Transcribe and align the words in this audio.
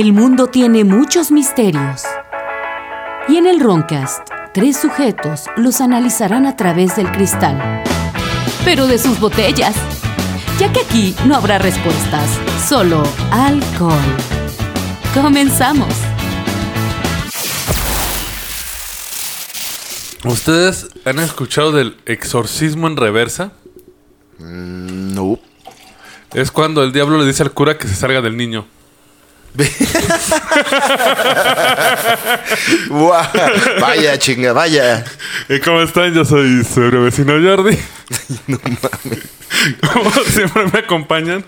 El 0.00 0.12
mundo 0.12 0.46
tiene 0.46 0.84
muchos 0.84 1.32
misterios. 1.32 2.04
Y 3.28 3.36
en 3.36 3.48
el 3.48 3.58
Roncast, 3.58 4.20
tres 4.54 4.76
sujetos 4.76 5.46
los 5.56 5.80
analizarán 5.80 6.46
a 6.46 6.54
través 6.54 6.94
del 6.94 7.10
cristal. 7.10 7.82
Pero 8.64 8.86
de 8.86 8.96
sus 8.96 9.18
botellas. 9.18 9.74
Ya 10.60 10.72
que 10.72 10.82
aquí 10.82 11.16
no 11.26 11.34
habrá 11.34 11.58
respuestas, 11.58 12.30
solo 12.64 13.02
alcohol. 13.32 13.98
Comenzamos. 15.12 15.92
¿Ustedes 20.24 20.90
han 21.06 21.18
escuchado 21.18 21.72
del 21.72 21.96
exorcismo 22.06 22.86
en 22.86 22.96
reversa? 22.96 23.50
No. 24.38 25.40
Es 26.34 26.52
cuando 26.52 26.84
el 26.84 26.92
diablo 26.92 27.18
le 27.18 27.26
dice 27.26 27.42
al 27.42 27.50
cura 27.50 27.78
que 27.78 27.88
se 27.88 27.96
salga 27.96 28.20
del 28.20 28.36
niño. 28.36 28.77
Vaya 33.80 34.18
chinga, 34.18 34.52
vaya. 34.52 35.04
¿Y 35.48 35.60
cómo 35.60 35.80
están? 35.82 36.12
Yo 36.14 36.24
soy 36.24 36.64
su 36.64 36.80
vecino 36.90 37.34
Jordi. 37.42 37.78
No 38.46 38.58
mames. 38.64 39.20
Como 39.92 40.10
siempre 40.10 40.64
me 40.72 40.78
acompañan. 40.80 41.44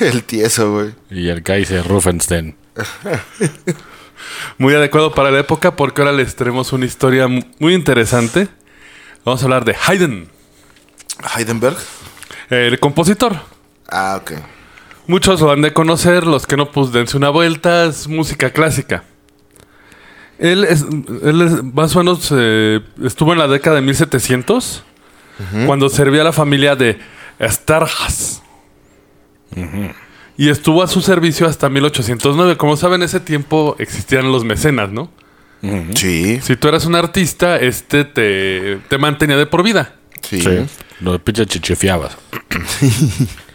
El 0.00 0.24
tieso, 0.24 0.72
güey. 0.72 0.94
Y 1.10 1.28
el 1.28 1.42
Kaiser 1.42 1.86
Ruffenstein. 1.86 2.56
Muy 4.58 4.74
adecuado 4.74 5.14
para 5.14 5.30
la 5.30 5.40
época 5.40 5.76
porque 5.76 6.00
ahora 6.02 6.12
les 6.12 6.34
traemos 6.36 6.72
una 6.72 6.86
historia 6.86 7.28
mu- 7.28 7.42
muy 7.58 7.74
interesante. 7.74 8.48
Vamos 9.24 9.42
a 9.42 9.44
hablar 9.44 9.64
de 9.64 9.76
Haydn, 9.86 10.28
Heidenberg. 11.36 11.76
el 12.50 12.78
compositor. 12.80 13.36
Ah, 13.90 14.18
ok. 14.22 14.32
Muchos 15.08 15.40
lo 15.40 15.50
han 15.50 15.62
de 15.62 15.72
conocer, 15.72 16.24
los 16.26 16.46
que 16.46 16.56
no, 16.56 16.70
pues 16.70 16.92
dense 16.92 17.16
una 17.16 17.30
vuelta, 17.30 17.86
es 17.86 18.06
música 18.06 18.50
clásica. 18.50 19.02
Él, 20.38 20.62
es, 20.64 20.84
él 21.24 21.42
es- 21.42 21.64
más 21.64 21.96
o 21.96 21.98
menos 21.98 22.32
eh, 22.32 22.80
estuvo 23.02 23.32
en 23.32 23.40
la 23.40 23.48
década 23.48 23.76
de 23.76 23.82
1700, 23.82 24.84
cuando 25.66 25.88
servía 25.88 26.20
a 26.20 26.24
la 26.24 26.32
familia 26.32 26.76
de 26.76 26.98
Esterhaz. 27.38 28.42
Y 30.36 30.50
estuvo 30.50 30.82
a 30.82 30.86
su 30.86 31.00
servicio 31.00 31.46
hasta 31.48 31.68
1809. 31.68 32.56
Como 32.56 32.76
saben, 32.76 33.00
en 33.02 33.06
ese 33.06 33.18
tiempo 33.20 33.74
existían 33.78 34.30
los 34.30 34.44
mecenas, 34.44 34.90
¿no? 34.92 35.10
Sí, 35.94 36.38
Si 36.42 36.54
tú 36.56 36.68
eras 36.68 36.84
un 36.86 36.94
artista, 36.94 37.56
este 37.56 38.04
te, 38.04 38.78
te 38.88 38.98
mantenía 38.98 39.36
de 39.36 39.46
por 39.46 39.62
vida. 39.64 39.94
sí. 40.22 40.40
Sí. 40.40 40.66
Lo 41.00 41.18
pinche 41.18 41.46
chichifiabas. 41.46 42.16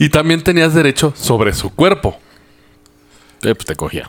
Y 0.00 0.08
también 0.08 0.42
tenías 0.42 0.72
derecho 0.74 1.14
sobre 1.16 1.52
su 1.52 1.70
cuerpo. 1.70 2.18
Eh, 3.42 3.54
pues 3.54 3.66
te 3.66 3.76
cogía. 3.76 4.08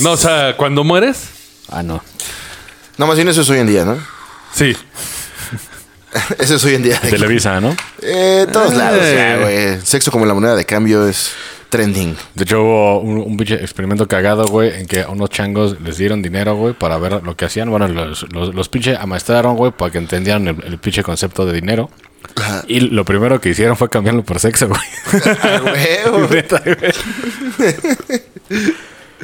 No, 0.00 0.12
o 0.12 0.16
sea, 0.16 0.56
cuando 0.56 0.84
mueres, 0.84 1.28
Ah, 1.70 1.82
no. 1.82 2.02
No, 2.96 3.06
más 3.06 3.16
bien 3.16 3.28
eso 3.28 3.42
es 3.42 3.50
hoy 3.50 3.58
en 3.60 3.66
día, 3.68 3.84
¿no? 3.84 3.96
sí. 4.52 4.76
Eso 6.38 6.54
es 6.56 6.64
hoy 6.64 6.74
en 6.74 6.82
día. 6.82 6.98
Televisa, 7.00 7.60
¿no? 7.60 7.76
Eh, 8.02 8.46
todos 8.50 8.72
Eh. 8.72 8.76
lados, 8.76 9.00
ya, 9.14 9.36
güey. 9.36 9.80
Sexo 9.84 10.10
como 10.10 10.24
la 10.24 10.32
moneda 10.34 10.56
de 10.56 10.64
cambio 10.64 11.06
es 11.06 11.32
trending. 11.68 12.16
De 12.34 12.44
hecho, 12.44 12.62
hubo 12.62 13.00
un, 13.00 13.18
un 13.18 13.36
pinche 13.36 13.54
experimento 13.56 14.06
cagado, 14.08 14.46
güey, 14.46 14.80
en 14.80 14.86
que 14.86 15.02
a 15.02 15.08
unos 15.08 15.30
changos 15.30 15.80
les 15.80 15.98
dieron 15.98 16.22
dinero, 16.22 16.56
güey, 16.56 16.74
para 16.74 16.98
ver 16.98 17.22
lo 17.22 17.36
que 17.36 17.44
hacían. 17.44 17.70
Bueno, 17.70 17.88
los, 17.88 18.26
los, 18.32 18.54
los 18.54 18.68
pinche 18.68 18.96
amaestraron, 18.96 19.56
güey, 19.56 19.72
para 19.72 19.90
que 19.92 19.98
entendieran 19.98 20.48
el, 20.48 20.56
el 20.64 20.78
pinche 20.78 21.02
concepto 21.02 21.44
de 21.46 21.52
dinero. 21.52 21.90
Ajá. 22.36 22.64
Y 22.68 22.80
lo 22.80 23.04
primero 23.04 23.40
que 23.40 23.50
hicieron 23.50 23.76
fue 23.76 23.88
cambiarlo 23.88 24.22
por 24.24 24.38
sexo, 24.40 24.68
güey. 24.68 24.80
Ah, 25.42 25.60
güey. 26.28 26.44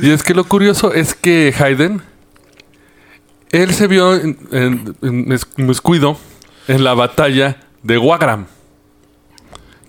Y 0.03 0.11
es 0.11 0.23
que 0.23 0.35
lo 0.35 0.45
curioso 0.45 0.93
es 0.93 1.15
que 1.15 1.55
Haydn, 1.57 2.03
él 3.51 3.73
se 3.75 3.87
vio 3.87 4.15
en, 4.15 4.39
en- 4.51 4.97
en 5.03 5.77
en 6.67 6.83
la 6.85 6.95
batalla 6.95 7.59
de 7.83 7.99
Wagram, 7.99 8.47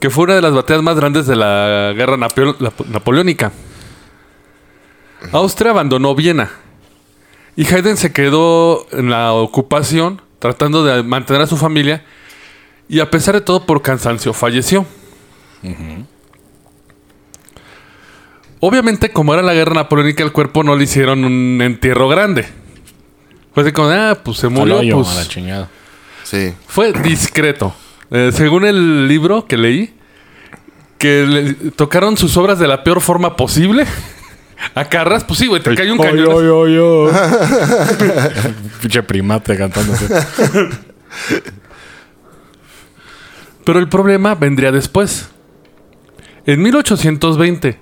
que 0.05 0.11
fue 0.11 0.25
una 0.25 0.35
de 0.35 0.41
las 0.43 0.53
batallas 0.53 0.83
más 0.83 0.95
grandes 0.95 1.25
de 1.25 1.35
la 1.35 1.91
guerra 1.95 2.15
napoleónica. 2.15 3.51
Austria 5.31 5.71
abandonó 5.71 6.13
Viena 6.13 6.51
y 7.55 7.65
Haydn 7.65 7.97
se 7.97 8.13
quedó 8.13 8.85
en 8.91 9.09
la 9.09 9.33
ocupación 9.33 10.21
tratando 10.37 10.83
de 10.83 11.01
mantener 11.01 11.41
a 11.41 11.47
su 11.47 11.57
familia 11.57 12.05
y 12.87 12.99
a 12.99 13.09
pesar 13.09 13.33
de 13.33 13.41
todo 13.41 13.65
por 13.65 13.81
cansancio 13.81 14.31
falleció. 14.31 14.85
Obviamente, 18.59 19.11
como 19.11 19.33
era 19.33 19.41
la 19.41 19.55
guerra 19.55 19.73
napoleónica, 19.73 20.23
el 20.23 20.31
cuerpo 20.31 20.61
no 20.61 20.75
le 20.75 20.83
hicieron 20.83 21.25
un 21.25 21.59
entierro 21.63 22.07
grande. 22.07 22.45
Fue 23.55 23.63
así 23.63 23.71
como, 23.71 23.89
ah, 23.89 24.19
pues 24.23 24.37
se 24.37 24.49
murió, 24.49 24.77
hoyo, 24.77 24.97
pues 24.97 25.07
a 25.07 25.15
la 25.15 25.27
chingada. 25.27 25.69
Sí. 26.21 26.53
fue 26.67 26.93
discreto. 26.93 27.73
Eh, 28.11 28.29
según 28.31 28.65
el 28.65 29.07
libro 29.07 29.47
que 29.47 29.57
leí, 29.57 29.94
que 30.97 31.25
le 31.25 31.53
tocaron 31.71 32.17
sus 32.17 32.35
obras 32.37 32.59
de 32.59 32.67
la 32.67 32.83
peor 32.83 33.01
forma 33.01 33.35
posible. 33.35 33.85
A 34.73 34.85
Carras, 34.85 35.23
pues 35.25 35.39
sí, 35.39 35.47
güey, 35.47 35.61
te 35.61 35.75
cae 35.75 35.91
un 35.91 35.97
cañón. 35.97 36.27
ay, 36.31 36.47
ay, 36.47 36.77
ay. 38.41 38.55
pinche 38.81 39.03
primate 39.03 39.57
cantándose. 39.57 40.07
Pero 43.65 43.79
el 43.79 43.89
problema 43.89 44.35
vendría 44.35 44.71
después. 44.71 45.29
En 46.45 46.61
1820, 46.61 47.79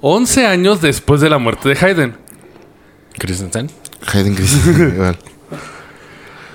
11 0.00 0.46
años 0.46 0.80
después 0.80 1.20
de 1.20 1.28
la 1.28 1.38
muerte 1.38 1.68
de 1.68 1.76
Haydn, 1.78 2.16
Christensen. 3.18 3.70
Hayden 4.12 4.34
Christensen, 4.34 4.94
igual. 4.94 5.18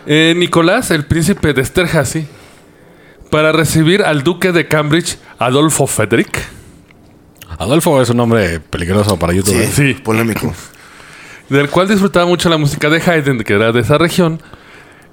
eh, 0.07 0.33
Nicolás, 0.35 0.89
el 0.91 1.05
príncipe 1.05 1.53
de 1.53 1.61
Esterhazy, 1.61 2.25
para 3.33 3.51
recibir 3.51 4.03
al 4.03 4.21
duque 4.21 4.51
de 4.51 4.67
Cambridge, 4.67 5.17
Adolfo 5.39 5.87
Frederick, 5.87 6.39
Adolfo 7.57 7.99
es 7.99 8.11
un 8.11 8.17
nombre 8.17 8.59
peligroso 8.59 9.17
para 9.17 9.33
YouTube. 9.33 9.55
Sí, 9.55 9.61
¿eh? 9.63 9.71
Sí. 9.73 9.93
Polémico. 9.95 10.53
del 11.49 11.67
cual 11.71 11.87
disfrutaba 11.87 12.27
mucho 12.27 12.47
la 12.47 12.57
música 12.57 12.91
de 12.91 13.01
Haydn, 13.01 13.39
que 13.39 13.53
era 13.53 13.71
de 13.71 13.79
esa 13.79 13.97
región, 13.97 14.39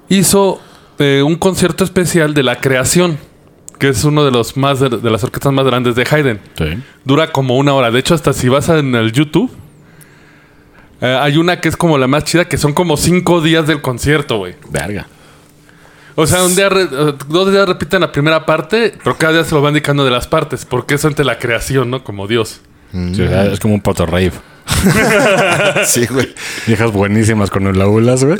hizo 0.07 0.61
eh, 0.99 1.23
un 1.25 1.33
concierto 1.33 1.83
especial 1.83 2.35
de 2.35 2.43
la 2.43 2.61
creación, 2.61 3.17
que 3.79 3.89
es 3.89 4.03
uno 4.03 4.23
de 4.23 4.29
los 4.29 4.55
más 4.55 4.79
de, 4.79 4.89
de 4.89 5.09
las 5.09 5.23
orquestas 5.23 5.51
más 5.51 5.65
grandes 5.65 5.95
de 5.95 6.05
Haydn. 6.07 6.39
Sí. 6.59 6.83
Dura 7.03 7.31
como 7.31 7.57
una 7.57 7.73
hora. 7.73 7.89
De 7.89 7.97
hecho, 7.97 8.13
hasta 8.13 8.33
si 8.33 8.49
vas 8.49 8.69
en 8.69 8.93
el 8.93 9.13
YouTube, 9.13 9.51
eh, 11.01 11.17
hay 11.19 11.37
una 11.37 11.59
que 11.59 11.69
es 11.69 11.75
como 11.75 11.97
la 11.97 12.05
más 12.05 12.25
chida, 12.25 12.45
que 12.45 12.59
son 12.59 12.73
como 12.73 12.97
cinco 12.97 13.41
días 13.41 13.65
del 13.65 13.81
concierto, 13.81 14.37
güey. 14.37 14.53
Verga. 14.69 15.07
O 16.15 16.27
sea, 16.27 16.43
un 16.43 16.55
día, 16.55 16.69
re- 16.69 16.87
dos 17.27 17.51
días 17.51 17.67
repiten 17.67 18.01
la 18.01 18.11
primera 18.11 18.45
parte, 18.45 18.93
pero 19.03 19.17
cada 19.17 19.33
día 19.33 19.43
se 19.43 19.55
lo 19.55 19.61
van 19.61 19.71
indicando 19.71 20.03
de 20.05 20.11
las 20.11 20.27
partes, 20.27 20.65
porque 20.65 20.95
es 20.95 21.05
ante 21.05 21.23
la 21.23 21.39
creación, 21.39 21.89
¿no? 21.89 22.03
Como 22.03 22.27
Dios. 22.27 22.61
Sí, 22.91 23.15
sea, 23.15 23.45
es 23.45 23.59
como 23.59 23.73
un 23.73 23.81
pato 23.81 24.05
rave. 24.05 24.33
Sí, 25.85 26.05
güey. 26.07 26.33
Viejas 26.67 26.91
buenísimas 26.91 27.49
con 27.49 27.67
el 27.67 27.77
laulas, 27.77 28.23
güey. 28.23 28.37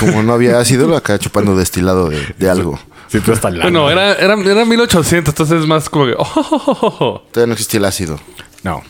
Como 0.00 0.22
no 0.22 0.32
había 0.32 0.58
ácido, 0.58 0.96
acá 0.96 1.18
chupando 1.18 1.56
destilado 1.56 2.08
de, 2.08 2.20
de 2.38 2.50
algo. 2.50 2.78
Sí, 3.08 3.20
tú 3.20 3.32
estás 3.32 3.52
lana. 3.52 3.64
Bueno, 3.64 3.90
era, 3.90 4.14
era, 4.14 4.34
era 4.34 4.64
1800, 4.64 5.32
entonces 5.32 5.60
es 5.60 5.66
más 5.66 5.88
como 5.88 6.06
que... 6.06 6.14
"Oh, 6.18 6.22
oh, 6.34 6.48
oh, 6.50 6.78
oh, 6.80 6.96
oh". 7.00 7.22
Todavía 7.30 7.48
no 7.48 7.52
existía 7.52 7.78
el 7.78 7.84
ácido. 7.84 8.18
No. 8.62 8.82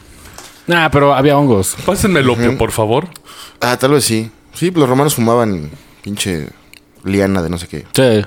Nah, 0.67 0.89
pero 0.89 1.15
había 1.15 1.37
hongos. 1.37 1.77
Pásenme 1.84 2.21
el 2.21 2.31
opio, 2.31 2.57
por 2.57 2.73
favor. 2.73 3.09
Ah, 3.61 3.77
tal 3.77 3.91
vez 3.93 4.05
sí. 4.05 4.31
Sí, 4.55 4.71
los 4.71 4.89
romanos 4.89 5.15
fumaban 5.15 5.71
pinche 6.03 6.49
liana 7.04 7.42
de 7.42 7.50
no 7.50 7.59
sé 7.59 7.69
qué. 7.69 7.87
Sí. 7.92 8.25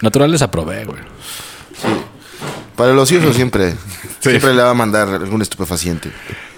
Naturales 0.00 0.42
aprobé, 0.42 0.84
güey. 0.84 1.00
Para 2.76 2.92
los 2.92 3.10
hijos 3.12 3.34
siempre. 3.36 3.74
Siempre 4.20 4.54
le 4.54 4.62
va 4.62 4.70
a 4.70 4.74
mandar 4.74 5.08
algún 5.08 5.42
estupefaciente. 5.42 6.10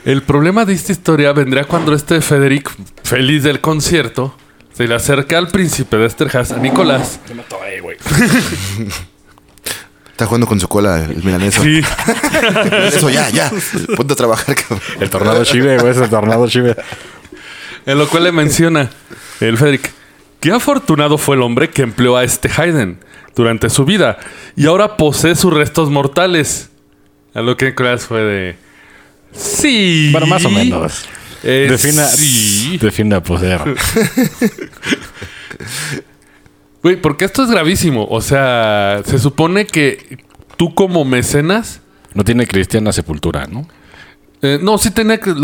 El 0.05 0.23
problema 0.23 0.65
de 0.65 0.73
esta 0.73 0.93
historia 0.93 1.33
vendría 1.33 1.65
cuando 1.65 1.93
este 1.95 2.21
Federic, 2.21 2.71
feliz 3.03 3.43
del 3.43 3.61
concierto, 3.61 4.37
se 4.73 4.87
le 4.87 4.95
acerca 4.95 5.37
al 5.37 5.49
príncipe 5.49 5.97
de 5.97 6.07
Esterhaz, 6.07 6.53
a 6.53 6.59
Nicolás. 6.59 7.19
Yo 7.29 7.35
me 7.35 7.43
atoré, 7.43 7.81
güey. 7.81 7.97
Está 10.13 10.27
jugando 10.27 10.47
con 10.47 10.61
su 10.61 10.69
cola 10.69 11.05
el 11.05 11.25
milaneso. 11.25 11.61
Sí, 11.61 11.81
Eso 12.87 13.11
ya, 13.11 13.29
ya. 13.31 13.51
Ponte 13.97 14.13
a 14.13 14.17
trabajar, 14.17 14.55
cabrón. 14.55 14.81
El 15.01 15.11
tornado 15.11 15.45
chive, 15.45 15.77
güey. 15.79 15.91
Es 15.91 15.99
el 15.99 16.09
tornado 16.09 16.49
chive. 16.49 16.77
en 17.85 17.99
lo 17.99 18.09
cual 18.09 18.23
le 18.25 18.33
menciona 18.33 18.89
el 19.41 19.59
Federic. 19.59 19.93
Qué 20.41 20.53
afortunado 20.53 21.19
fue 21.19 21.37
el 21.37 21.43
hombre 21.43 21.71
que 21.71 21.83
empleó 21.83 22.17
a 22.17 22.25
este 22.25 22.51
Haydn 22.55 22.99
durante 23.35 23.71
su 23.71 23.85
vida 23.85 24.19
y 24.57 24.67
ahora 24.67 24.97
posee 24.97 25.35
sus 25.35 25.53
restos 25.53 25.91
mortales. 25.91 26.71
A 27.35 27.43
lo 27.43 27.57
que 27.57 27.67
Nicolás 27.67 28.07
fue 28.07 28.21
de. 28.23 28.57
Sí. 29.33 30.09
Bueno, 30.13 30.27
más 30.27 30.45
o 30.45 30.51
menos. 30.51 31.05
Eh, 31.43 31.67
Defina, 31.71 32.07
sí. 32.07 32.79
defina 32.83 33.23
poseer. 33.23 33.61
Güey, 36.83 37.01
porque 37.01 37.25
esto 37.25 37.43
es 37.43 37.51
gravísimo. 37.51 38.07
O 38.09 38.21
sea, 38.21 39.03
se 39.05 39.19
supone 39.19 39.67
que 39.67 40.19
tú 40.57 40.73
como 40.73 41.05
mecenas 41.05 41.81
No 42.15 42.23
tiene 42.23 42.47
cristiana 42.47 42.93
sepultura, 42.93 43.47
¿no? 43.47 43.67
Eh, 44.41 44.61
no, 44.63 44.79
sí 44.79 44.93
tenía 44.93 45.19
que 45.19 45.35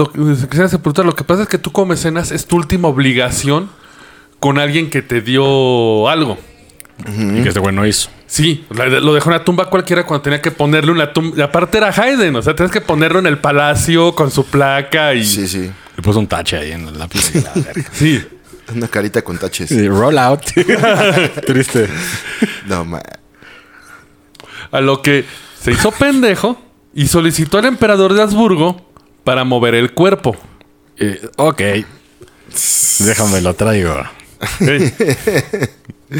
quisiera 0.48 0.68
sepultar. 0.68 1.04
Lo 1.04 1.16
que 1.16 1.24
pasa 1.24 1.42
es 1.42 1.48
que 1.48 1.58
tú 1.58 1.72
como 1.72 1.86
mecenas 1.86 2.30
es 2.30 2.46
tu 2.46 2.56
última 2.56 2.86
obligación 2.86 3.70
con 4.42 4.58
alguien 4.58 4.90
que 4.90 5.02
te 5.02 5.20
dio 5.20 6.08
algo. 6.08 6.36
Y 7.06 7.42
que 7.42 7.48
este 7.48 7.60
güey 7.60 7.72
no 7.72 7.86
hizo. 7.86 8.10
Sí, 8.26 8.64
lo 8.70 9.14
dejó 9.14 9.30
en 9.30 9.36
la 9.36 9.44
tumba 9.44 9.70
cualquiera 9.70 10.04
cuando 10.04 10.22
tenía 10.22 10.42
que 10.42 10.50
ponerle 10.50 10.90
una 10.90 11.12
tumba. 11.12 11.36
Y 11.38 11.40
aparte 11.42 11.78
era 11.78 11.90
Haydn, 11.90 12.34
o 12.34 12.42
sea, 12.42 12.56
tenías 12.56 12.72
que 12.72 12.80
ponerlo 12.80 13.20
en 13.20 13.26
el 13.26 13.38
palacio 13.38 14.16
con 14.16 14.32
su 14.32 14.44
placa 14.44 15.14
y. 15.14 15.24
Sí, 15.24 15.46
sí. 15.46 15.70
Le 15.96 16.02
puso 16.02 16.18
un 16.18 16.26
tache 16.26 16.56
ahí 16.56 16.72
en 16.72 16.88
el 16.88 16.98
lápiz. 16.98 17.30
y 17.36 17.40
la 17.40 17.52
verga. 17.54 17.84
Sí. 17.92 18.20
Una 18.74 18.88
carita 18.88 19.22
con 19.22 19.38
taches. 19.38 19.68
Sí, 19.68 19.88
roll 19.88 20.18
out. 20.18 20.42
Triste. 21.46 21.88
No, 22.66 22.84
ma. 22.84 23.00
A 24.72 24.80
lo 24.80 25.02
que 25.02 25.24
se 25.60 25.70
hizo 25.70 25.92
pendejo 25.92 26.60
y 26.94 27.06
solicitó 27.06 27.58
al 27.58 27.66
emperador 27.66 28.12
de 28.12 28.22
Habsburgo 28.22 28.90
para 29.22 29.44
mover 29.44 29.76
el 29.76 29.92
cuerpo. 29.92 30.36
Eh, 30.96 31.20
ok. 31.36 31.62
Déjame 32.98 33.40
lo 33.40 33.54
traigo. 33.54 34.02
Ey. 34.60 34.92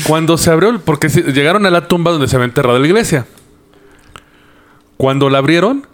Cuando 0.06 0.38
se 0.38 0.50
abrió, 0.50 0.70
el- 0.70 0.80
porque 0.80 1.08
llegaron 1.08 1.66
a 1.66 1.70
la 1.70 1.88
tumba 1.88 2.10
donde 2.12 2.28
se 2.28 2.36
había 2.36 2.46
enterrado 2.46 2.78
la 2.78 2.86
iglesia. 2.86 3.26
Cuando 4.96 5.28
la 5.30 5.38
abrieron, 5.38 5.86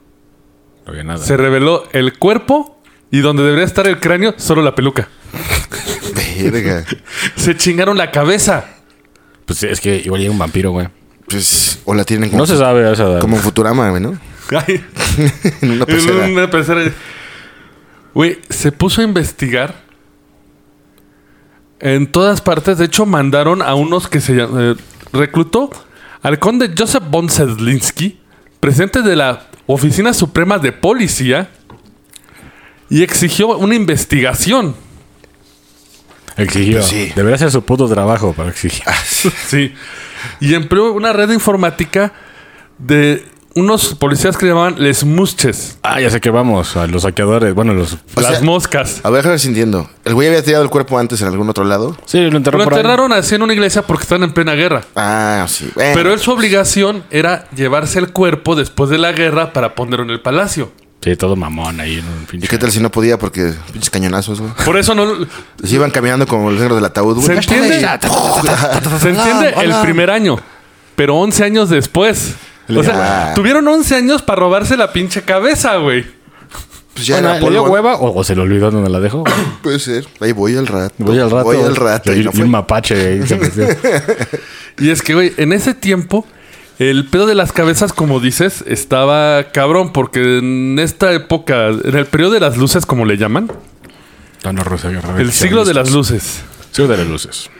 No 0.86 0.92
había 0.92 1.04
nada. 1.04 1.24
se 1.24 1.36
reveló 1.36 1.88
el 1.92 2.18
cuerpo 2.18 2.80
y 3.10 3.20
donde 3.20 3.42
debería 3.42 3.64
estar 3.64 3.86
el 3.86 3.98
cráneo, 4.00 4.34
solo 4.36 4.62
la 4.62 4.74
peluca. 4.74 5.08
Verga. 6.50 6.84
Se 7.36 7.56
chingaron 7.56 7.96
la 7.98 8.10
cabeza. 8.10 8.66
Pues 9.44 9.62
es 9.62 9.80
que 9.80 9.96
igual 9.96 10.20
llega 10.20 10.32
un 10.32 10.38
vampiro, 10.38 10.70
güey. 10.72 10.88
Pues, 11.26 11.80
o 11.84 11.94
la 11.94 12.04
tienen 12.04 12.30
como, 12.30 12.42
No 12.42 12.46
se 12.46 12.56
sabe 12.56 12.86
a 12.86 12.92
esa 12.92 13.04
edad. 13.04 13.20
como 13.20 13.36
en 13.36 13.42
Futurama, 13.42 13.90
güey, 13.90 14.02
¿no? 14.02 14.18
Ay, 14.50 14.84
En 15.62 15.70
una 15.72 15.80
en 15.80 15.86
pecera. 15.86 16.26
una 16.26 16.50
pecera. 16.50 16.92
Güey, 18.14 18.38
se 18.48 18.72
puso 18.72 19.00
a 19.00 19.04
investigar 19.04 19.82
en 21.80 22.10
todas 22.10 22.40
partes. 22.40 22.78
De 22.78 22.86
hecho, 22.86 23.06
mandaron 23.06 23.62
a 23.62 23.74
unos 23.74 24.08
que 24.08 24.20
se 24.20 24.36
eh, 24.38 24.74
reclutó 25.12 25.70
al 26.22 26.38
conde 26.38 26.74
Joseph 26.76 27.04
von 27.10 27.28
Sedlinski, 27.28 28.20
presidente 28.60 29.02
de 29.02 29.16
la 29.16 29.46
Oficina 29.66 30.12
Suprema 30.12 30.58
de 30.58 30.72
Policía, 30.72 31.50
y 32.90 33.02
exigió 33.02 33.56
una 33.56 33.74
investigación. 33.74 34.74
Exigió. 36.36 36.78
Pues 36.78 36.86
sí. 36.86 37.12
Debería 37.14 37.38
ser 37.38 37.50
su 37.50 37.62
puto 37.62 37.88
trabajo 37.88 38.32
para 38.32 38.50
exigir. 38.50 38.84
Sí. 39.48 39.74
Y 40.40 40.54
empleó 40.54 40.92
una 40.92 41.12
red 41.12 41.30
informática 41.30 42.12
de 42.78 43.24
unos 43.58 43.94
policías 43.94 44.36
que 44.36 44.46
llamaban 44.46 44.76
les 44.78 45.04
musches, 45.04 45.78
Ah, 45.82 46.00
ya 46.00 46.10
sé 46.10 46.20
que 46.20 46.30
vamos. 46.30 46.76
A 46.76 46.86
los 46.86 47.02
saqueadores. 47.02 47.54
Bueno, 47.54 47.74
los. 47.74 47.94
O 48.14 48.20
las 48.20 48.32
sea- 48.32 48.40
moscas. 48.42 49.00
A 49.02 49.10
ver, 49.10 49.18
déjame 49.18 49.32
ver 49.32 49.40
si 49.40 49.48
entiendo. 49.48 49.88
¿El 50.04 50.14
güey 50.14 50.28
había 50.28 50.42
tirado 50.42 50.62
el 50.64 50.70
cuerpo 50.70 50.98
antes 50.98 51.20
en 51.22 51.28
algún 51.28 51.48
otro 51.48 51.64
lado? 51.64 51.96
Sí, 52.06 52.18
lo 52.30 52.36
enterró 52.36 52.58
Lo 52.58 52.64
enterraron 52.64 53.12
así 53.12 53.34
en 53.34 53.42
una 53.42 53.52
iglesia 53.52 53.82
porque 53.82 54.02
están 54.04 54.22
en 54.22 54.32
plena 54.32 54.52
guerra. 54.54 54.82
Ah, 54.96 55.46
sí. 55.48 55.70
Bueno. 55.74 55.92
Pero 55.94 56.12
él 56.12 56.18
su 56.20 56.30
obligación 56.32 57.04
era 57.10 57.48
llevarse 57.50 57.98
el 57.98 58.12
cuerpo 58.12 58.54
después 58.56 58.90
de 58.90 58.98
la 58.98 59.12
guerra 59.12 59.52
para 59.52 59.74
ponerlo 59.74 60.04
en 60.04 60.10
el 60.10 60.20
palacio. 60.20 60.72
Sí, 61.00 61.14
todo 61.14 61.36
mamón 61.36 61.78
ahí 61.80 61.98
en 61.98 62.04
un 62.04 62.22
¿Y 62.24 62.26
pinche. 62.26 62.48
qué 62.48 62.58
tal 62.58 62.72
si 62.72 62.80
no 62.80 62.90
podía? 62.90 63.18
Porque 63.20 63.54
pinches 63.72 63.88
cañonazos, 63.88 64.40
güey. 64.40 64.52
Por 64.64 64.76
eso 64.76 64.96
no 64.96 65.06
Se 65.62 65.74
iban 65.76 65.92
caminando 65.92 66.26
como 66.26 66.50
los 66.50 66.58
negros 66.58 66.76
del 66.76 66.84
ataúd, 66.86 67.20
se 67.20 67.26
güey. 67.26 67.38
entiende. 67.38 67.80
Se 69.00 69.08
entiende 69.10 69.54
el 69.62 69.74
primer 69.82 70.10
año, 70.10 70.36
pero 70.96 71.14
11 71.16 71.44
años 71.44 71.70
después. 71.70 72.34
O 72.76 72.82
sea, 72.82 73.30
Ah. 73.30 73.34
tuvieron 73.34 73.66
11 73.66 73.94
años 73.96 74.22
para 74.22 74.40
robarse 74.40 74.76
la 74.76 74.92
pinche 74.92 75.22
cabeza, 75.22 75.76
güey. 75.76 76.04
Pues 76.94 77.06
ya 77.06 77.14
Bueno, 77.16 77.28
era 77.30 77.40
¿le 77.40 77.50
dio 77.50 77.60
polvo. 77.62 77.72
hueva 77.74 77.94
o, 77.96 78.18
o 78.18 78.24
se 78.24 78.34
le 78.34 78.42
olvidó 78.42 78.70
dónde 78.70 78.90
la 78.90 79.00
dejó? 79.00 79.24
Puede 79.62 79.78
ser. 79.78 80.06
Ahí 80.20 80.32
voy 80.32 80.56
al 80.56 80.66
rato. 80.66 80.94
Voy 80.98 81.18
al 81.18 81.30
rato. 81.30 81.44
Voy 81.44 81.56
al 81.62 81.76
rato. 81.76 82.12
Y, 82.12 82.20
Y 82.20 82.24
no 82.24 82.30
y 82.34 82.40
un 82.42 82.50
mapache 82.50 82.94
ahí 82.94 83.26
se. 83.26 83.38
Y 84.78 84.90
es 84.90 85.02
que, 85.02 85.14
güey, 85.14 85.32
en 85.38 85.52
ese 85.52 85.74
tiempo, 85.74 86.24
el 86.78 87.06
pedo 87.08 87.26
de 87.26 87.34
las 87.34 87.52
cabezas, 87.52 87.92
como 87.92 88.20
dices, 88.20 88.62
estaba 88.66 89.44
cabrón, 89.52 89.92
porque 89.92 90.38
en 90.38 90.78
esta 90.78 91.12
época, 91.12 91.68
en 91.68 91.96
el 91.96 92.06
periodo 92.06 92.32
de 92.32 92.40
las 92.40 92.56
luces, 92.56 92.86
como 92.86 93.04
le 93.04 93.16
llaman, 93.16 93.50
No, 94.44 94.52
no, 94.52 94.62
Rosa, 94.62 94.88
el 95.18 95.32
siglo 95.32 95.64
de 95.64 95.74
las 95.74 95.90
luces. 95.90 96.42
Siglo 96.70 96.88
de 96.92 96.98
las 96.98 97.06
luces. 97.08 97.50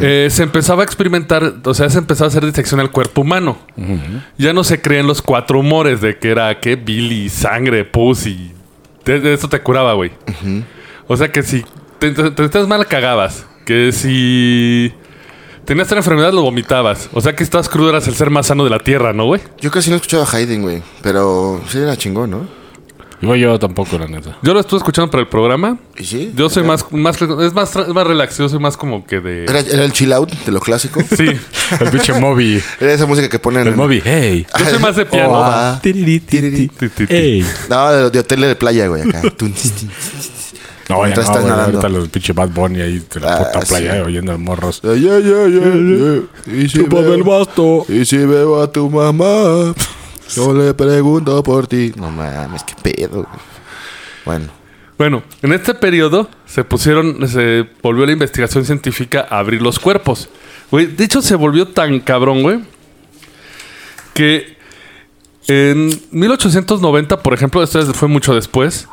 Eh, 0.00 0.28
se 0.30 0.42
empezaba 0.42 0.82
a 0.82 0.84
experimentar, 0.84 1.54
o 1.64 1.74
sea, 1.74 1.88
se 1.90 1.98
empezaba 1.98 2.26
a 2.26 2.28
hacer 2.28 2.44
disección 2.44 2.80
al 2.80 2.90
cuerpo 2.90 3.22
humano. 3.22 3.58
Ya 4.38 4.52
no 4.52 4.64
se 4.64 4.80
creen 4.80 5.06
los 5.06 5.22
cuatro 5.22 5.60
humores 5.60 6.00
de 6.00 6.18
que 6.18 6.30
era 6.30 6.58
que 6.60 6.76
Billy, 6.76 7.28
sangre, 7.28 7.84
pus 7.84 8.26
y 8.26 8.52
de, 9.04 9.20
de 9.20 9.34
eso 9.34 9.48
te 9.48 9.60
curaba, 9.60 9.92
güey. 9.94 10.12
O 11.06 11.16
sea 11.16 11.30
que 11.30 11.42
si 11.42 11.64
te, 11.98 12.10
te, 12.10 12.30
te 12.30 12.44
estás 12.44 12.66
mal, 12.66 12.86
cagabas. 12.86 13.46
Que 13.64 13.90
si 13.92 14.92
tenías 15.64 15.90
una 15.90 15.98
enfermedad, 15.98 16.32
lo 16.32 16.42
vomitabas. 16.42 17.08
O 17.12 17.20
sea 17.20 17.34
que 17.34 17.42
estás 17.42 17.68
crudo, 17.68 17.90
eras 17.90 18.06
el 18.08 18.14
ser 18.14 18.30
más 18.30 18.46
sano 18.46 18.64
de 18.64 18.70
la 18.70 18.78
tierra, 18.78 19.12
¿no, 19.12 19.24
güey? 19.26 19.40
Yo 19.60 19.70
casi 19.70 19.90
no 19.90 19.96
escuchaba 19.96 20.24
a 20.24 20.36
Hayden, 20.36 20.62
güey. 20.62 20.82
Pero 21.02 21.60
sí 21.68 21.78
era 21.78 21.96
chingón, 21.96 22.30
¿no? 22.30 22.65
Igual 23.22 23.38
yo 23.38 23.58
tampoco, 23.58 23.98
la 23.98 24.06
neta. 24.06 24.36
Yo 24.42 24.52
lo 24.52 24.60
estuve 24.60 24.78
escuchando 24.78 25.10
para 25.10 25.22
el 25.22 25.28
programa. 25.28 25.78
¿Y 25.96 26.04
sí? 26.04 26.32
Yo 26.36 26.50
soy 26.50 26.64
más, 26.64 26.84
más, 26.92 27.20
es 27.22 27.52
más, 27.54 27.74
es 27.74 27.88
más 27.88 28.06
relax, 28.06 28.36
yo 28.36 28.48
soy 28.48 28.58
más 28.58 28.76
como 28.76 29.06
que 29.06 29.20
de... 29.20 29.44
Era, 29.44 29.60
era 29.60 29.84
el 29.84 29.92
chill 29.92 30.12
out 30.12 30.30
de 30.30 30.52
lo 30.52 30.60
clásico. 30.60 31.00
Sí, 31.16 31.24
El 31.80 31.90
pinche 31.90 32.12
Moby. 32.12 32.62
Era 32.78 32.92
esa 32.92 33.06
música 33.06 33.28
que 33.28 33.38
ponen. 33.38 33.62
El 33.62 33.68
en- 33.68 33.76
Moby. 33.76 34.02
Hey. 34.04 34.46
yo 34.58 34.64
soy 34.66 34.78
más 34.80 34.96
de 34.96 35.06
piano. 35.06 35.30
Oh, 35.32 35.42
ah. 35.44 35.78
Tiriri, 35.82 36.20
tiriri. 36.20 36.68
Ti, 36.68 36.88
ti, 36.88 36.88
ti. 36.90 37.06
Hey. 37.08 37.46
No, 37.70 37.90
de, 37.90 38.10
de 38.10 38.18
hotel 38.18 38.40
de 38.42 38.54
playa, 38.56 38.86
güey, 38.88 39.02
acá. 39.08 39.22
No, 40.88 41.04
ya 41.08 41.16
no, 41.16 41.20
estás 41.22 41.30
güey, 41.30 41.44
nadando. 41.46 41.78
ahorita 41.78 41.88
los 41.88 42.08
pinche 42.10 42.32
Bad 42.32 42.50
Bunny 42.50 42.80
ahí 42.80 43.02
de 43.12 43.20
la 43.20 43.34
Ah, 43.34 43.50
puta 43.52 43.66
playa 43.66 43.92
sí. 43.92 43.98
eh, 43.98 44.02
oyendo 44.02 44.38
morros. 44.38 44.80
Ay, 44.84 45.08
ay, 45.08 45.24
ay, 45.24 45.60
ay, 45.64 46.22
ay. 46.46 46.62
Y 46.64 46.68
si 46.68 46.78
Chúpame 46.78 47.14
el 47.14 47.24
basto. 47.24 47.84
Y 47.88 48.04
si 48.04 48.18
veo 48.18 48.62
a 48.62 48.70
tu 48.70 48.88
mamá, 48.88 49.74
yo 50.34 50.52
le 50.54 50.74
pregunto 50.74 51.42
por 51.42 51.66
ti. 51.66 51.92
No 51.96 52.10
mames, 52.10 52.62
qué 52.64 52.74
pedo. 52.82 53.22
güey. 53.22 53.26
Bueno, 54.24 54.46
Bueno, 54.98 55.22
en 55.42 55.52
este 55.52 55.74
periodo 55.74 56.28
se 56.46 56.64
pusieron, 56.64 57.28
se 57.28 57.68
volvió 57.82 58.06
la 58.06 58.12
investigación 58.12 58.64
científica 58.64 59.26
a 59.28 59.38
abrir 59.38 59.60
los 59.62 59.78
cuerpos. 59.78 60.28
Güey, 60.70 60.86
de 60.86 61.04
hecho 61.04 61.22
se 61.22 61.36
volvió 61.36 61.68
tan 61.68 62.00
cabrón, 62.00 62.42
güey, 62.42 62.60
que 64.14 64.56
en 65.46 65.90
1890, 66.10 67.22
por 67.22 67.34
ejemplo, 67.34 67.62
esto 67.62 67.84
fue 67.94 68.08
mucho 68.08 68.34
después, 68.34 68.88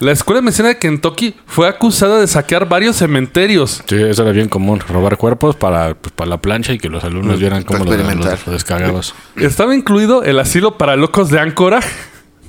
la 0.00 0.12
Escuela 0.12 0.40
de 0.40 0.44
Medicina 0.44 0.68
de 0.68 0.78
Kentucky 0.78 1.34
fue 1.46 1.68
acusada 1.68 2.20
de 2.20 2.26
saquear 2.26 2.68
varios 2.68 2.96
cementerios. 2.96 3.82
Sí, 3.86 3.96
eso 3.96 4.22
era 4.22 4.32
bien 4.32 4.48
común. 4.48 4.80
Robar 4.80 5.16
cuerpos 5.16 5.56
para, 5.56 5.94
pues, 5.94 6.12
para 6.14 6.30
la 6.30 6.40
plancha 6.40 6.72
y 6.72 6.78
que 6.78 6.88
los 6.88 7.02
alumnos 7.04 7.38
vieran 7.40 7.64
cómo 7.64 7.84
los, 7.84 7.96
los- 7.98 8.16
los 8.26 8.46
descargabas. 8.46 9.14
Estaba 9.36 9.74
incluido 9.74 10.22
el 10.22 10.38
asilo 10.38 10.78
para 10.78 10.96
locos 10.96 11.30
de 11.30 11.40
Áncora, 11.40 11.80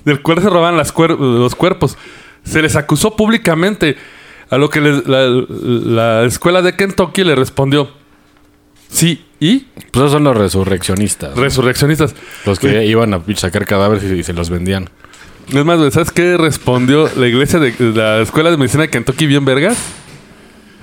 del 0.05 0.21
cual 0.21 0.41
se 0.41 0.49
robaban 0.49 0.77
las 0.77 0.93
cuer- 0.93 1.17
los 1.17 1.55
cuerpos. 1.55 1.97
Se 2.43 2.61
les 2.61 2.75
acusó 2.75 3.15
públicamente, 3.15 3.97
a 4.49 4.57
lo 4.57 4.69
que 4.69 4.79
les- 4.81 5.07
la, 5.07 5.27
la 5.27 6.25
escuela 6.25 6.61
de 6.61 6.75
Kentucky 6.75 7.23
le 7.23 7.35
respondió, 7.35 7.89
sí, 8.89 9.25
y 9.39 9.59
Pues 9.91 10.03
esos 10.03 10.11
son 10.11 10.23
los 10.23 10.37
resurreccionistas. 10.37 11.35
resurreccionistas. 11.35 12.15
los 12.45 12.59
que 12.59 12.85
iban 12.85 13.13
a 13.13 13.21
sacar 13.35 13.65
cadáveres 13.65 14.03
y, 14.03 14.19
y 14.19 14.23
se 14.23 14.33
los 14.33 14.49
vendían. 14.49 14.89
Es 15.51 15.65
más, 15.65 15.93
¿sabes 15.93 16.11
qué 16.11 16.37
respondió 16.37 17.09
la 17.15 17.27
iglesia 17.27 17.59
de 17.59 17.73
la 17.79 18.21
escuela 18.21 18.51
de 18.51 18.57
medicina 18.57 18.83
de 18.83 18.89
Kentucky 18.89 19.25
bien 19.25 19.45
vergas? 19.45 19.77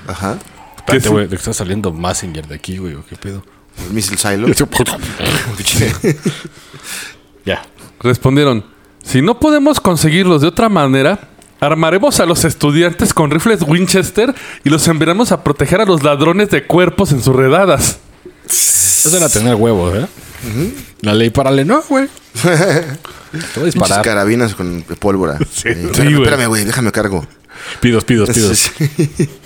ajá. 0.08 0.38
Espérate, 0.76 1.08
güey, 1.08 1.24
¿de 1.24 1.30
qué 1.30 1.36
está 1.36 1.52
saliendo 1.52 1.92
Messenger 1.92 2.46
de 2.46 2.54
aquí, 2.54 2.78
güey? 2.78 2.94
¿o 2.94 3.04
¿Qué 3.04 3.16
pedo? 3.16 3.44
El 3.86 3.92
Missile 3.92 4.16
Silo. 4.16 4.46
ya. 7.44 7.62
Respondieron, 8.00 8.64
si 9.02 9.22
no 9.22 9.40
podemos 9.40 9.80
conseguirlos 9.80 10.42
de 10.42 10.48
otra 10.48 10.68
manera, 10.68 11.28
armaremos 11.60 12.20
a 12.20 12.26
los 12.26 12.44
estudiantes 12.44 13.14
con 13.14 13.30
rifles 13.30 13.62
Winchester 13.62 14.34
y 14.64 14.70
los 14.70 14.86
enviaremos 14.88 15.32
a 15.32 15.42
proteger 15.42 15.80
a 15.80 15.84
los 15.84 16.02
ladrones 16.02 16.50
de 16.50 16.66
cuerpos 16.66 17.12
en 17.12 17.22
sus 17.22 17.34
redadas. 17.34 17.98
Eso 18.48 19.16
era 19.16 19.28
tener 19.28 19.54
huevos, 19.54 19.96
¿eh? 19.96 20.06
La 21.00 21.14
ley 21.14 21.30
para 21.30 21.50
no, 21.64 21.82
güey. 21.88 22.08
Te 22.42 22.48
voy 22.48 22.54
a 22.54 22.98
Pinches 23.54 23.74
disparar. 23.74 24.04
carabinas 24.04 24.54
con 24.54 24.82
pólvora. 24.98 25.38
Sí, 25.52 25.68
espérame, 25.68 25.94
sí, 25.94 26.02
güey. 26.02 26.14
espérame, 26.22 26.46
güey, 26.48 26.64
déjame 26.64 26.92
cargo. 26.92 27.26
Pidos, 27.80 28.04
pidos, 28.04 28.30
pidos. 28.30 28.58
Sí. 28.58 29.28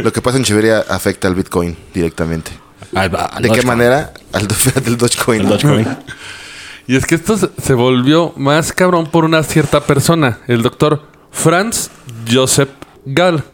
Lo 0.03 0.13
que 0.13 0.21
pasa 0.21 0.37
en 0.39 0.45
Siberia 0.45 0.85
afecta 0.89 1.29
al 1.29 1.35
Bitcoin 1.35 1.77
directamente. 1.95 2.51
Ah, 2.95 3.09
ah, 3.13 3.39
¿De 3.41 3.51
qué 3.51 3.63
manera? 3.63 4.13
Al, 4.33 4.49
del 4.85 4.97
Dogecoin. 4.97 5.43
El 5.43 5.49
Dogecoin. 5.49 5.87
Y 6.87 6.97
es 6.97 7.05
que 7.05 7.17
esto 7.17 7.37
se 7.37 7.75
volvió 7.75 8.33
más 8.37 8.73
cabrón 8.73 9.07
por 9.09 9.27
una 9.27 9.43
cierta 9.43 9.83
persona, 9.83 10.39
el 10.49 10.63
doctor 10.63 11.03
Franz 11.39 11.91
Joseph 12.29 12.71
Gall, 13.05 13.45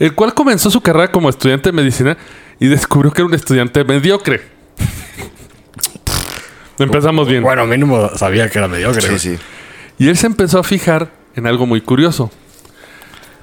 el 0.00 0.12
cual 0.16 0.34
comenzó 0.34 0.70
su 0.70 0.80
carrera 0.80 1.12
como 1.12 1.28
estudiante 1.28 1.68
de 1.68 1.72
medicina 1.72 2.18
y 2.58 2.66
descubrió 2.66 3.12
que 3.12 3.22
era 3.22 3.26
un 3.28 3.34
estudiante 3.34 3.84
mediocre. 3.84 4.42
Empezamos 6.80 7.28
bien. 7.28 7.44
Bueno, 7.44 7.64
mínimo 7.64 8.10
sabía 8.16 8.50
que 8.50 8.58
era 8.58 8.66
mediocre. 8.66 9.02
Sí, 9.02 9.18
sí. 9.18 9.38
Y 9.98 10.08
él 10.08 10.16
se 10.16 10.26
empezó 10.26 10.58
a 10.58 10.64
fijar 10.64 11.12
en 11.36 11.46
algo 11.46 11.64
muy 11.64 11.80
curioso. 11.80 12.32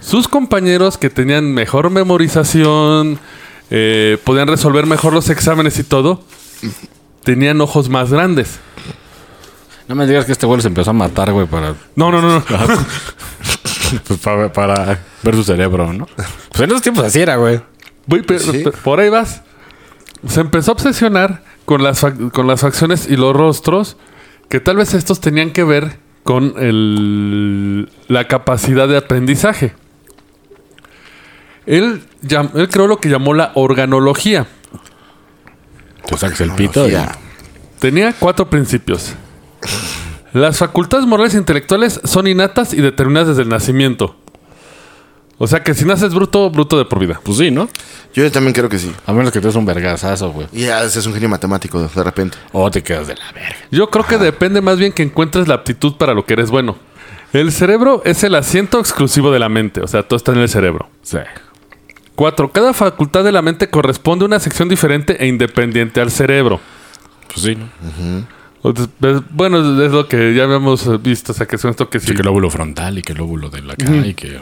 Sus 0.02 0.28
compañeros 0.28 0.98
que 0.98 1.10
tenían 1.10 1.54
mejor 1.54 1.92
memorización, 1.92 3.18
eh, 3.70 4.18
podían 4.26 4.50
resolver 4.50 4.86
mejor 4.86 5.14
los 5.14 5.30
exámenes 5.30 5.80
y 5.80 5.84
todo, 5.84 6.26
tenían 7.24 7.62
ojos 7.62 7.88
más 7.88 8.12
grandes. 8.12 8.60
No 9.90 9.96
me 9.96 10.06
digas 10.08 10.26
que 10.26 10.32
este 10.32 10.46
güey 10.46 10.62
se 10.62 10.68
empezó 10.68 10.92
a 10.92 10.94
matar, 10.94 11.32
güey, 11.34 11.48
para, 11.48 11.74
No, 11.96 12.12
no, 12.12 12.22
no, 12.22 12.36
no. 12.40 12.44
pues, 14.08 14.20
para, 14.20 14.54
para 14.54 15.00
ver 15.24 15.36
su 15.36 15.44
cerebro, 15.44 15.92
¿no? 15.92 16.06
Pues 16.50 16.62
en 16.62 16.70
esos 16.70 16.82
tiempos 16.84 17.04
así 17.06 17.20
era, 17.20 17.36
güey. 17.38 17.60
Voy, 18.06 18.22
pero- 18.22 18.40
Sí. 18.40 18.62
pero 18.64 18.72
por 18.84 19.00
ahí 19.00 19.10
vas. 19.10 19.42
Se 20.28 20.42
empezó 20.42 20.72
a 20.72 20.74
obsesionar 20.76 21.42
con 21.66 21.84
las, 21.84 22.06
con 22.34 22.46
las 22.48 22.62
facciones 22.62 23.08
y 23.10 23.16
los 23.16 23.36
rostros, 23.36 23.98
que 24.48 24.60
tal 24.60 24.78
vez 24.78 24.94
estos 24.94 25.20
tenían 25.22 25.52
que 25.52 25.64
ver 25.64 25.98
con 26.24 26.54
el- 26.58 27.90
la 28.08 28.28
capacidad 28.28 28.88
de 28.88 28.98
aprendizaje. 28.98 29.74
Él, 31.66 32.04
llam- 32.24 32.52
él 32.56 32.70
creó 32.70 32.86
lo 32.88 32.98
que 33.00 33.10
llamó 33.10 33.34
la 33.34 33.52
organología. 33.56 34.46
Te 36.06 36.18
sacas 36.18 36.42
el 36.42 36.52
pito 36.52 36.88
y... 36.88 36.92
Ya. 36.92 37.16
Tenía 37.80 38.14
cuatro 38.14 38.50
principios. 38.50 39.16
Las 40.34 40.58
facultades 40.58 41.06
morales 41.06 41.34
e 41.34 41.38
intelectuales 41.38 42.00
son 42.04 42.28
innatas 42.28 42.74
y 42.74 42.82
determinadas 42.82 43.30
desde 43.30 43.42
el 43.44 43.50
nacimiento. 43.50 44.16
O 45.42 45.48
sea 45.48 45.64
que 45.64 45.74
si 45.74 45.86
naces 45.86 46.14
bruto, 46.14 46.50
bruto 46.50 46.78
de 46.78 46.86
por 46.86 47.00
vida. 47.00 47.20
Pues 47.24 47.38
sí, 47.38 47.50
¿no? 47.50 47.70
Yo 48.14 48.30
también 48.30 48.54
creo 48.54 48.68
que 48.68 48.78
sí. 48.78 48.92
A 49.06 49.14
menos 49.14 49.32
que 49.32 49.40
te 49.40 49.48
des 49.48 49.56
un 49.56 49.66
vergazazo, 49.66 50.32
güey. 50.32 50.48
Y 50.52 50.66
ya 50.66 50.84
es 50.84 51.06
un 51.06 51.14
genio 51.14 51.30
matemático 51.30 51.82
de 51.82 52.04
repente. 52.04 52.38
O 52.52 52.70
te 52.70 52.84
quedas 52.84 53.08
de 53.08 53.16
la 53.16 53.32
verga. 53.32 53.56
Yo 53.72 53.90
creo 53.90 54.06
que 54.06 54.18
depende 54.18 54.62
más 54.62 54.78
bien 54.78 54.92
que 54.92 55.02
encuentres 55.02 55.48
la 55.48 55.56
aptitud 55.56 55.96
para 55.96 56.14
lo 56.14 56.26
que 56.26 56.34
eres 56.34 56.52
bueno. 56.52 56.76
El 57.32 57.52
cerebro 57.52 58.02
es 58.06 58.24
el 58.24 58.36
asiento 58.36 58.80
exclusivo 58.80 59.32
de 59.32 59.40
la 59.40 59.50
mente, 59.50 59.82
o 59.82 59.88
sea, 59.88 60.04
todo 60.04 60.18
está 60.18 60.32
en 60.32 60.40
el 60.40 60.50
cerebro. 60.50 60.90
Sí. 61.04 61.20
Cuatro, 62.16 62.52
cada 62.52 62.74
facultad 62.74 63.24
de 63.24 63.32
la 63.32 63.44
mente 63.44 63.70
corresponde 63.70 64.26
a 64.26 64.28
una 64.28 64.40
sección 64.40 64.68
diferente 64.68 65.24
e 65.24 65.28
independiente 65.28 66.02
al 66.02 66.10
cerebro. 66.12 66.60
Pues 67.28 67.42
sí, 67.46 67.56
¿no? 67.56 67.70
Bueno, 69.32 69.84
es 69.84 69.92
lo 69.92 70.08
que 70.08 70.34
ya 70.34 70.44
habíamos 70.44 71.02
visto, 71.02 71.32
o 71.32 71.36
sea, 71.36 71.48
que 71.48 71.58
son 71.58 71.72
esto 71.72 71.90
que 71.90 72.00
sí. 72.00 72.08
Sí, 72.08 72.14
que 72.14 72.20
el 72.20 72.26
lóbulo 72.26 72.50
frontal 72.50 72.98
y 72.98 73.02
que 73.02 73.14
el 73.14 73.20
lóbulo 73.20 73.50
de 73.50 73.62
la 73.62 73.76
cara 73.76 74.06
y 74.06 74.14
que... 74.14 74.40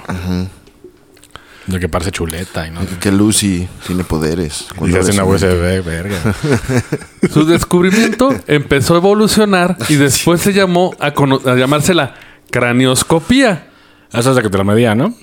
Lo 1.68 1.80
que 1.80 1.90
parece 1.90 2.12
chuleta 2.12 2.66
y 2.66 2.72
no... 2.72 2.80
Que 3.02 3.12
Lucy 3.12 3.68
tiene 3.86 4.06
poderes. 4.06 4.68
Y 4.86 4.92
se 4.92 5.00
hace 5.00 5.12
una. 5.12 5.26
USB, 5.26 5.84
verga. 5.84 6.18
Su 7.32 7.46
descubrimiento 7.46 8.34
empezó 8.48 8.94
a 8.94 8.98
evolucionar 8.98 9.78
y 9.90 9.96
después 9.96 10.40
se 10.40 10.54
llamó 10.54 10.96
a, 11.00 11.08
a 11.08 11.56
llamarse 11.56 11.94
la 11.94 12.16
cranioscopía. 12.52 13.68
Eso 14.14 14.30
es 14.30 14.36
de 14.38 14.42
que 14.42 14.50
te 14.50 14.58
la 14.58 14.64
medía, 14.64 14.96
¿no? 14.96 15.14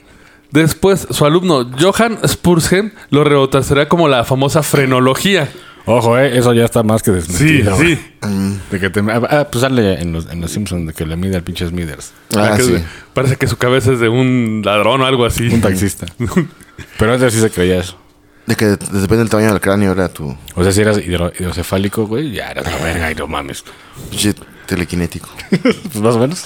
Después, 0.51 1.09
su 1.11 1.25
alumno 1.25 1.69
Johann 1.81 2.19
Spurzheim 2.29 2.93
lo 3.11 3.25
rebautizará 3.25 3.89
como 3.89 4.07
la 4.07 4.25
famosa 4.25 4.63
frenología. 4.63 5.51
Ojo, 5.87 6.19
eh, 6.19 6.39
eso 6.39 6.53
ya 6.55 6.65
está 6.65 6.83
más 6.83 7.03
que 7.03 7.11
Sí, 7.11 7.17
desmentido. 7.17 7.77
sí. 7.79 7.99
güey. 8.23 8.59
De 8.71 8.81
que 8.81 8.89
te... 8.91 9.01
Ah, 9.01 9.49
pues 9.51 9.61
sale 9.61 10.01
en 10.01 10.13
los, 10.13 10.31
en 10.31 10.41
los 10.41 10.51
Simpsons 10.51 10.87
de 10.87 10.95
que 10.95 11.05
le 11.05 11.15
mide 11.17 11.37
al 11.37 11.43
pinche 11.43 11.67
Smithers. 11.69 12.13
Ah, 12.37 12.55
Que 12.57 12.63
sí. 12.63 12.75
Parece 13.13 13.37
que 13.37 13.47
su 13.47 13.57
cabeza 13.59 13.93
es 13.93 14.01
de 14.01 14.09
un 14.09 14.63
ladrón 14.65 15.03
o 15.03 15.07
algo 15.07 15.27
así. 15.27 15.47
Un 15.49 15.61
taxista. 15.61 16.07
Pero 16.99 17.15
ese 17.15 17.31
sí 17.31 17.41
se 17.41 17.51
creía 17.51 17.81
eso. 17.81 17.99
De 18.47 18.57
que 18.57 18.65
depende 18.67 19.17
del 19.19 19.29
tamaño 19.31 19.51
del 19.51 19.61
cráneo, 19.61 19.93
era 19.93 20.09
tu 20.09 20.35
O 20.55 20.63
sea, 20.63 20.73
si 20.73 20.81
eras 20.83 20.99
hidro- 20.99 21.33
hidrocefálico, 21.39 22.07
güey, 22.07 22.33
ya 22.33 22.51
eras 22.51 22.65
la 22.71 22.77
verga 22.85 23.11
y 23.13 23.15
no 23.15 23.27
mames. 23.27 23.65
pinche 24.11 24.35
telequinético. 24.67 25.29
Pues 25.63 25.97
más 26.01 26.15
o 26.15 26.19
menos. 26.19 26.45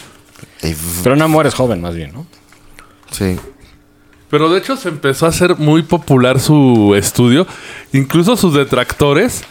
Pero 1.02 1.16
no 1.16 1.28
mueres 1.28 1.54
joven, 1.54 1.80
más 1.80 1.95
bien, 1.95 2.12
¿no? 2.12 2.26
sí. 3.11 3.37
Pero 4.30 4.50
de 4.50 4.58
hecho 4.58 4.76
se 4.76 4.88
empezó 4.88 5.26
a 5.26 5.30
hacer 5.30 5.56
muy 5.56 5.82
popular 5.82 6.38
su 6.40 6.94
estudio. 6.97 7.47
Incluso 7.92 8.37
sus 8.37 8.54
detractores 8.54 9.42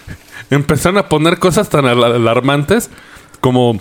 empezaron 0.50 0.98
a 0.98 1.10
poner 1.10 1.40
cosas 1.40 1.70
tan 1.70 1.86
al- 1.86 2.04
alarmantes 2.04 2.90
como... 3.42 3.80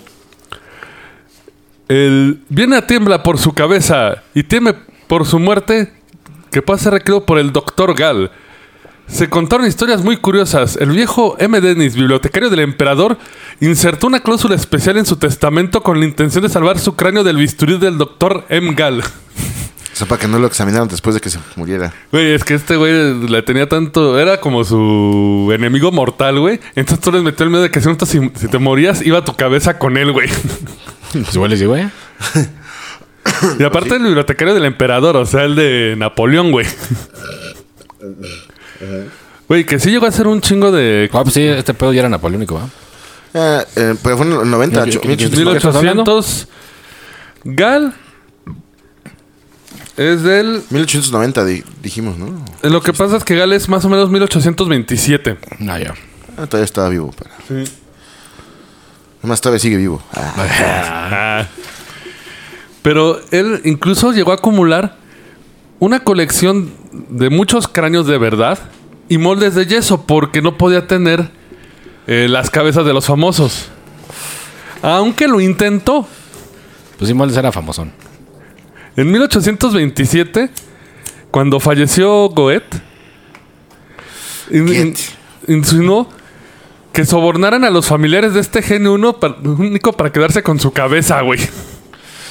El 1.87 2.41
viene 2.49 2.75
a 2.75 2.85
tiembla 2.85 3.23
por 3.23 3.37
su 3.37 3.53
cabeza 3.53 4.23
y 4.33 4.43
teme 4.43 4.73
por 5.07 5.25
su 5.25 5.39
muerte 5.39 5.93
que 6.51 6.61
puede 6.61 6.79
ser 6.79 6.93
requerido 6.93 7.25
por 7.25 7.39
el 7.39 7.53
doctor 7.53 7.95
Gall. 7.95 8.29
Se 9.07 9.29
contaron 9.29 9.65
historias 9.65 10.03
muy 10.03 10.17
curiosas. 10.17 10.75
El 10.75 10.89
viejo 10.89 11.37
M. 11.39 11.61
Dennis, 11.61 11.95
bibliotecario 11.95 12.49
del 12.49 12.59
emperador, 12.59 13.17
insertó 13.61 14.07
una 14.07 14.19
cláusula 14.19 14.55
especial 14.55 14.97
en 14.97 15.05
su 15.05 15.15
testamento 15.15 15.81
con 15.81 15.99
la 16.01 16.05
intención 16.05 16.43
de 16.43 16.49
salvar 16.49 16.77
su 16.77 16.97
cráneo 16.97 17.23
del 17.23 17.37
bisturí 17.37 17.77
del 17.77 17.97
doctor 17.97 18.43
M. 18.49 18.73
Gall. 18.75 19.01
O 19.97 19.99
sea, 19.99 20.07
para 20.07 20.21
que 20.21 20.27
no 20.27 20.37
lo 20.37 20.45
examinaran 20.45 20.87
después 20.87 21.15
de 21.15 21.19
que 21.21 21.31
se 21.31 21.39
muriera. 21.55 21.91
Güey, 22.11 22.33
es 22.33 22.43
que 22.43 22.53
este 22.53 22.75
güey 22.75 23.15
le 23.27 23.41
tenía 23.41 23.67
tanto. 23.67 24.19
Era 24.19 24.39
como 24.39 24.63
su 24.63 25.49
enemigo 25.51 25.91
mortal, 25.91 26.39
güey. 26.39 26.59
Entonces 26.75 26.99
tú 27.03 27.11
les 27.11 27.23
metió 27.23 27.43
el 27.45 27.49
miedo 27.49 27.63
de 27.63 27.71
que 27.71 27.81
si, 27.81 27.89
si, 28.05 28.47
te 28.47 28.59
morías, 28.59 29.03
iba 29.03 29.25
tu 29.25 29.35
cabeza 29.35 29.79
con 29.79 29.97
él, 29.97 30.11
güey. 30.11 30.29
Pues 31.13 31.33
igual 31.33 31.49
les 31.49 31.59
digo, 31.59 31.75
eh. 31.75 31.89
Y 33.57 33.63
aparte 33.63 33.95
el 33.95 34.03
bibliotecario 34.03 34.53
del 34.53 34.65
emperador, 34.65 35.17
o 35.17 35.25
sea, 35.25 35.45
el 35.45 35.55
de 35.55 35.95
Napoleón, 35.97 36.51
güey. 36.51 36.67
Güey, 39.47 39.65
que 39.65 39.79
sí 39.79 39.89
llegó 39.89 40.05
a 40.05 40.11
ser 40.11 40.27
un 40.27 40.41
chingo 40.41 40.71
de. 40.71 41.09
Ah, 41.11 41.23
pues 41.23 41.33
sí, 41.33 41.41
este 41.41 41.73
pedo 41.73 41.91
ya 41.91 42.01
era 42.01 42.09
napoleónico, 42.09 42.53
¿va? 42.53 42.69
Ah, 43.33 43.65
eh, 43.75 43.95
pero 44.03 44.17
fue 44.17 44.27
en 44.27 44.33
el 44.33 44.49
90. 44.51 44.83
¿Qué- 44.83 44.89
ocho- 44.89 45.01
qué- 45.01 45.17
qué- 45.17 45.29
1800. 45.29 46.47
Gal. 47.45 47.95
Es 49.97 50.21
del. 50.23 50.61
1890 50.69 51.43
di- 51.45 51.63
dijimos, 51.81 52.17
¿no? 52.17 52.29
Lo 52.61 52.81
que 52.81 52.93
pasa 52.93 53.17
es 53.17 53.23
que 53.23 53.35
Gal 53.35 53.51
es 53.53 53.67
más 53.67 53.83
o 53.83 53.89
menos 53.89 54.09
1827. 54.09 55.37
No, 55.59 55.77
ya. 55.77 55.93
Ah, 56.37 56.45
todavía 56.45 56.65
estaba 56.65 56.89
vivo. 56.89 57.13
Sí. 57.47 57.63
Además, 59.19 59.41
todavía 59.41 59.59
sigue 59.59 59.77
vivo. 59.77 60.01
Ah, 60.13 60.33
Ah. 60.37 61.47
Pero 62.83 63.19
él 63.31 63.61
incluso 63.65 64.11
llegó 64.13 64.31
a 64.31 64.35
acumular 64.35 64.95
una 65.79 65.99
colección 66.01 66.71
de 67.09 67.29
muchos 67.29 67.67
cráneos 67.67 68.07
de 68.07 68.17
verdad 68.17 68.59
y 69.09 69.17
moldes 69.17 69.55
de 69.55 69.65
yeso 69.65 70.03
porque 70.05 70.41
no 70.41 70.57
podía 70.57 70.87
tener 70.87 71.29
eh, 72.07 72.27
las 72.29 72.49
cabezas 72.49 72.85
de 72.85 72.93
los 72.93 73.05
famosos. 73.05 73.65
Aunque 74.81 75.27
lo 75.27 75.41
intentó. 75.41 76.07
Pues 76.97 77.09
sí, 77.09 77.13
Moldes 77.13 77.35
era 77.37 77.51
famosón. 77.51 77.91
En 78.97 79.11
1827, 79.11 80.49
cuando 81.31 81.59
falleció 81.59 82.29
Goethe, 82.29 82.65
in- 84.51 84.67
in- 84.67 84.67
Goethe. 84.93 85.01
insinuó 85.47 86.09
que 86.91 87.05
sobornaran 87.05 87.63
a 87.63 87.69
los 87.69 87.85
familiares 87.85 88.33
de 88.33 88.39
este 88.39 88.61
genio 88.63 88.93
uno 88.93 89.19
pa- 89.19 89.37
único 89.43 89.93
para 89.93 90.11
quedarse 90.11 90.41
con 90.41 90.59
su 90.59 90.71
cabeza, 90.71 91.21
güey. 91.21 91.39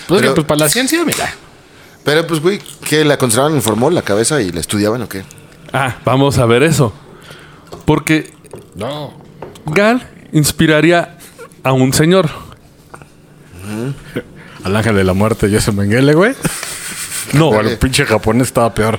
Pues, 0.08 0.20
Pero- 0.22 0.34
pues 0.34 0.46
para 0.46 0.60
la 0.60 0.68
ciencia, 0.68 1.04
mira. 1.04 1.32
Pero 2.04 2.26
pues, 2.26 2.40
güey, 2.40 2.60
¿qué? 2.84 3.04
¿La 3.04 3.16
conservaban 3.18 3.54
en 3.54 3.62
formol 3.62 3.94
la 3.94 4.02
cabeza 4.02 4.40
y 4.42 4.50
la 4.52 4.60
estudiaban 4.60 5.02
o 5.02 5.08
qué? 5.08 5.22
Ah, 5.72 5.96
vamos 6.04 6.38
a 6.38 6.46
ver 6.46 6.62
eso. 6.62 6.92
Porque 7.84 8.32
No. 8.74 9.12
Gal 9.66 10.08
inspiraría 10.32 11.16
a 11.62 11.72
un 11.72 11.92
señor. 11.92 12.28
Al 14.66 14.74
ángel 14.74 14.96
de 14.96 15.04
la 15.04 15.12
muerte, 15.12 15.48
Joseph 15.48 15.76
Mengele, 15.76 16.12
güey. 16.12 16.34
No, 17.34 17.50
O 17.50 17.60
el 17.60 17.78
pinche 17.78 18.04
japonés 18.04 18.48
estaba 18.48 18.74
peor. 18.74 18.98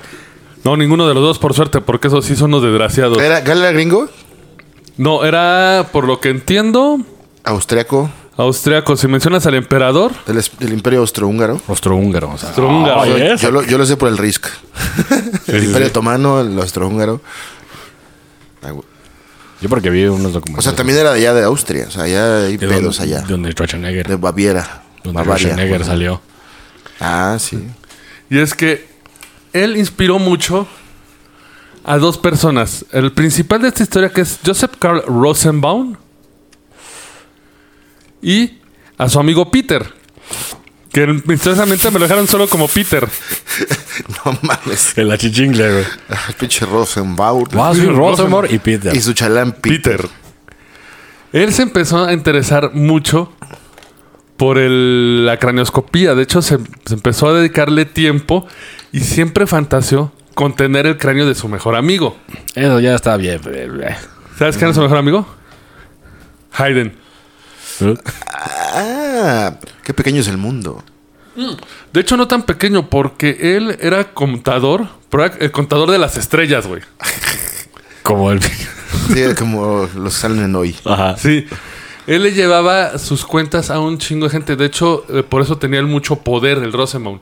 no, 0.63 0.77
ninguno 0.77 1.05
de 1.09 1.13
los 1.13 1.21
dos, 1.21 1.39
por 1.39 1.53
suerte, 1.53 1.81
porque 1.81 2.07
esos 2.07 2.23
sí 2.23 2.37
son 2.37 2.51
los 2.51 2.63
desgraciados. 2.63 3.17
¿Era 3.19 3.41
Gala 3.41 3.73
gringo? 3.73 4.07
No, 4.95 5.25
era, 5.25 5.89
por 5.91 6.05
lo 6.07 6.21
que 6.21 6.29
entiendo, 6.29 7.01
Austriaco, 7.43 8.09
austriaco. 8.37 8.95
Si 8.95 9.09
mencionas 9.09 9.45
al 9.45 9.55
emperador, 9.55 10.13
del, 10.25 10.71
Imperio 10.71 11.01
Austrohúngaro. 11.01 11.59
Austrohúngaro. 11.67 12.31
O 12.31 12.37
sea, 12.37 12.47
Austrohúngaro. 12.47 13.01
Ay, 13.01 13.19
Yo, 13.19 13.35
yo 13.35 13.51
lo, 13.51 13.63
yo 13.63 13.77
lo 13.77 13.85
sé 13.85 13.97
por 13.97 14.07
el 14.07 14.17
RISC. 14.17 14.47
el 15.47 15.65
Imperio 15.65 15.89
Otomano, 15.89 16.39
el 16.39 16.57
Austrohúngaro. 16.57 17.19
Yo 19.59 19.67
porque 19.67 19.89
vi 19.89 20.05
unos 20.05 20.27
O 20.27 20.31
documentales. 20.31 20.63
sea, 20.63 20.75
también 20.75 20.97
era 20.97 21.11
de 21.11 21.19
allá 21.19 21.33
de 21.33 21.43
Austria. 21.43 21.87
O 21.89 21.91
sea, 21.91 22.03
allá 22.03 22.45
hay 22.45 22.55
de 22.55 22.67
pedos 22.69 22.99
donde, 22.99 23.15
allá. 23.15 23.27
Donde 23.27 23.51
Schwarzenegger. 23.51 24.07
De 24.07 24.15
Baviera. 24.15 24.86
Donde 25.07 25.21
Bavaria. 25.21 25.49
Schwarzenegger 25.49 25.85
salió. 25.85 26.21
Ah, 26.99 27.37
sí. 27.39 27.67
y 28.29 28.39
es 28.39 28.53
que 28.53 28.87
él 29.53 29.77
inspiró 29.77 30.19
mucho 30.19 30.67
a 31.83 31.97
dos 31.97 32.17
personas. 32.17 32.85
El 32.91 33.11
principal 33.13 33.61
de 33.61 33.69
esta 33.69 33.83
historia, 33.83 34.09
que 34.09 34.21
es 34.21 34.39
Joseph 34.45 34.73
Karl 34.79 35.03
Rosenbaum, 35.07 35.95
y 38.21 38.59
a 38.97 39.09
su 39.09 39.19
amigo 39.19 39.49
Peter. 39.49 39.93
Que 40.91 41.05
misteriosamente 41.25 41.91
me 41.91 41.99
lo 41.99 42.05
dejaron 42.05 42.27
solo 42.27 42.47
como 42.47 42.67
Peter. 42.67 43.07
No 44.23 44.37
mames. 44.43 44.95
El 44.95 45.11
achichingle, 45.11 45.71
güey. 45.71 45.85
El 46.27 46.35
pinche 46.35 46.65
Rosenbaum. 46.67 47.45
Va 47.57 47.69
a 47.69 47.73
ser 47.75 47.91
Rosenborg 47.91 48.53
y 48.53 48.59
Peter. 48.59 48.95
Y 48.95 49.01
su 49.01 49.13
chalán 49.13 49.53
Peter. 49.53 49.97
Peter. 49.97 50.09
Él 51.33 51.51
se 51.51 51.63
empezó 51.63 52.05
a 52.05 52.13
interesar 52.13 52.73
mucho 52.73 53.33
por 54.37 54.57
el- 54.57 55.25
la 55.25 55.37
craneoscopía. 55.37 56.15
De 56.15 56.23
hecho, 56.23 56.41
se, 56.41 56.57
se 56.85 56.93
empezó 56.93 57.27
a 57.29 57.33
dedicarle 57.33 57.85
tiempo 57.85 58.47
y 58.91 58.99
siempre 59.01 59.47
fantaseó 59.47 60.11
con 60.35 60.55
tener 60.55 60.85
el 60.85 60.97
cráneo 60.97 61.25
de 61.27 61.35
su 61.35 61.47
mejor 61.47 61.75
amigo. 61.75 62.15
Eso 62.55 62.79
ya 62.79 62.95
está 62.95 63.17
bien. 63.17 63.41
¿Sabes 64.37 64.55
quién 64.57 64.69
es 64.69 64.75
su 64.75 64.81
mejor 64.81 64.97
amigo? 64.97 65.27
Hayden. 66.53 66.95
Ah, 68.25 69.53
qué 69.83 69.93
pequeño 69.93 70.21
es 70.21 70.27
el 70.27 70.37
mundo. 70.37 70.83
De 71.93 72.01
hecho, 72.01 72.17
no 72.17 72.27
tan 72.27 72.43
pequeño, 72.43 72.89
porque 72.89 73.55
él 73.57 73.77
era 73.79 74.13
contador, 74.13 74.87
el 75.39 75.51
contador 75.51 75.91
de 75.91 75.99
las 75.99 76.17
estrellas, 76.17 76.65
güey. 76.65 76.81
Como 78.03 78.31
el. 78.31 78.41
Sí, 78.41 79.23
como 79.37 79.87
los 79.95 80.13
salen 80.13 80.55
hoy. 80.55 80.75
Ajá. 80.85 81.15
Sí. 81.17 81.45
Él 82.07 82.23
le 82.23 82.31
llevaba 82.31 82.97
sus 82.97 83.25
cuentas 83.25 83.69
a 83.69 83.79
un 83.79 83.97
chingo 83.97 84.25
de 84.27 84.31
gente. 84.31 84.55
De 84.55 84.65
hecho, 84.65 85.05
eh, 85.09 85.23
por 85.23 85.41
eso 85.41 85.57
tenía 85.57 85.79
él 85.79 85.87
mucho 85.87 86.15
poder, 86.17 86.57
el 86.59 86.73
Rosenbaum. 86.73 87.19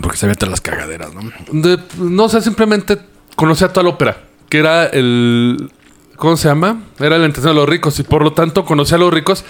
Porque 0.00 0.16
se 0.16 0.32
todas 0.36 0.50
las 0.50 0.60
cagaderas, 0.60 1.10
¿no? 1.12 1.20
De- 1.52 1.82
no 1.98 2.28
sé, 2.28 2.40
simplemente 2.40 2.98
conocía 3.34 3.68
toda 3.72 3.82
la 3.84 3.90
ópera, 3.90 4.16
que 4.48 4.58
era 4.58 4.86
el... 4.86 5.70
¿Cómo 6.16 6.36
se 6.36 6.48
llama? 6.48 6.82
Era 6.98 7.16
el 7.16 7.24
entrenador 7.24 7.54
de 7.54 7.60
los 7.60 7.68
ricos 7.68 7.98
y 8.00 8.02
por 8.02 8.22
lo 8.22 8.32
tanto 8.32 8.64
conocía 8.64 8.96
a 8.96 9.00
los 9.00 9.12
ricos 9.12 9.44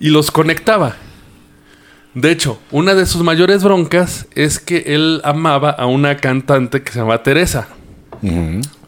y 0.00 0.08
los 0.10 0.30
conectaba. 0.30 0.96
De 2.14 2.30
hecho, 2.30 2.60
una 2.70 2.94
de 2.94 3.06
sus 3.06 3.22
mayores 3.22 3.64
broncas 3.64 4.26
es 4.34 4.58
que 4.58 4.84
él 4.94 5.20
amaba 5.24 5.70
a 5.70 5.86
una 5.86 6.16
cantante 6.18 6.82
que 6.82 6.92
se 6.92 6.98
llamaba 7.00 7.22
Teresa, 7.22 7.68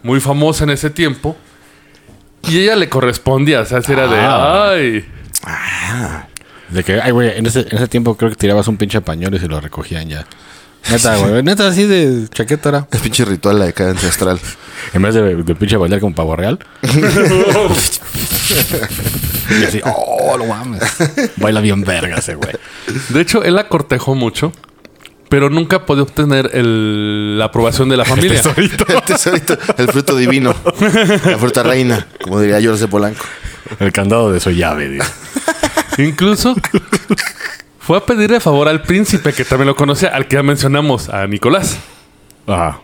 muy 0.03 0.21
famosa 0.21 0.65
en 0.65 0.71
ese 0.71 0.91
tiempo, 0.91 1.37
y 2.43 2.59
ella 2.59 2.77
le 2.77 2.89
correspondía, 2.89 3.61
o 3.61 3.65
sea, 3.65 3.83
si 3.83 3.93
era 3.93 4.07
de, 4.07 4.17
Ah. 4.19 4.71
ay, 4.73 5.05
De 6.69 6.83
que, 6.85 7.01
ay, 7.01 7.13
güey, 7.13 7.37
en 7.39 7.47
ese, 7.47 7.61
en 7.61 7.77
ese 7.77 7.89
tiempo 7.89 8.17
creo 8.17 8.31
que 8.31 8.37
tirabas 8.37 8.69
un 8.69 8.77
pinche 8.77 9.01
pañuelo 9.01 9.37
y 9.37 9.41
se 9.41 9.49
lo 9.49 9.61
recogían 9.61 10.09
ya. 10.09 10.27
Neta, 10.91 11.17
güey. 11.17 11.43
Neta, 11.43 11.67
así 11.67 11.85
de 11.85 12.29
chaqueta 12.29 12.69
era. 12.69 12.87
El 12.93 13.01
pinche 13.01 13.25
ritual 13.25 13.59
de 13.59 13.69
acá 13.69 13.91
ancestral. 13.91 14.39
En 14.93 15.03
vez 15.03 15.15
de, 15.15 15.35
de 15.35 15.55
pinche 15.57 15.77
bailar 15.77 15.99
como 15.99 16.15
pavo 16.15 16.37
real. 16.37 16.61
y 19.51 19.65
así, 19.65 19.81
oh, 19.85 20.37
no 20.39 20.47
mames. 20.47 20.83
Baila 21.37 21.61
bien 21.61 21.83
verga 21.83 22.17
ese 22.19 22.35
güey. 22.37 22.53
De 23.09 23.21
hecho, 23.21 23.43
él 23.43 23.55
la 23.57 23.69
cortejó 23.69 24.15
mucho, 24.15 24.53
pero 25.29 25.51
nunca 25.51 25.85
podía 25.87 26.03
obtener 26.05 26.51
el- 26.55 27.39
la 27.39 27.47
aprobación 27.47 27.89
de 27.89 27.97
la 27.97 28.05
familia. 28.05 28.41
El 28.57 29.03
tesorito, 29.05 29.57
el 29.77 29.89
fruto 29.89 30.17
divino. 30.17 30.55
La 31.25 31.39
fruta 31.39 31.63
reina, 31.63 32.07
como 32.23 32.41
diría 32.41 32.61
José 32.71 32.89
Polanco. 32.89 33.25
El 33.81 33.93
candado 33.93 34.31
de 34.33 34.41
su 34.41 34.51
llave, 34.51 34.89
dice. 34.89 35.11
Incluso 35.99 36.55
fue 37.81 37.97
a 37.99 38.01
pedirle 38.07 38.39
favor 38.41 38.69
al 38.69 38.83
príncipe, 38.83 39.33
que 39.33 39.45
también 39.45 39.67
lo 39.69 39.75
conocía, 39.77 40.09
al 40.11 40.29
que 40.29 40.37
ya 40.37 40.43
mencionamos, 40.43 41.09
a 41.09 41.27
Nicolás. 41.27 41.77
Ajá. 42.47 42.81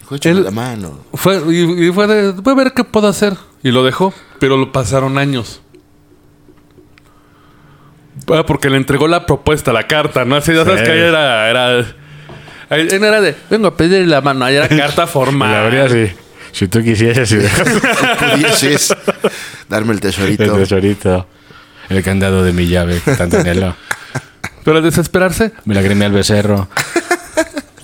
Dijo, 0.00 0.14
"Échame 0.16 0.38
Él- 0.38 0.44
la 0.44 0.50
mano. 0.50 0.98
Fue, 1.14 1.40
y, 1.54 1.88
y 1.88 1.92
fue 1.92 2.06
de, 2.06 2.32
voy 2.32 2.52
a 2.52 2.56
ver 2.56 2.72
qué 2.72 2.82
puedo 2.84 3.08
hacer. 3.08 3.34
Y 3.62 3.70
lo 3.70 3.84
dejó, 3.84 4.12
pero 4.40 4.56
lo 4.56 4.72
pasaron 4.72 5.18
años. 5.18 5.60
Ah, 8.32 8.44
Porque 8.46 8.68
le 8.70 8.76
entregó 8.76 9.06
la 9.08 9.26
propuesta, 9.26 9.72
la 9.72 9.86
carta, 9.86 10.24
¿no? 10.24 10.36
Así, 10.36 10.52
ya 10.54 10.64
sabes 10.64 10.80
Sí. 10.80 10.86
que 10.86 10.92
ahí 10.92 10.98
era, 11.00 11.48
era... 11.50 11.86
Ahí 12.70 12.86
no 13.00 13.06
era 13.06 13.20
de, 13.20 13.34
vengo 13.48 13.68
a 13.68 13.76
pedirle 13.76 14.06
la 14.06 14.20
mano, 14.20 14.44
ahí 14.44 14.56
era 14.56 14.68
carta 14.76 15.06
formal. 15.06 15.50
La 15.52 15.62
verdad, 15.62 15.88
sí. 15.90 16.12
Si 16.52 16.68
tú 16.68 16.82
quisieras, 16.82 17.28
si 17.28 17.36
dejas 17.36 17.68
Pudieses 18.32 18.96
darme 19.68 19.92
el 19.94 20.00
tesorito. 20.00 20.44
el 20.44 20.52
tesorito. 20.62 21.26
El 21.88 22.02
candado 22.02 22.42
de 22.42 22.52
mi 22.52 22.66
llave, 22.66 23.00
que 23.02 23.12
tanto 23.12 23.38
anhelo. 23.38 23.74
Pero 24.64 24.76
al 24.78 24.82
desesperarse, 24.82 25.52
Me 25.64 25.74
la 25.74 25.80
gremé 25.80 26.04
al 26.04 26.12
becerro. 26.12 26.68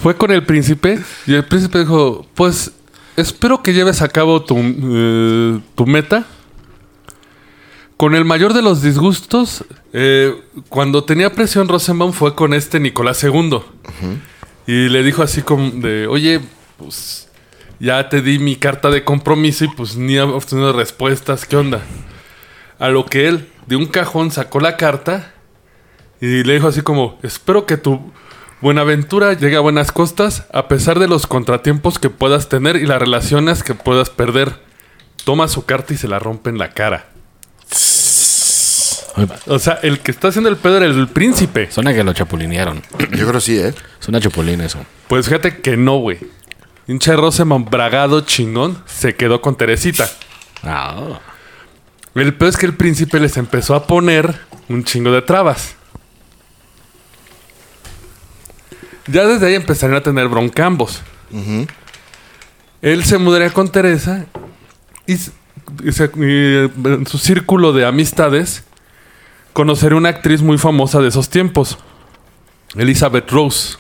Fue 0.01 0.17
con 0.17 0.31
el 0.31 0.43
príncipe 0.43 0.99
y 1.27 1.35
el 1.35 1.45
príncipe 1.45 1.79
dijo, 1.79 2.27
pues 2.35 2.73
espero 3.17 3.63
que 3.63 3.73
lleves 3.73 4.03
a 4.03 4.09
cabo 4.09 4.43
tu, 4.43 4.59
eh, 4.59 5.59
tu 5.75 5.87
meta. 5.87 6.25
Con 7.97 8.15
el 8.15 8.25
mayor 8.25 8.55
de 8.55 8.63
los 8.63 8.83
disgustos, 8.83 9.65
eh, 9.93 10.35
cuando 10.69 11.05
tenía 11.05 11.33
presión 11.33 11.69
Rosenbaum 11.69 12.13
fue 12.13 12.35
con 12.35 12.53
este 12.53 12.81
Nicolás 12.81 13.23
II. 13.23 13.61
Y 14.67 14.89
le 14.89 15.03
dijo 15.03 15.23
así 15.23 15.43
como 15.43 15.71
de, 15.71 16.07
oye, 16.07 16.41
pues 16.77 17.29
ya 17.79 18.09
te 18.09 18.23
di 18.23 18.39
mi 18.39 18.57
carta 18.57 18.91
de 18.91 19.05
compromiso 19.05 19.65
y 19.65 19.69
pues 19.69 19.97
ni 19.97 20.17
he 20.17 20.23
obtenido 20.23 20.73
respuestas, 20.73 21.47
¿qué 21.47 21.57
onda? 21.57 21.83
A 22.79 22.89
lo 22.89 23.05
que 23.07 23.29
él 23.29 23.49
de 23.67 23.77
un 23.77 23.87
cajón 23.87 24.31
sacó 24.31 24.59
la 24.59 24.77
carta 24.77 25.33
y 26.21 26.43
le 26.43 26.55
dijo 26.55 26.69
así 26.69 26.83
como, 26.83 27.19
espero 27.23 27.67
que 27.67 27.77
tu 27.77 28.13
Buenaventura 28.61 29.35
llegue 29.35 29.57
a 29.57 29.61
buenas 29.61 29.93
costas 29.93 30.47
a 30.53 30.69
pesar 30.69 30.99
de 30.99 31.07
los 31.07 31.27
contratiempos 31.27 31.99
que 31.99 32.09
puedas 32.09 32.49
tener 32.49 32.77
y 32.77 32.87
las 32.87 32.99
relaciones 32.99 33.63
que 33.63 33.75
puedas 33.75 34.09
perder. 34.09 34.59
Toma 35.25 35.49
su 35.49 35.67
carta 35.67 35.93
y 35.93 35.99
se 35.99 36.09
la 36.09 36.19
rompe 36.19 36.49
en 36.49 36.57
la 36.57 36.71
cara. 36.71 37.14
O 39.47 39.59
sea, 39.59 39.75
el 39.83 40.01
que 40.01 40.11
está 40.11 40.29
haciendo 40.29 40.49
el 40.51 40.57
pedo 40.57 40.79
era 40.79 40.87
el 40.87 41.09
príncipe. 41.09 41.71
Suena 41.71 41.95
que 41.95 42.03
lo 42.03 42.13
chapulinearon. 42.13 42.83
Yo 43.13 43.29
creo 43.29 43.41
sí, 43.41 43.59
¿eh? 43.59 43.73
Suena 44.01 44.21
chapulín 44.21 44.61
eso. 44.61 44.79
Pues 45.09 45.27
fíjate 45.27 45.59
que 45.61 45.77
no, 45.77 45.99
güey. 45.99 46.19
Hinche 46.89 47.15
Roseman 47.15 47.65
bragado 47.65 48.23
chingón 48.23 48.83
se 48.87 49.15
quedó 49.15 49.41
con 49.41 49.57
Teresita. 49.57 50.11
Ah. 50.65 51.21
El 52.15 52.35
peor 52.35 52.51
es 52.51 52.57
que 52.57 52.67
el 52.67 52.75
príncipe 52.75 53.21
les 53.21 53.37
empezó 53.37 53.75
a 53.75 53.87
poner 53.87 54.35
un 54.69 54.83
chingo 54.85 55.11
de 55.13 55.23
trabas. 55.23 55.77
Ya 59.07 59.27
desde 59.27 59.47
ahí 59.47 59.55
empezarían 59.55 59.99
a 59.99 60.03
tener 60.03 60.29
broncambos. 60.29 61.03
Él 62.83 63.05
se 63.05 63.19
mudaría 63.19 63.51
con 63.51 63.71
Teresa 63.71 64.27
y, 65.07 65.15
y 65.15 65.93
se- 65.93 66.11
y 66.17 66.89
en 66.89 67.07
su 67.07 67.19
círculo 67.19 67.73
de 67.73 67.87
amistades 67.87 68.65
conocería 69.55 69.97
una 69.97 70.11
actriz 70.11 70.43
muy 70.43 70.59
famosa 70.59 71.01
de 71.01 71.09
esos 71.09 71.31
tiempos, 71.31 71.79
Elizabeth 72.77 73.31
Rose. 73.31 73.77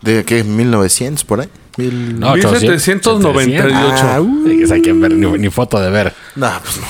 ¿De 0.00 0.24
qué? 0.24 0.44
¿1900 0.44 1.24
por 1.26 1.40
ahí? 1.40 1.48
Mil... 1.76 2.18
No, 2.20 2.34
1798. 2.34 3.74
Ah, 4.06 4.20
uh. 4.20 4.44
Sí, 4.48 4.58
que 4.58 4.66
se 4.66 4.74
hay 4.74 4.82
que 4.82 4.92
ver, 4.92 5.12
ni, 5.12 5.26
ni 5.38 5.50
foto 5.50 5.80
de 5.80 5.90
ver. 5.90 6.14
No, 6.36 6.50
pues 6.62 6.76
no. 6.78 6.84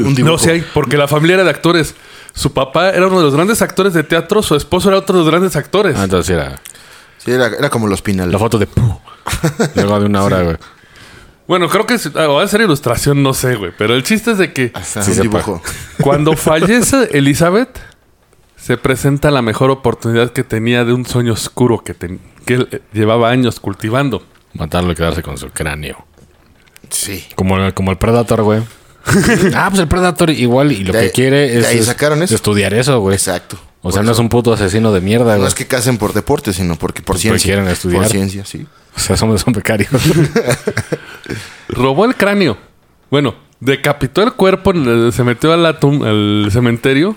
Un- 0.00 0.06
Un 0.08 0.14
dibujo. 0.14 0.32
No, 0.32 0.38
sí 0.38 0.50
hay, 0.50 0.64
porque 0.74 0.96
la 0.96 1.06
familia 1.08 1.34
era 1.34 1.44
de 1.44 1.50
actores. 1.50 1.94
Su 2.34 2.52
papá 2.52 2.90
era 2.90 3.06
uno 3.06 3.18
de 3.18 3.24
los 3.24 3.34
grandes 3.34 3.62
actores 3.62 3.92
de 3.94 4.02
teatro, 4.02 4.42
su 4.42 4.54
esposo 4.56 4.88
era 4.88 4.98
otro 4.98 5.16
de 5.18 5.22
los 5.24 5.30
grandes 5.30 5.54
actores. 5.56 5.96
Ah, 5.98 6.04
entonces 6.04 6.34
era 6.36 6.60
Sí, 7.18 7.30
era, 7.32 7.46
era 7.48 7.68
como 7.70 7.86
los 7.86 8.00
Pinal. 8.02 8.30
la 8.32 8.38
foto 8.38 8.58
de. 8.58 8.68
Luego 9.74 10.00
de 10.00 10.06
una 10.06 10.22
hora, 10.22 10.42
güey. 10.42 10.56
Bueno, 11.48 11.68
creo 11.68 11.86
que 11.86 11.96
ah, 12.14 12.26
va 12.26 12.42
a 12.44 12.46
ser 12.46 12.60
ilustración, 12.60 13.22
no 13.22 13.34
sé, 13.34 13.56
güey. 13.56 13.72
Pero 13.76 13.94
el 13.94 14.02
chiste 14.04 14.30
es 14.32 14.38
de 14.38 14.52
que 14.52 14.70
Ajá, 14.74 14.84
Sí 15.02 15.10
un 15.10 15.16
sepa. 15.16 15.22
dibujo. 15.22 15.62
cuando 16.00 16.32
fallece 16.36 17.08
Elizabeth, 17.12 17.80
se 18.56 18.76
presenta 18.76 19.30
la 19.30 19.40
mejor 19.42 19.70
oportunidad 19.70 20.30
que 20.30 20.44
tenía 20.44 20.84
de 20.84 20.92
un 20.92 21.06
sueño 21.06 21.32
oscuro 21.32 21.82
que, 21.82 21.94
que 22.44 22.54
él 22.54 22.68
eh, 22.70 22.80
llevaba 22.92 23.30
años 23.30 23.58
cultivando. 23.60 24.22
Matarlo 24.52 24.92
y 24.92 24.94
quedarse 24.94 25.22
con 25.22 25.38
su 25.38 25.48
cráneo. 25.50 26.04
Sí. 26.90 27.24
Como, 27.34 27.56
el- 27.58 27.74
como 27.74 27.90
el 27.92 27.98
Predator, 27.98 28.42
güey. 28.42 28.60
ah, 29.54 29.68
pues 29.70 29.80
el 29.80 29.88
Predator 29.88 30.30
igual 30.30 30.72
y 30.72 30.84
lo 30.84 30.92
De 30.92 30.98
que 30.98 31.04
ahí- 31.06 31.10
quiere 31.12 31.58
es, 31.58 31.66
ahí 31.66 31.78
es 31.78 31.86
sacaron 31.86 32.22
eso. 32.22 32.34
estudiar 32.34 32.74
eso, 32.74 33.00
güey. 33.00 33.14
Exacto. 33.14 33.58
O 33.82 33.92
sea, 33.92 34.02
no 34.02 34.10
es 34.12 34.18
un 34.18 34.28
puto 34.28 34.52
asesino 34.52 34.92
de 34.92 35.00
mierda, 35.00 35.32
No 35.32 35.36
güey. 35.38 35.48
es 35.48 35.54
que 35.54 35.66
casen 35.66 35.98
por 35.98 36.12
deporte, 36.12 36.52
sino 36.52 36.74
porque 36.76 37.00
por 37.00 37.14
Porque 37.14 37.20
ciencia. 37.22 37.54
quieren 37.54 37.68
estudiar. 37.70 38.02
Por 38.02 38.10
ciencia, 38.10 38.44
sí. 38.44 38.66
O 38.96 39.00
sea, 39.00 39.16
son, 39.16 39.38
son 39.38 39.52
becarios. 39.52 39.90
Robó 41.68 42.04
el 42.04 42.14
cráneo. 42.16 42.56
Bueno, 43.10 43.34
decapitó 43.60 44.22
el 44.22 44.32
cuerpo, 44.32 44.72
se 45.12 45.24
metió 45.24 45.52
a 45.52 45.56
la 45.56 45.78
tum- 45.80 46.04
al 46.04 46.50
cementerio, 46.50 47.16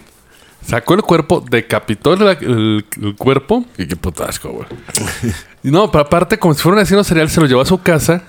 sacó 0.65 0.93
el 0.93 1.01
cuerpo, 1.01 1.43
decapitó 1.49 2.13
el, 2.13 2.21
el- 2.41 2.85
el 3.01 3.15
cuerpo. 3.15 3.65
y 3.77 3.87
qué 3.87 3.95
puto 3.95 4.23
asco, 4.23 4.49
güey. 4.49 4.67
No, 5.63 5.91
pero 5.91 6.05
aparte, 6.05 6.39
como 6.39 6.55
si 6.55 6.61
fuera 6.61 6.77
un 6.77 6.81
asesino 6.81 7.03
serial, 7.03 7.29
se 7.29 7.39
lo 7.39 7.45
llevó 7.45 7.61
a 7.61 7.65
su 7.65 7.79
casa 7.83 8.23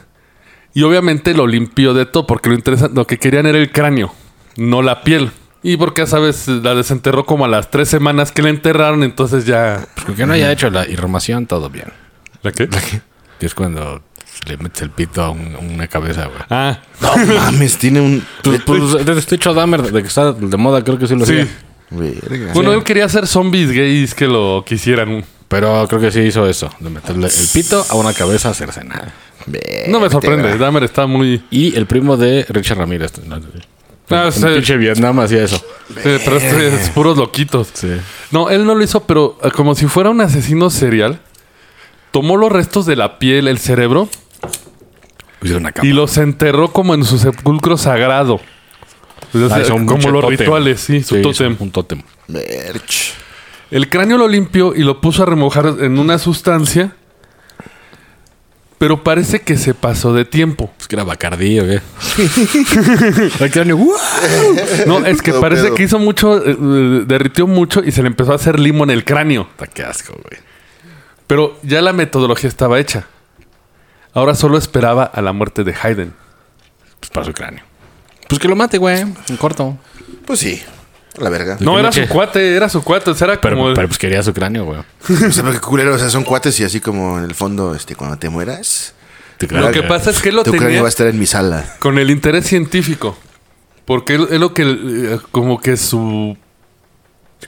y 0.75 0.83
obviamente 0.83 1.33
lo 1.33 1.47
limpió 1.47 1.95
de 1.95 2.05
todo, 2.05 2.27
porque 2.27 2.51
lo, 2.51 2.55
interesa- 2.55 2.91
lo 2.93 3.07
que 3.07 3.19
querían 3.19 3.47
era 3.47 3.57
el 3.59 3.71
cráneo, 3.73 4.13
no 4.57 4.83
la 4.83 5.03
piel. 5.03 5.31
Y 5.63 5.77
porque, 5.77 6.07
sabes, 6.07 6.49
la 6.49 6.75
desenterró 6.75 7.25
como 7.25 7.45
a 7.45 7.49
las 7.49 7.71
tres 7.71 7.89
semanas 7.89 8.33
que 8.33 8.43
la 8.43 8.49
enterraron, 8.51 9.05
entonces 9.05 9.47
ya... 9.47 9.87
Pues 9.95 10.07
con 10.07 10.15
que 10.17 10.27
no 10.27 10.33
haya 10.33 10.51
hecho 10.51 10.71
la 10.71 10.89
irromación, 10.89 11.47
todo 11.47 11.71
bien. 11.71 11.87
¿La 12.43 12.51
qué? 12.53 12.69
Que 13.39 13.47
es 13.47 13.55
cuando 13.55 14.03
le 14.49 14.57
metes 14.57 14.83
el 14.83 14.91
pito 14.91 15.23
a, 15.23 15.31
un- 15.31 15.55
a 15.55 15.59
una 15.59 15.87
cabeza, 15.87 16.27
güey. 16.27 16.41
Ah, 16.51 16.81
No 17.01 17.17
mames, 17.35 17.77
tiene 17.79 18.01
un. 18.01 18.25
Pues, 18.43 18.61
pues 18.63 19.05
desde 19.07 19.19
este 19.21 19.37
hecho 19.37 19.55
Dahmer, 19.55 19.83
de 19.93 20.03
que 20.03 20.09
está 20.09 20.33
de 20.33 20.57
moda, 20.57 20.83
creo 20.83 20.99
que 20.99 21.07
sí 21.07 21.15
lo 21.15 21.25
sí. 21.27 21.39
hacía. 21.41 21.49
Verga. 21.91 22.53
Bueno, 22.55 22.73
él 22.73 22.83
quería 22.83 23.05
hacer 23.05 23.27
zombies 23.29 23.71
gays 23.71 24.15
que 24.15 24.27
lo 24.27 24.65
quisieran. 24.67 25.25
Pero 25.47 25.87
creo 25.87 26.01
que 26.01 26.11
sí 26.11 26.21
hizo 26.21 26.49
eso, 26.49 26.71
de 26.81 26.89
meterle 26.89 27.27
el 27.27 27.49
pito 27.53 27.85
a 27.91 27.95
una 27.95 28.15
cabeza 28.15 28.55
cercenada. 28.55 29.13
No 29.89 30.01
me 30.01 30.09
sorprende. 30.09 30.57
Dahmer 30.57 30.85
está 30.85 31.07
muy... 31.07 31.45
Y 31.51 31.77
el 31.77 31.85
primo 31.85 32.17
de 32.17 32.47
Richard 32.49 32.79
Ramírez. 32.79 33.13
¿No? 34.09 34.17
Ah, 34.17 34.27
en 34.27 34.33
sí. 34.33 34.45
pinche 34.47 34.77
Vietnam 34.77 35.21
hacía 35.21 35.45
eso. 35.45 35.57
Eh, 36.05 36.21
pero 36.25 36.37
es 36.37 36.91
puros 36.91 37.17
loquitos. 37.17 37.69
Sí. 37.73 37.89
No, 38.31 38.51
él 38.51 38.65
no 38.67 38.75
lo 38.75 38.83
hizo, 38.83 39.05
pero 39.05 39.39
eh, 39.43 39.51
como 39.51 39.75
si 39.75 39.87
fuera 39.87 40.11
un 40.11 40.21
asesino 40.21 40.71
serial, 40.71 41.21
tomó 42.11 42.37
los 42.37 42.51
restos 42.53 42.87
de 42.87 42.97
la 42.97 43.19
piel, 43.19 43.49
el 43.49 43.59
cerebro, 43.59 44.09
Hicieron 45.43 45.63
una 45.65 45.73
cama. 45.73 45.89
y 45.89 45.93
los 45.93 46.17
enterró 46.19 46.73
como 46.73 46.95
en 46.95 47.05
su 47.05 47.19
sepulcro 47.19 47.77
sagrado. 47.77 48.41
Ah, 49.35 49.63
como 49.87 50.11
los 50.11 50.23
tótem. 50.23 50.39
rituales, 50.39 50.81
sí, 50.81 51.03
su 51.03 51.17
Sí, 51.17 51.23
tótem. 51.23 51.57
Un 51.59 51.71
tótem. 51.71 52.03
Merch. 52.29 53.15
El 53.71 53.89
cráneo 53.89 54.19
lo 54.19 54.29
limpió 54.29 54.75
y 54.75 54.81
lo 54.83 55.01
puso 55.01 55.23
a 55.23 55.27
remojar 55.27 55.75
en 55.81 55.99
una 55.99 56.19
sustancia, 56.19 56.95
pero 58.83 59.05
parece 59.05 59.43
que 59.43 59.57
se 59.57 59.75
pasó 59.75 60.13
de 60.13 60.25
tiempo. 60.25 60.73
Es 60.77 60.89
que 60.89 60.97
era 60.97 61.05
Bacardí 61.05 61.61
o 61.61 61.65
qué. 61.65 61.81
El 63.45 63.51
cráneo, 63.53 63.77
¡guau! 63.77 63.97
No, 64.89 65.07
es 65.07 65.23
que 65.23 65.31
Todo 65.31 65.41
parece 65.41 65.63
pedo. 65.67 65.75
que 65.77 65.85
hizo 65.85 66.01
mucho, 66.01 66.45
eh, 66.45 66.57
eh, 66.61 67.05
derritió 67.07 67.47
mucho 67.47 67.81
y 67.85 67.93
se 67.93 68.03
le 68.03 68.09
empezó 68.09 68.33
a 68.33 68.35
hacer 68.35 68.59
limo 68.59 68.83
en 68.83 68.91
el 68.91 69.05
cráneo. 69.05 69.49
Qué 69.73 69.85
asco, 69.85 70.15
güey. 70.15 70.43
Pero 71.29 71.61
ya 71.63 71.81
la 71.81 71.93
metodología 71.93 72.49
estaba 72.49 72.81
hecha. 72.81 73.07
Ahora 74.15 74.35
solo 74.35 74.59
esperaba 74.59 75.05
a 75.05 75.23
la 75.23 75.33
muerte 75.33 75.63
de 75.63 75.77
Hayden. 75.81 76.13
Pues 76.99 77.11
para 77.11 77.25
su 77.25 77.33
cráneo. 77.33 77.63
Pues 78.29 78.41
que 78.41 78.49
lo 78.49 78.57
mate, 78.57 78.79
güey. 78.79 79.03
En 79.03 79.37
corto. 79.39 79.79
Pues 80.27 80.41
sí. 80.41 80.61
La 81.19 81.29
verga. 81.31 81.59
No, 81.61 81.79
era 81.79 81.93
su 81.93 82.07
cuate, 82.09 82.57
era 82.57 82.69
su 82.69 82.83
cuate. 82.83 83.11
o 83.11 83.15
sea, 83.15 83.27
era 83.29 83.41
Pero, 83.41 83.57
como... 83.57 83.75
pero 83.75 83.87
pues 83.89 83.99
quería 83.99 84.23
su 84.23 84.33
cráneo, 84.33 84.65
güey. 84.65 84.81
O 85.29 85.31
sea, 85.33 85.45
qué 85.51 85.59
culero. 85.61 85.95
O 85.95 85.99
sea, 85.99 86.09
son 86.09 86.25
cuates 86.25 86.59
y 86.61 86.65
así 86.65 86.81
como 86.81 87.19
en 87.19 87.25
el 87.25 87.35
fondo, 87.35 87.75
este, 87.75 87.95
cuando 87.95 88.17
te 88.19 88.29
mueras, 88.31 88.95
lo 89.41 89.49
que 89.49 89.49
cráneo. 89.49 89.89
pasa 89.89 90.11
es 90.11 90.21
que 90.23 90.31
él 90.31 90.37
lo 90.37 90.43
tu 90.45 90.53
cráneo 90.53 90.69
tenía 90.69 90.81
va 90.83 90.89
a 90.89 90.91
estar 90.91 91.07
en 91.07 91.19
mi 91.19 91.27
sala. 91.27 91.77
con 91.81 91.99
el 91.99 92.11
interés 92.11 92.47
científico. 92.47 93.19
Porque 93.85 94.15
él 94.15 94.41
lo 94.41 94.55
que... 94.55 94.63
eh, 94.63 95.19
Como 95.33 95.61
que 95.61 95.77
su... 95.77 96.37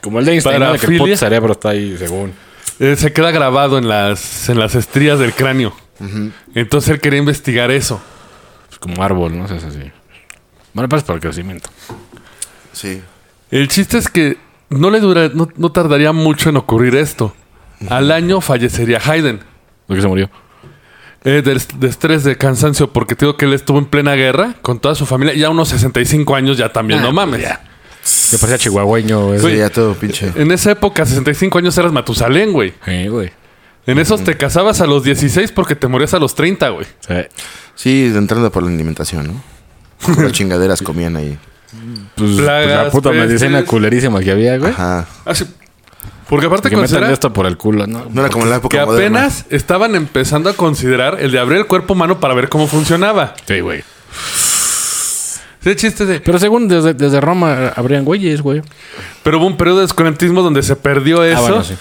Como 0.01 0.19
el 0.19 0.25
de 0.25 0.33
Einstein, 0.33 0.59
¿no? 0.59 0.73
De 0.73 0.77
que 0.79 0.85
el 0.85 0.91
puto 0.91 0.97
Parafilia. 1.05 1.17
cerebro 1.17 1.53
está 1.53 1.69
ahí, 1.69 1.95
según. 1.97 2.33
eh, 2.79 2.95
se 2.97 3.13
queda 3.13 3.31
grabado 3.31 3.77
en 3.77 3.87
las, 3.87 4.49
en 4.49 4.59
las 4.59 4.75
estrías 4.75 5.17
del 5.19 5.33
cráneo. 5.33 5.73
Entonces 6.53 6.89
él 6.91 6.99
quería 6.99 7.19
investigar 7.19 7.71
eso. 7.71 8.01
Pues 8.67 8.77
como 8.77 9.01
árbol, 9.01 9.37
¿no? 9.37 9.45
O 9.45 9.47
sea, 9.47 9.55
es 9.57 9.63
así. 9.63 9.91
Bueno, 10.73 10.89
pues 10.89 11.03
para 11.03 11.15
el 11.15 11.21
crecimiento. 11.21 11.69
Sí. 12.73 13.01
El 13.51 13.67
chiste 13.67 13.97
es 13.97 14.09
que 14.09 14.37
no 14.69 14.89
le 14.89 14.99
dura, 14.99 15.29
no, 15.33 15.47
no 15.55 15.71
tardaría 15.71 16.11
mucho 16.11 16.49
en 16.49 16.57
ocurrir 16.57 16.95
esto. 16.95 17.33
Al 17.89 18.11
año 18.11 18.41
fallecería 18.41 18.99
Hayden. 19.03 19.39
¿Por 19.87 19.95
qué 19.95 20.01
se 20.01 20.07
murió? 20.07 20.29
Eh, 21.23 21.41
de, 21.43 21.61
de 21.79 21.87
estrés, 21.87 22.23
de 22.23 22.37
cansancio, 22.37 22.91
porque 22.93 23.15
te 23.15 23.25
digo 23.25 23.37
que 23.37 23.45
él 23.45 23.53
estuvo 23.53 23.77
en 23.79 23.85
plena 23.85 24.13
guerra 24.13 24.55
con 24.61 24.79
toda 24.79 24.95
su 24.95 25.05
familia. 25.05 25.33
Ya 25.35 25.49
unos 25.49 25.69
65 25.69 26.35
años 26.35 26.57
ya 26.57 26.71
también, 26.71 26.99
Ah, 26.99 27.03
no 27.03 27.07
pues 27.09 27.15
mames. 27.15 27.41
ya. 27.41 27.63
Que 28.31 28.37
parecía 28.37 28.57
chihuahueño, 28.59 29.27
güey. 29.27 29.39
Sí, 29.39 29.57
ya 29.57 29.69
todo 29.69 29.93
pinche. 29.95 30.31
En 30.35 30.51
esa 30.51 30.71
época, 30.71 31.05
65 31.05 31.57
años 31.57 31.75
eras 31.77 31.91
Matusalén, 31.91 32.51
güey. 32.53 32.73
Sí, 32.85 33.07
güey. 33.07 33.31
En 33.87 33.99
esos 33.99 34.23
te 34.23 34.35
casabas 34.37 34.81
a 34.81 34.87
los 34.87 35.03
16 35.03 35.51
porque 35.51 35.75
te 35.75 35.87
morías 35.87 36.13
a 36.13 36.19
los 36.19 36.33
30, 36.35 36.69
güey. 36.69 36.85
Sí. 37.07 37.13
Sí, 37.75 38.11
entrando 38.15 38.51
por 38.51 38.63
la 38.63 38.69
alimentación, 38.69 39.27
¿no? 40.07 40.21
Las 40.23 40.31
chingaderas 40.31 40.81
comían 40.81 41.15
ahí. 41.15 41.37
Pues, 42.15 42.31
pues 42.31 42.37
la 42.39 42.89
puta 42.91 43.09
pestes. 43.11 43.27
medicina 43.27 43.63
culerísima 43.65 44.19
que 44.21 44.31
había, 44.31 44.57
güey. 44.57 44.71
Ajá. 44.71 45.05
Así- 45.25 45.45
Porque 46.29 46.47
aparte 46.47 46.69
Que 46.69 46.75
considera 46.75 47.11
esto 47.11 47.31
por 47.31 47.45
el 47.45 47.55
culo, 47.57 47.85
¿no? 47.87 48.07
No 48.11 48.21
era 48.21 48.29
como 48.31 48.45
en 48.45 48.49
la 48.51 48.55
época 48.57 48.77
que 48.77 48.85
moderna. 48.85 49.19
apenas 49.25 49.45
estaban 49.49 49.95
empezando 49.95 50.49
a 50.49 50.53
considerar 50.53 51.17
el 51.19 51.31
de 51.31 51.39
abrir 51.39 51.59
el 51.59 51.67
cuerpo 51.67 51.93
humano 51.93 52.19
para 52.19 52.33
ver 52.33 52.49
cómo 52.49 52.67
funcionaba. 52.67 53.35
Sí, 53.47 53.59
güey. 53.59 53.83
Ese 55.61 55.75
chiste 55.75 56.05
de... 56.05 56.19
Pero 56.19 56.37
según 56.39 56.67
desde, 56.67 56.93
desde 56.93 57.19
Roma 57.21 57.73
habrían 57.75 58.05
güeyes, 58.05 58.41
güey. 58.41 58.61
Pero 59.23 59.39
hubo 59.39 59.47
un 59.47 59.57
periodo 59.57 59.77
de 59.77 59.83
descurantismo 59.83 60.41
donde 60.43 60.61
se 60.61 60.75
perdió 60.75 61.23
eso. 61.23 61.41
bueno, 61.41 61.63
sí. 61.63 61.75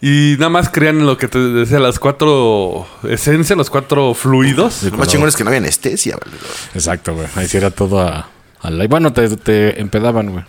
Y 0.00 0.36
nada 0.38 0.50
más 0.50 0.68
creían 0.68 1.00
en 1.00 1.06
lo 1.06 1.16
que 1.18 1.26
te 1.28 1.38
decía, 1.38 1.78
las 1.78 1.98
cuatro 1.98 2.86
esencias, 3.08 3.56
los 3.56 3.70
cuatro 3.70 4.12
fluidos. 4.14 4.82
Lo 4.84 4.96
más 4.98 5.08
chingón 5.08 5.28
es 5.28 5.36
que 5.36 5.44
no 5.44 5.48
había 5.48 5.58
anestesia, 5.60 6.16
¿vale? 6.22 6.36
Exacto, 6.74 7.14
güey. 7.14 7.26
Ahí 7.34 7.46
sí 7.48 7.56
era 7.56 7.70
todo 7.70 8.00
a... 8.00 8.28
a 8.62 8.70
la- 8.70 8.84
y 8.84 8.86
bueno, 8.86 9.12
te, 9.12 9.28
te 9.36 9.80
empedaban, 9.80 10.30
güey. 10.30 10.44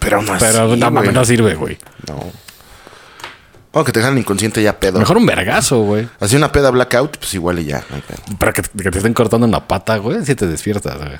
Pero 0.00 0.20
más. 0.22 0.42
Pero 0.42 0.76
no 0.76 0.90
mames, 0.90 1.12
no 1.12 1.24
sirve, 1.24 1.54
güey. 1.54 1.78
No. 2.08 2.30
Aunque 3.72 3.92
te 3.92 4.00
dejan 4.00 4.16
inconsciente 4.18 4.62
ya 4.62 4.78
pedo. 4.80 4.98
Mejor 4.98 5.16
un 5.18 5.26
vergazo, 5.26 5.80
güey. 5.82 6.08
Así 6.20 6.36
una 6.36 6.50
peda 6.50 6.70
blackout, 6.70 7.18
pues 7.18 7.34
igual 7.34 7.58
y 7.58 7.64
ya. 7.66 7.84
no 7.90 7.96
hay 7.96 8.02
pedo. 8.02 8.18
Pero 8.38 8.52
que, 8.52 8.62
que 8.62 8.90
te 8.90 8.98
estén 8.98 9.14
cortando 9.14 9.46
en 9.46 9.52
la 9.52 9.66
pata, 9.68 9.96
güey. 9.98 10.24
Si 10.24 10.34
te 10.34 10.46
despiertas, 10.46 10.96
güey. 10.98 11.16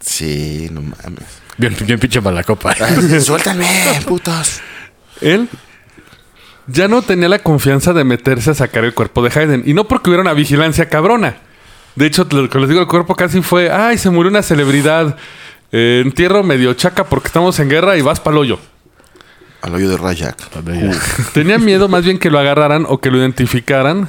Sí, 0.00 0.68
no 0.72 0.80
mames. 0.82 1.24
Bien, 1.58 1.74
bien 1.86 1.98
pinche 1.98 2.20
mala 2.20 2.42
copa. 2.44 2.74
Suéltame, 3.20 3.66
putos. 4.06 4.60
Él 5.20 5.48
ya 6.66 6.88
no 6.88 7.02
tenía 7.02 7.28
la 7.28 7.38
confianza 7.38 7.92
de 7.92 8.04
meterse 8.04 8.50
a 8.50 8.54
sacar 8.54 8.84
el 8.84 8.92
cuerpo 8.94 9.22
de 9.22 9.30
Hayden. 9.38 9.62
Y 9.66 9.72
no 9.74 9.86
porque 9.88 10.10
hubiera 10.10 10.22
una 10.22 10.32
vigilancia 10.34 10.88
cabrona. 10.88 11.36
De 11.94 12.06
hecho, 12.06 12.26
lo 12.30 12.48
que 12.50 12.58
les 12.58 12.68
digo, 12.68 12.80
el 12.82 12.86
cuerpo 12.88 13.14
casi 13.14 13.40
fue, 13.40 13.70
ay, 13.70 13.96
se 13.98 14.10
murió 14.10 14.30
una 14.30 14.42
celebridad. 14.42 15.16
Eh, 15.78 16.00
entierro 16.02 16.42
medio 16.42 16.72
chaca 16.72 17.04
porque 17.04 17.26
estamos 17.26 17.60
en 17.60 17.68
guerra 17.68 17.98
y 17.98 18.00
vas 18.00 18.18
pa'l 18.18 18.38
hoyo. 18.38 18.58
Al 19.60 19.74
hoyo 19.74 19.90
de 19.90 19.98
Rajak. 19.98 20.38
Tenía 21.34 21.58
miedo 21.58 21.86
más 21.86 22.02
bien 22.02 22.18
que 22.18 22.30
lo 22.30 22.38
agarraran 22.38 22.86
o 22.88 22.98
que 22.98 23.10
lo 23.10 23.18
identificaran 23.18 24.08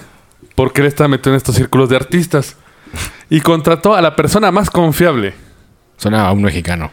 porque 0.55 0.79
él 0.79 0.87
estaba 0.87 1.09
metido 1.09 1.33
en 1.33 1.37
estos 1.37 1.55
círculos 1.55 1.89
de 1.89 1.97
artistas. 1.97 2.55
Y 3.29 3.41
contrató 3.41 3.95
a 3.95 4.01
la 4.01 4.15
persona 4.15 4.49
más 4.49 4.69
confiable. 4.69 5.33
Suena 5.97 6.25
a 6.25 6.31
un 6.31 6.41
mexicano. 6.41 6.89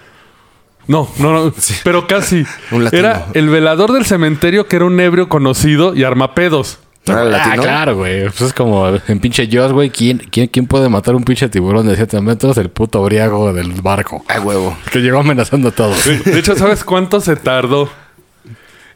No, 0.89 1.09
no, 1.19 1.33
no, 1.33 1.55
pero 1.85 2.09
casi. 2.09 2.45
Un. 2.73 2.89
Era 2.91 3.29
el 3.35 3.49
velador 3.51 3.93
del 3.93 4.05
cementerio 4.05 4.67
que 4.67 4.75
era 4.75 4.87
un 4.87 4.99
ebrio 4.99 5.29
conocido 5.29 5.95
y 5.95 6.03
armapedos. 6.03 6.81
¿No 7.07 7.13
era 7.13 7.23
el 7.23 7.35
Ah, 7.35 7.39
latino? 7.39 7.63
claro, 7.63 7.97
güey. 7.97 8.23
Pues 8.25 8.41
es 8.41 8.53
como 8.55 8.89
en 8.89 9.21
pinche 9.21 9.47
Jaws, 9.51 9.73
güey. 9.73 9.91
¿Quién, 9.91 10.19
quién, 10.31 10.47
¿Quién 10.49 10.67
puede 10.67 10.89
matar 10.89 11.15
un 11.15 11.23
pinche 11.25 11.49
tiburón 11.51 11.87
de 11.87 11.97
7 11.97 12.21
metros? 12.23 12.57
El 12.57 12.71
puto 12.71 13.03
briago 13.03 13.53
del 13.53 13.73
barco. 13.83 14.25
Ah, 14.29 14.41
huevo. 14.41 14.77
Que 14.91 15.01
llegó 15.01 15.19
amenazando 15.21 15.69
a 15.69 15.73
todos. 15.73 16.03
De 16.25 16.39
hecho, 16.39 16.57
¿sabes 16.57 16.83
cuánto 16.83 17.21
se 17.21 17.37
tardó 17.37 17.91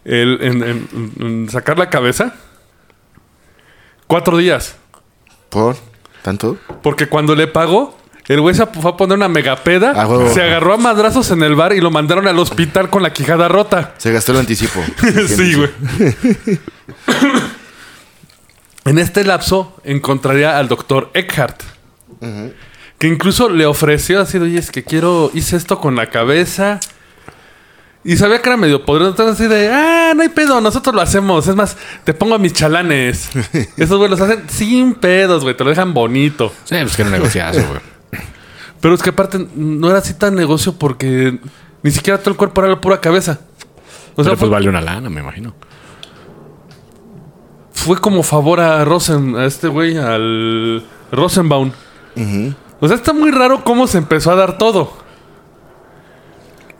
el- 0.04 0.38
en, 0.40 0.62
en- 0.62 0.88
en 1.20 1.48
sacar 1.50 1.78
la 1.78 1.90
cabeza? 1.90 2.32
Cuatro 4.06 4.38
días. 4.38 4.76
¿Por? 5.50 5.76
¿Tanto? 6.22 6.56
Porque 6.82 7.08
cuando 7.08 7.34
le 7.34 7.46
pagó, 7.46 7.96
el 8.26 8.40
güey 8.40 8.54
se 8.54 8.64
fue 8.66 8.90
a 8.90 8.96
poner 8.96 9.16
una 9.18 9.28
megapeda, 9.28 9.92
Ah, 9.94 10.06
huevo. 10.06 10.32
se 10.32 10.42
agarró 10.42 10.72
a 10.74 10.76
madrazos 10.78 11.30
en 11.30 11.42
el 11.42 11.54
bar 11.54 11.74
y 11.74 11.80
lo 11.82 11.90
mandaron 11.90 12.26
al 12.26 12.38
hospital 12.38 12.88
con 12.88 13.02
la 13.02 13.12
quijada 13.12 13.48
rota. 13.48 13.92
Se 13.98 14.10
gastó 14.12 14.32
el 14.32 14.38
anticipo. 14.38 14.80
sí, 15.28 15.54
güey. 15.54 15.70
en 18.88 18.98
este 18.98 19.22
lapso 19.24 19.74
encontraría 19.84 20.58
al 20.58 20.68
doctor 20.68 21.10
Eckhart. 21.12 21.62
Que 22.98 23.06
incluso 23.06 23.48
le 23.48 23.66
ofreció 23.66 24.20
así, 24.20 24.38
oye, 24.38 24.58
es 24.58 24.70
que 24.70 24.82
quiero, 24.82 25.30
hice 25.34 25.56
esto 25.56 25.78
con 25.78 25.94
la 25.94 26.06
cabeza. 26.06 26.80
Y 28.02 28.16
sabía 28.16 28.40
que 28.40 28.48
era 28.48 28.56
medio 28.56 28.84
poderoso. 28.84 29.10
Entonces 29.10 29.34
así 29.34 29.48
de, 29.48 29.68
ah, 29.70 30.12
no 30.16 30.22
hay 30.22 30.30
pedo, 30.30 30.60
nosotros 30.60 30.94
lo 30.94 31.02
hacemos. 31.02 31.46
Es 31.46 31.54
más, 31.54 31.76
te 32.04 32.14
pongo 32.14 32.34
a 32.34 32.38
mis 32.38 32.54
chalanes. 32.54 33.28
Esos 33.76 33.98
güey 33.98 34.08
los 34.08 34.20
hacen 34.20 34.48
sin 34.48 34.94
pedos, 34.94 35.42
güey. 35.42 35.54
Te 35.54 35.64
lo 35.64 35.70
dejan 35.70 35.92
bonito. 35.92 36.52
Sí, 36.64 36.76
pues 36.80 36.96
que 36.96 37.02
era 37.02 37.10
un 37.10 37.16
negociazo, 37.16 37.60
güey. 37.68 37.80
Pero 38.80 38.94
es 38.94 39.02
que 39.02 39.10
aparte 39.10 39.46
no 39.54 39.90
era 39.90 39.98
así 39.98 40.14
tan 40.14 40.34
negocio 40.34 40.72
porque 40.78 41.38
ni 41.82 41.90
siquiera 41.90 42.18
todo 42.18 42.30
el 42.30 42.36
cuerpo 42.36 42.62
era 42.62 42.70
la 42.70 42.80
pura 42.80 43.00
cabeza. 43.00 43.40
O 44.14 44.24
sea, 44.24 44.30
Pero 44.30 44.30
pues 44.30 44.38
fue, 44.38 44.48
vale 44.48 44.68
una 44.68 44.80
lana, 44.80 45.10
me 45.10 45.20
imagino. 45.20 45.54
Fue 47.78 48.00
como 48.00 48.22
favor 48.22 48.60
a 48.60 48.84
Rosen, 48.84 49.36
a 49.36 49.44
este 49.46 49.68
güey, 49.68 49.96
al 49.96 50.84
Rosenbaum. 51.12 51.72
O 52.80 52.86
sea, 52.88 52.96
está 52.96 53.12
muy 53.12 53.30
raro 53.30 53.64
cómo 53.64 53.86
se 53.86 53.98
empezó 53.98 54.30
a 54.30 54.36
dar 54.36 54.58
todo. 54.58 54.92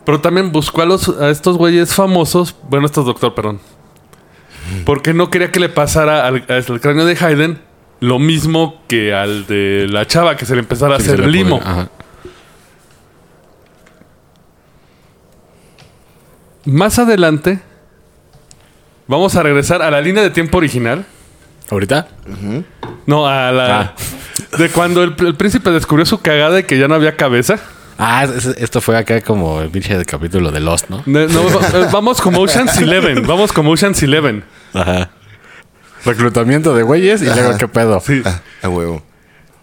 Pero 0.05 0.21
también 0.21 0.51
buscó 0.51 0.81
a, 0.81 0.85
los, 0.85 1.09
a 1.19 1.29
estos 1.29 1.57
güeyes 1.57 1.93
famosos, 1.93 2.55
bueno, 2.69 2.85
estos 2.85 3.05
doctor, 3.05 3.35
perdón. 3.35 3.59
Porque 4.85 5.13
no 5.13 5.29
quería 5.29 5.51
que 5.51 5.59
le 5.59 5.69
pasara 5.69 6.27
al, 6.27 6.45
al 6.47 6.81
cráneo 6.81 7.05
de 7.05 7.15
Haydn 7.19 7.59
lo 7.99 8.17
mismo 8.19 8.81
que 8.87 9.13
al 9.13 9.45
de 9.45 9.87
la 9.89 10.05
chava, 10.07 10.37
que 10.37 10.45
se 10.45 10.53
le 10.55 10.61
empezara 10.61 10.95
a 10.95 10.99
Sí, 10.99 11.05
hacer 11.05 11.27
limo. 11.27 11.59
Ajá. 11.63 11.89
Más 16.65 16.99
adelante, 16.99 17.61
vamos 19.09 19.35
a 19.35 19.43
regresar 19.43 19.81
a 19.81 19.91
la 19.91 19.99
línea 19.99 20.23
de 20.23 20.29
tiempo 20.29 20.57
original. 20.59 21.05
¿Ahorita? 21.69 22.07
No, 23.05 23.27
a 23.27 23.51
la. 23.51 23.81
Ah. 23.81 23.95
De 24.57 24.69
cuando 24.69 25.03
el, 25.03 25.13
el 25.19 25.35
príncipe 25.35 25.69
descubrió 25.71 26.05
su 26.05 26.19
cagada 26.21 26.59
y 26.59 26.63
que 26.63 26.79
ya 26.79 26.87
no 26.87 26.95
había 26.95 27.15
cabeza. 27.17 27.59
Ah, 27.97 28.23
es- 28.23 28.45
es- 28.45 28.57
esto 28.57 28.79
fue 28.81 28.97
acá 28.97 29.19
como 29.21 29.59
el 29.61 29.69
pinche 29.69 29.97
de 29.97 30.05
capítulo 30.05 30.51
de 30.51 30.61
Lost, 30.61 30.89
¿no? 30.89 31.03
De- 31.05 31.27
no, 31.27 31.43
va- 31.43 31.89
vamos 31.91 32.21
como 32.21 32.39
Ocean's 32.39 32.77
Eleven. 32.77 33.21
Vamos 33.27 33.51
como 33.51 33.71
Ocean's 33.71 34.01
Eleven. 34.01 34.43
Ajá. 34.73 35.09
Reclutamiento 36.05 36.73
de 36.73 36.83
güeyes 36.83 37.21
y 37.21 37.25
luego 37.25 37.57
qué 37.57 37.67
pedo. 37.67 37.99
Sí. 37.99 38.21
Ah, 38.25 38.39
a 38.63 38.69
huevo. 38.69 39.03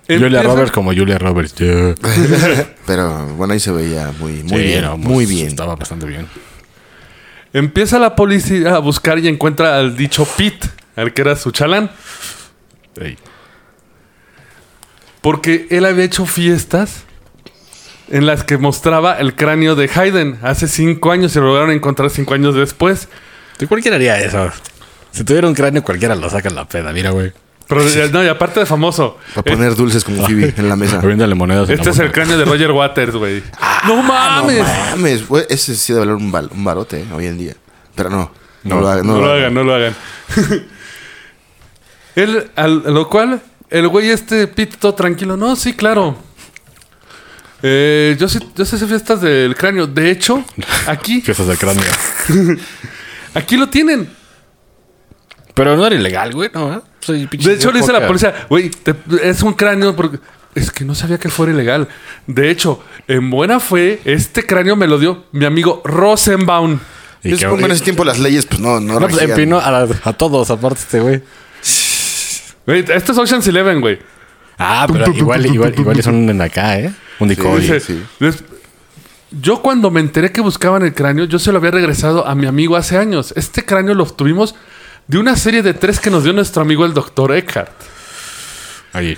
Julia 0.06 0.26
Empieza- 0.26 0.42
Roberts 0.44 0.70
como 0.70 0.92
Julia 0.94 1.18
Roberts. 1.18 1.54
Yeah. 1.56 1.94
Pero 2.86 3.26
bueno, 3.36 3.54
ahí 3.54 3.58
se 3.60 3.72
veía 3.72 4.12
muy, 4.20 4.42
muy 4.44 4.60
Sí, 4.60 4.66
bien. 4.66 4.82
no, 4.82 4.96
pues, 4.96 5.08
muy 5.08 5.26
bien. 5.26 5.48
Estaba 5.48 5.74
bastante 5.74 6.06
bien. 6.06 6.28
Empieza 7.56 7.98
la 7.98 8.14
policía 8.16 8.74
a 8.74 8.80
buscar 8.80 9.18
y 9.18 9.28
encuentra 9.28 9.78
al 9.78 9.96
dicho 9.96 10.28
Pete, 10.36 10.68
al 10.94 11.14
que 11.14 11.22
era 11.22 11.36
su 11.36 11.52
chalán. 11.52 11.90
Ey. 13.00 13.16
Porque 15.22 15.66
él 15.70 15.86
había 15.86 16.04
hecho 16.04 16.26
fiestas 16.26 17.04
en 18.10 18.26
las 18.26 18.44
que 18.44 18.58
mostraba 18.58 19.18
el 19.18 19.36
cráneo 19.36 19.74
de 19.74 19.88
Haydn 19.88 20.38
hace 20.42 20.68
cinco 20.68 21.12
años 21.12 21.34
y 21.34 21.38
lo 21.38 21.46
lograron 21.46 21.70
encontrar 21.70 22.10
cinco 22.10 22.34
años 22.34 22.54
después. 22.54 23.08
Sí, 23.58 23.66
Cualquiera 23.66 23.96
haría 23.96 24.20
eso. 24.20 24.52
Si 25.10 25.24
tuviera 25.24 25.48
un 25.48 25.54
cráneo, 25.54 25.82
cualquiera 25.82 26.14
lo 26.14 26.28
saca 26.28 26.50
en 26.50 26.56
la 26.56 26.68
peda. 26.68 26.92
Mira, 26.92 27.08
güey. 27.08 27.32
Pero 27.68 27.82
no, 28.12 28.24
y 28.24 28.28
aparte 28.28 28.60
de 28.60 28.66
famoso. 28.66 29.18
Para 29.34 29.42
poner 29.56 29.74
dulces 29.74 30.04
como 30.04 30.24
Phoebe 30.24 30.54
en 30.56 30.68
la 30.68 30.76
mesa. 30.76 31.00
Monedas. 31.34 31.68
Este 31.68 31.90
es 31.90 31.98
el 31.98 32.12
cráneo 32.12 32.38
de 32.38 32.44
Roger 32.44 32.70
Waters, 32.70 33.14
güey. 33.16 33.42
no 33.86 33.96
No 33.96 34.02
mames. 34.04 34.62
mames, 34.90 35.26
güey, 35.26 35.44
ese 35.48 35.74
sí 35.74 35.92
debe 35.92 36.06
valer 36.06 36.22
un, 36.22 36.30
val- 36.30 36.50
un 36.52 36.62
barote 36.64 37.00
eh, 37.00 37.06
hoy 37.12 37.26
en 37.26 37.38
día. 37.38 37.54
Pero 37.96 38.10
no, 38.10 38.30
no, 38.62 38.74
No, 38.76 38.80
lo 38.80 38.88
hagan. 38.88 39.06
No, 39.06 39.18
lo 39.20 39.32
hagan, 39.32 39.52
no 39.54 39.64
lo 39.64 39.74
hagan. 39.74 39.96
Él, 42.14 42.50
al- 42.56 42.82
a 42.86 42.90
lo 42.90 43.08
cual, 43.08 43.42
el 43.70 43.88
güey 43.88 44.10
este 44.10 44.46
Pete 44.46 44.76
todo 44.78 44.94
tranquilo. 44.94 45.36
No, 45.36 45.56
sí, 45.56 45.74
claro. 45.74 46.16
Eh, 47.62 48.16
yo 48.18 48.28
sí, 48.28 48.38
yo 48.54 48.64
sé 48.64 48.78
fiestas 48.86 49.20
del 49.22 49.54
cráneo. 49.56 49.86
De 49.86 50.10
hecho, 50.10 50.44
aquí, 50.86 51.20
Fiestas 51.20 51.48
de 51.48 51.56
cráneo. 51.56 51.82
aquí 53.34 53.56
lo 53.56 53.68
tienen. 53.68 54.08
Pero 55.54 55.76
no 55.76 55.86
era 55.86 55.96
ilegal, 55.96 56.32
güey, 56.32 56.50
¿no? 56.52 56.82
Soy 57.06 57.26
pinche 57.26 57.48
De 57.48 57.54
hecho, 57.56 57.70
le 57.72 57.78
dice 57.80 57.92
la 57.92 57.98
época. 57.98 58.08
policía, 58.08 58.34
güey, 58.48 58.70
es 59.22 59.42
un 59.42 59.52
cráneo 59.54 59.94
porque... 59.96 60.18
Es 60.54 60.70
que 60.70 60.84
no 60.86 60.94
sabía 60.94 61.18
que 61.18 61.28
fuera 61.28 61.52
ilegal. 61.52 61.86
De 62.26 62.50
hecho, 62.50 62.82
en 63.08 63.28
buena 63.30 63.60
fe, 63.60 64.00
este 64.06 64.46
cráneo 64.46 64.74
me 64.74 64.86
lo 64.86 64.98
dio 64.98 65.24
mi 65.32 65.44
amigo 65.44 65.82
Rosenbaum. 65.84 66.78
Y 67.22 67.30
que- 67.30 67.36
supongo 67.38 67.66
en 67.66 67.72
ese 67.72 67.84
tiempo 67.84 68.04
las 68.04 68.18
leyes, 68.18 68.46
pues 68.46 68.60
no, 68.60 68.80
no, 68.80 68.98
No, 68.98 69.06
pues 69.08 69.20
empinó 69.20 69.58
a, 69.60 69.70
la- 69.70 69.88
a 70.04 70.12
todos, 70.14 70.50
aparte 70.50 70.80
este 70.80 71.00
güey. 71.00 71.22
Güey, 72.66 72.80
este 72.88 73.12
es 73.12 73.18
Ocean's 73.18 73.46
Eleven, 73.46 73.80
güey. 73.80 73.98
Ah, 74.58 74.86
pero 74.90 75.12
igual, 75.12 75.44
igual, 75.46 75.74
igual 75.78 75.98
es 75.98 76.06
un 76.06 76.28
en 76.30 76.40
acá, 76.40 76.78
¿eh? 76.80 76.92
Un 77.18 77.28
decoy. 77.28 77.60
Sí, 77.60 77.72
Dice, 77.74 77.80
sí. 77.80 78.02
des- 78.18 78.42
Yo 79.30 79.60
cuando 79.60 79.90
me 79.90 80.00
enteré 80.00 80.32
que 80.32 80.40
buscaban 80.40 80.82
el 80.82 80.94
cráneo, 80.94 81.26
yo 81.26 81.38
se 81.38 81.52
lo 81.52 81.58
había 81.58 81.70
regresado 81.72 82.26
a 82.26 82.34
mi 82.34 82.46
amigo 82.46 82.76
hace 82.76 82.96
años. 82.96 83.32
Este 83.36 83.64
cráneo 83.64 83.94
lo 83.94 84.04
obtuvimos 84.04 84.54
de 85.06 85.18
una 85.18 85.36
serie 85.36 85.62
de 85.62 85.74
tres 85.74 86.00
que 86.00 86.10
nos 86.10 86.24
dio 86.24 86.32
nuestro 86.32 86.62
amigo 86.62 86.84
el 86.84 86.94
doctor 86.94 87.34
Eckhart. 87.34 87.72
Ahí, 88.92 89.16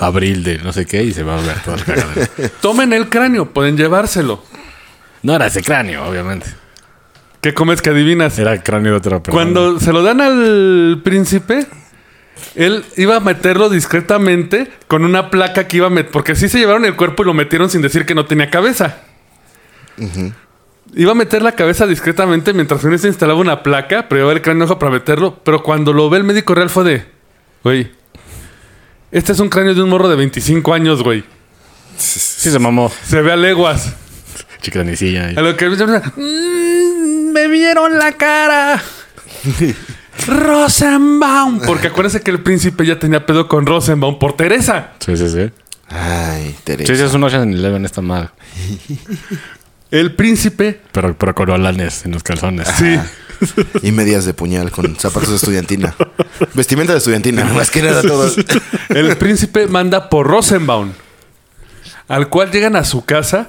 abril 0.00 0.42
de 0.42 0.58
no 0.58 0.72
sé 0.72 0.86
qué 0.86 1.04
y 1.04 1.12
se 1.12 1.22
va 1.22 1.38
a 1.38 1.40
ver 1.40 1.60
todo 1.62 1.76
el 1.76 1.84
cagadero. 1.84 2.28
Tomen 2.60 2.92
el 2.92 3.08
cráneo, 3.08 3.46
pueden 3.46 3.76
llevárselo. 3.76 4.42
No 5.22 5.34
era 5.34 5.46
ese 5.46 5.62
cráneo, 5.62 6.04
obviamente. 6.04 6.46
¿Qué 7.40 7.54
comes 7.54 7.80
que 7.80 7.90
adivinas? 7.90 8.38
Era 8.38 8.52
el 8.52 8.62
cráneo 8.62 8.92
de 8.92 8.98
otra 8.98 9.22
persona. 9.22 9.32
Cuando 9.32 9.78
se 9.78 9.92
lo 9.92 10.02
dan 10.02 10.20
al 10.20 11.00
príncipe, 11.04 11.66
él 12.54 12.84
iba 12.96 13.16
a 13.16 13.20
meterlo 13.20 13.68
discretamente 13.68 14.70
con 14.88 15.04
una 15.04 15.30
placa 15.30 15.66
que 15.66 15.78
iba 15.78 15.86
a 15.86 15.90
meter. 15.90 16.10
Porque 16.10 16.34
sí 16.34 16.48
se 16.48 16.58
llevaron 16.58 16.84
el 16.84 16.96
cuerpo 16.96 17.22
y 17.22 17.26
lo 17.26 17.34
metieron 17.34 17.70
sin 17.70 17.82
decir 17.82 18.04
que 18.04 18.14
no 18.14 18.26
tenía 18.26 18.50
cabeza. 18.50 18.98
Iba 20.94 21.12
a 21.12 21.14
meter 21.14 21.42
la 21.42 21.52
cabeza 21.52 21.86
discretamente 21.86 22.52
mientras 22.52 22.84
en 22.84 22.98
se 22.98 23.08
instalaba 23.08 23.38
una 23.38 23.62
placa, 23.62 24.08
pero 24.08 24.22
iba 24.22 24.32
el 24.32 24.42
cráneo 24.42 24.64
ojo 24.64 24.78
para 24.78 24.90
meterlo. 24.92 25.38
Pero 25.44 25.62
cuando 25.62 25.92
lo 25.92 26.10
ve 26.10 26.18
el 26.18 26.24
médico 26.24 26.54
real 26.54 26.68
fue 26.70 26.84
de, 26.84 27.04
güey, 27.62 27.92
este 29.12 29.32
es 29.32 29.38
un 29.40 29.48
cráneo 29.48 29.74
de 29.74 29.82
un 29.82 29.88
morro 29.90 30.08
de 30.08 30.16
25 30.16 30.74
años, 30.74 31.02
güey. 31.02 31.24
Sí 31.96 32.50
se 32.50 32.58
mamó. 32.58 32.90
Se 33.04 33.20
ve 33.22 33.32
a 33.32 33.36
leguas. 33.36 33.94
Chicanicilla. 34.62 35.28
A 35.28 35.42
lo 35.42 35.56
que 35.56 35.68
"Mm, 35.68 37.32
me 37.32 37.48
vieron 37.48 37.98
la 37.98 38.12
cara. 38.12 38.82
Rosenbaum. 40.26 41.60
Porque 41.66 41.88
acuérdense 41.88 42.20
que 42.22 42.30
el 42.30 42.40
príncipe 42.42 42.84
ya 42.84 42.98
tenía 42.98 43.24
pedo 43.24 43.48
con 43.48 43.64
Rosenbaum 43.66 44.18
por 44.18 44.36
Teresa. 44.36 44.92
Sí, 44.98 45.16
sí, 45.16 45.28
sí. 45.28 45.50
Ay, 45.88 46.54
Teresa. 46.64 46.92
Sí, 46.92 46.98
sí, 46.98 47.04
es 47.04 47.14
un 47.14 47.24
Ocean 47.24 47.52
Eleven 47.52 47.84
esta 47.84 48.00
madre. 48.02 48.28
El 49.90 50.14
príncipe, 50.14 50.80
Pero, 50.92 51.16
pero 51.16 51.34
con 51.34 51.50
olanes 51.50 52.04
en 52.04 52.12
los 52.12 52.22
calzones. 52.22 52.68
sí. 52.68 52.98
Y 53.82 53.90
medias 53.92 54.26
de 54.26 54.34
puñal 54.34 54.70
con 54.70 54.96
zapatos 54.96 55.30
de 55.30 55.36
estudiantina. 55.36 55.94
Vestimenta 56.54 56.92
de 56.92 56.98
estudiantina. 56.98 57.44
Más 57.46 57.70
que 57.70 57.80
nada 57.80 58.02
todo. 58.02 58.30
El 58.90 59.16
príncipe 59.16 59.66
manda 59.66 60.10
por 60.10 60.26
Rosenbaum. 60.26 60.92
Al 62.06 62.28
cual 62.28 62.50
llegan 62.50 62.76
a 62.76 62.84
su 62.84 63.04
casa 63.06 63.48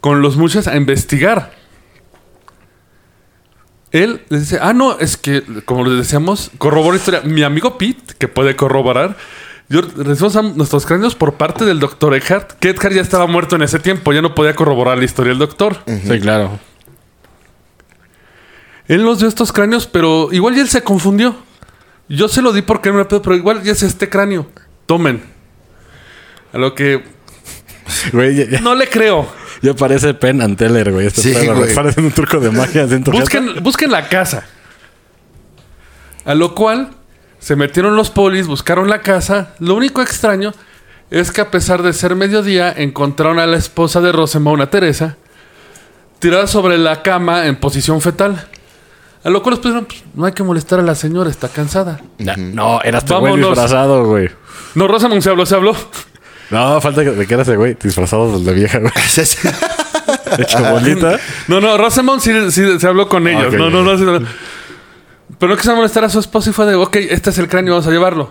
con 0.00 0.22
los 0.22 0.36
muchos 0.36 0.68
a 0.68 0.76
investigar. 0.76 1.50
Él 3.90 4.22
les 4.28 4.42
dice, 4.42 4.58
ah, 4.62 4.72
no, 4.72 4.98
es 4.98 5.16
que, 5.16 5.42
como 5.64 5.84
les 5.86 5.98
decíamos, 5.98 6.50
corrobora 6.58 6.92
la 6.92 6.98
historia. 6.98 7.20
Mi 7.22 7.42
amigo 7.42 7.76
Pete, 7.76 8.14
que 8.18 8.28
puede 8.28 8.54
corroborar, 8.54 9.16
yo 9.72 9.80
recibimos 9.80 10.36
a 10.36 10.42
nuestros 10.42 10.84
cráneos 10.86 11.14
por 11.14 11.34
parte 11.34 11.64
del 11.64 11.80
doctor 11.80 12.14
Eckhart, 12.14 12.52
que 12.60 12.70
Eckhart 12.70 12.94
ya 12.94 13.00
estaba 13.00 13.26
muerto 13.26 13.56
en 13.56 13.62
ese 13.62 13.78
tiempo, 13.78 14.12
ya 14.12 14.20
no 14.22 14.34
podía 14.34 14.54
corroborar 14.54 14.98
la 14.98 15.04
historia 15.04 15.30
del 15.30 15.38
doctor. 15.38 15.78
Sí, 15.86 16.20
claro. 16.20 16.60
Él 18.88 19.02
nos 19.04 19.18
dio 19.18 19.28
estos 19.28 19.52
cráneos, 19.52 19.86
pero 19.86 20.28
igual 20.32 20.54
ya 20.54 20.62
él 20.62 20.68
se 20.68 20.82
confundió. 20.82 21.36
Yo 22.08 22.28
se 22.28 22.42
lo 22.42 22.52
di 22.52 22.62
porque 22.62 22.90
no 22.90 22.96
me 22.98 23.04
pedo, 23.06 23.22
pero 23.22 23.36
igual 23.36 23.62
ya 23.62 23.72
es 23.72 23.82
este 23.82 24.08
cráneo. 24.08 24.46
Tomen. 24.86 25.22
A 26.52 26.58
lo 26.58 26.74
que 26.74 27.02
Güey, 28.12 28.34
ya, 28.36 28.44
ya- 28.50 28.60
no 28.60 28.74
le 28.74 28.88
creo. 28.88 29.26
ya 29.62 29.74
parece 29.74 30.12
Penn 30.14 30.42
and 30.42 30.56
Teller, 30.58 30.92
güey. 30.92 31.06
Este 31.06 31.22
Sí, 31.22 31.32
pedo, 31.32 31.54
güey. 31.56 31.74
Parece 31.74 32.00
un 32.00 32.10
truco 32.10 32.38
de 32.40 32.50
magia 32.50 32.86
dentro 32.86 33.12
Busquen, 33.18 33.62
busquen 33.62 33.90
la 33.90 34.08
casa. 34.08 34.44
A 36.24 36.34
lo 36.34 36.54
cual 36.54 36.90
se 37.42 37.56
metieron 37.56 37.96
los 37.96 38.08
polis, 38.10 38.46
buscaron 38.46 38.88
la 38.88 39.00
casa. 39.02 39.54
Lo 39.58 39.74
único 39.74 40.00
extraño 40.00 40.52
es 41.10 41.32
que 41.32 41.40
a 41.40 41.50
pesar 41.50 41.82
de 41.82 41.92
ser 41.92 42.14
mediodía, 42.14 42.72
encontraron 42.74 43.38
a 43.40 43.46
la 43.46 43.56
esposa 43.56 44.00
de 44.00 44.12
a 44.62 44.70
Teresa, 44.70 45.16
tirada 46.20 46.46
sobre 46.46 46.78
la 46.78 47.02
cama 47.02 47.46
en 47.46 47.56
posición 47.56 48.00
fetal. 48.00 48.46
A 49.24 49.30
lo 49.30 49.42
cual 49.42 49.54
los 49.54 49.60
polis 49.60 49.74
dijeron, 49.74 49.86
"Pues, 49.86 50.04
no 50.14 50.24
hay 50.24 50.32
que 50.32 50.42
molestar 50.44 50.78
a 50.78 50.82
la 50.82 50.94
señora, 50.94 51.30
está 51.30 51.48
cansada. 51.48 52.00
Ya, 52.18 52.36
No, 52.36 52.80
era 52.82 52.98
este 52.98 53.12
güey 53.14 53.32
Vámonos. 53.32 53.50
disfrazado, 53.50 54.04
güey. 54.06 54.30
No, 54.76 54.86
Rosenbaum 54.88 55.20
se 55.20 55.30
habló, 55.30 55.44
se 55.46 55.54
habló. 55.56 55.76
No, 56.50 56.80
falta 56.80 57.02
que- 57.04 57.10
de 57.10 57.26
que 57.26 57.34
era 57.34 57.42
ese 57.42 57.56
güey 57.56 57.76
disfrazado 57.82 58.38
de 58.40 58.52
vieja, 58.52 58.78
güey. 58.78 58.92
Hecho 60.38 60.58
bolita. 60.70 61.18
No, 61.48 61.60
no, 61.60 61.76
Rosenbaum 61.76 62.20
sí, 62.20 62.32
sí 62.50 62.78
se 62.78 62.86
habló 62.86 63.08
con 63.08 63.26
ellos. 63.28 63.48
Ok, 63.48 63.54
no, 63.54 63.70
no, 63.70 63.82
no, 63.82 64.26
Pero 65.38 65.52
no 65.52 65.58
quiso 65.58 65.74
molestar 65.74 66.04
a 66.04 66.08
su 66.08 66.18
esposa 66.20 66.50
y 66.50 66.52
fue 66.52 66.66
de, 66.66 66.74
ok, 66.74 66.96
este 66.96 67.30
es 67.30 67.38
el 67.38 67.48
cráneo, 67.48 67.74
vamos 67.74 67.86
a 67.86 67.90
llevarlo. 67.90 68.30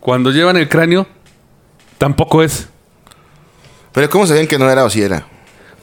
Cuando 0.00 0.30
llevan 0.30 0.56
el 0.56 0.68
cráneo, 0.68 1.06
tampoco 1.98 2.42
es. 2.42 2.68
Pero 3.92 4.08
¿cómo 4.08 4.26
sabían 4.26 4.46
que 4.46 4.58
no 4.58 4.70
era 4.70 4.84
o 4.84 4.90
si 4.90 5.02
era? 5.02 5.26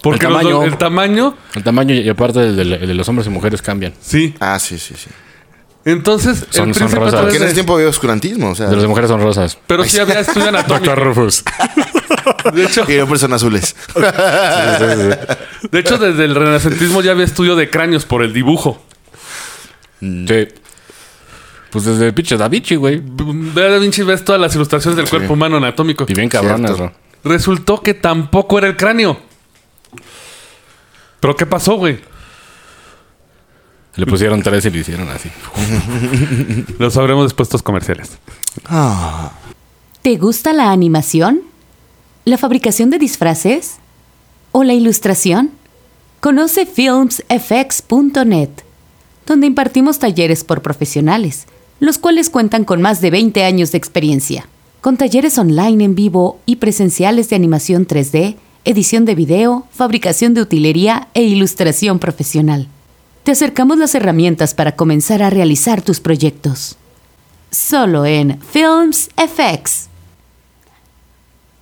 Porque 0.02 0.26
El 0.26 0.32
tamaño. 0.32 0.64
el 0.64 0.78
tamaño, 0.78 1.38
El 1.56 1.64
tamaño 1.64 1.94
y 1.96 2.08
aparte 2.08 2.40
de, 2.40 2.64
los 2.94 3.10
hombres 3.10 3.28
y 3.28 3.30
mujeres 3.32 3.62
cambian. 3.62 3.94
sí. 4.02 4.34
Ah, 4.40 4.58
sí, 4.60 4.78
sí, 4.80 4.94
sí. 4.96 5.10
Entonces, 5.86 6.46
Son- 6.50 6.70
el 6.70 6.76
son 6.76 6.92
rosas. 6.92 7.22
Porque 7.22 7.36
en 7.38 7.42
de- 7.42 7.46
ese 7.46 7.54
tiempo 7.56 7.74
había 7.76 7.88
oscurantismo, 7.88 8.50
o 8.52 8.56
sea. 8.56 8.68
De 8.68 8.76
las 8.76 8.86
mujeres 8.86 9.10
son 9.10 9.22
rosas. 9.22 9.58
Pero 9.68 9.86
sí 9.86 9.98
había 10.00 10.20
estudio 10.20 10.50
anatómico. 10.50 10.86
Doctor 10.86 11.04
Rufus. 11.06 11.44
De 12.54 12.64
hecho, 12.66 12.86
Y 12.92 12.98
no 12.98 13.16
son 13.18 13.32
azules. 13.34 13.74
de 15.72 15.80
hecho, 15.80 15.98
desde 15.98 16.26
el 16.26 16.36
renacentismo 16.36 17.02
ya 17.02 17.12
había 17.12 17.24
estudio 17.26 17.56
de 17.56 17.70
cráneos 17.70 18.06
por 18.06 18.22
el 18.24 18.34
dibujo. 18.34 18.84
Sí. 20.00 20.48
Pues 21.72 21.86
desde 21.86 22.08
el 22.08 22.14
pinche 22.14 22.38
Da 22.38 22.48
Vinci, 22.48 22.76
güey. 22.76 23.02
Ve 23.04 23.66
a 23.66 23.70
Da 23.70 23.78
Vinci 23.78 24.04
ves 24.04 24.24
todas 24.24 24.40
las 24.40 24.56
ilustraciones 24.56 24.96
del 24.98 25.10
cuerpo 25.10 25.34
humano 25.34 25.58
anatómico. 25.58 26.06
Y 26.08 26.14
bien 26.14 26.30
cabronas, 26.30 26.78
bro. 26.78 26.94
Resultó 27.24 27.82
que 27.82 27.94
tampoco 27.94 28.58
era 28.58 28.68
el 28.68 28.78
cráneo. 28.78 29.20
¿Pero 31.20 31.36
qué 31.36 31.46
pasó, 31.46 31.76
güey? 31.76 32.00
Le 33.96 34.06
pusieron 34.06 34.42
tres 34.44 34.64
y 34.66 34.70
le 34.70 34.80
hicieron 34.80 35.10
así. 35.10 35.30
Lo 36.80 36.92
sabremos 36.92 37.26
después 37.26 37.48
de 37.48 37.50
estos 37.50 37.64
comerciales. 37.64 38.18
Ah, 38.66 39.32
¿Te 40.04 40.18
gusta 40.18 40.54
la 40.54 40.72
animación? 40.72 41.42
¿La 42.24 42.38
fabricación 42.38 42.92
de 42.92 43.00
disfraces? 43.00 43.78
¿O 44.52 44.64
la 44.64 44.74
ilustración? 44.74 45.52
Conoce 46.20 46.66
filmsfx.net, 46.68 48.50
donde 49.28 49.46
impartimos 49.46 50.00
talleres 50.00 50.44
por 50.44 50.64
profesionales, 50.64 51.46
los 51.80 52.00
cuales 52.00 52.32
cuentan 52.32 52.64
con 52.64 52.82
más 52.82 53.02
de 53.02 53.12
20 53.12 53.44
años 53.44 53.72
de 53.72 53.78
experiencia, 53.78 54.48
con 54.82 54.98
talleres 54.98 55.38
online 55.38 55.84
en 55.84 55.94
vivo 55.94 56.40
y 56.46 56.56
presenciales 56.56 57.30
de 57.30 57.36
animación 57.36 57.86
3D, 57.86 58.38
edición 58.66 59.06
de 59.06 59.16
video, 59.16 59.68
fabricación 59.72 60.34
de 60.34 60.42
utilería 60.42 61.10
e 61.14 61.24
ilustración 61.24 62.00
profesional. 62.00 62.68
Te 63.24 63.32
acercamos 63.32 63.78
las 63.78 63.94
herramientas 63.94 64.54
para 64.54 64.76
comenzar 64.76 65.22
a 65.22 65.30
realizar 65.30 65.82
tus 65.82 66.00
proyectos. 66.00 66.78
Solo 67.52 68.06
en 68.06 68.40
Films 68.42 69.10
FX. 69.18 69.88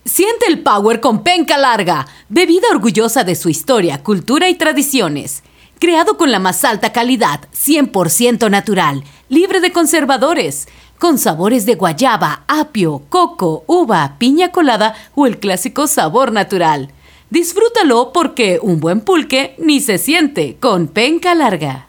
Siente 0.06 0.46
el 0.48 0.60
power 0.60 1.00
con 1.00 1.24
penca 1.24 1.58
larga, 1.58 2.06
bebida 2.30 2.68
orgullosa 2.72 3.24
de 3.24 3.36
su 3.36 3.50
historia, 3.50 4.04
cultura 4.04 4.50
y 4.50 4.56
tradiciones. 4.56 5.42
Creado 5.80 6.18
con 6.18 6.32
la 6.32 6.40
más 6.40 6.64
alta 6.64 6.94
calidad, 6.94 7.42
100% 7.54 8.50
natural, 8.50 9.04
libre 9.28 9.60
de 9.60 9.72
conservadores, 9.72 10.68
con 10.98 11.18
sabores 11.18 11.66
de 11.66 11.76
guayaba, 11.76 12.44
apio, 12.48 13.04
coco, 13.10 13.64
uva, 13.68 14.16
piña 14.18 14.52
colada 14.52 14.96
o 15.16 15.28
el 15.28 15.38
clásico 15.40 15.88
sabor 15.88 16.32
natural. 16.32 16.92
Disfrútalo 17.30 18.14
porque 18.14 18.60
un 18.62 18.80
buen 18.80 19.02
pulque 19.02 19.56
ni 19.60 19.82
se 19.82 19.98
siente 19.98 20.58
con 20.60 20.88
penca 20.88 21.36
larga. 21.36 21.88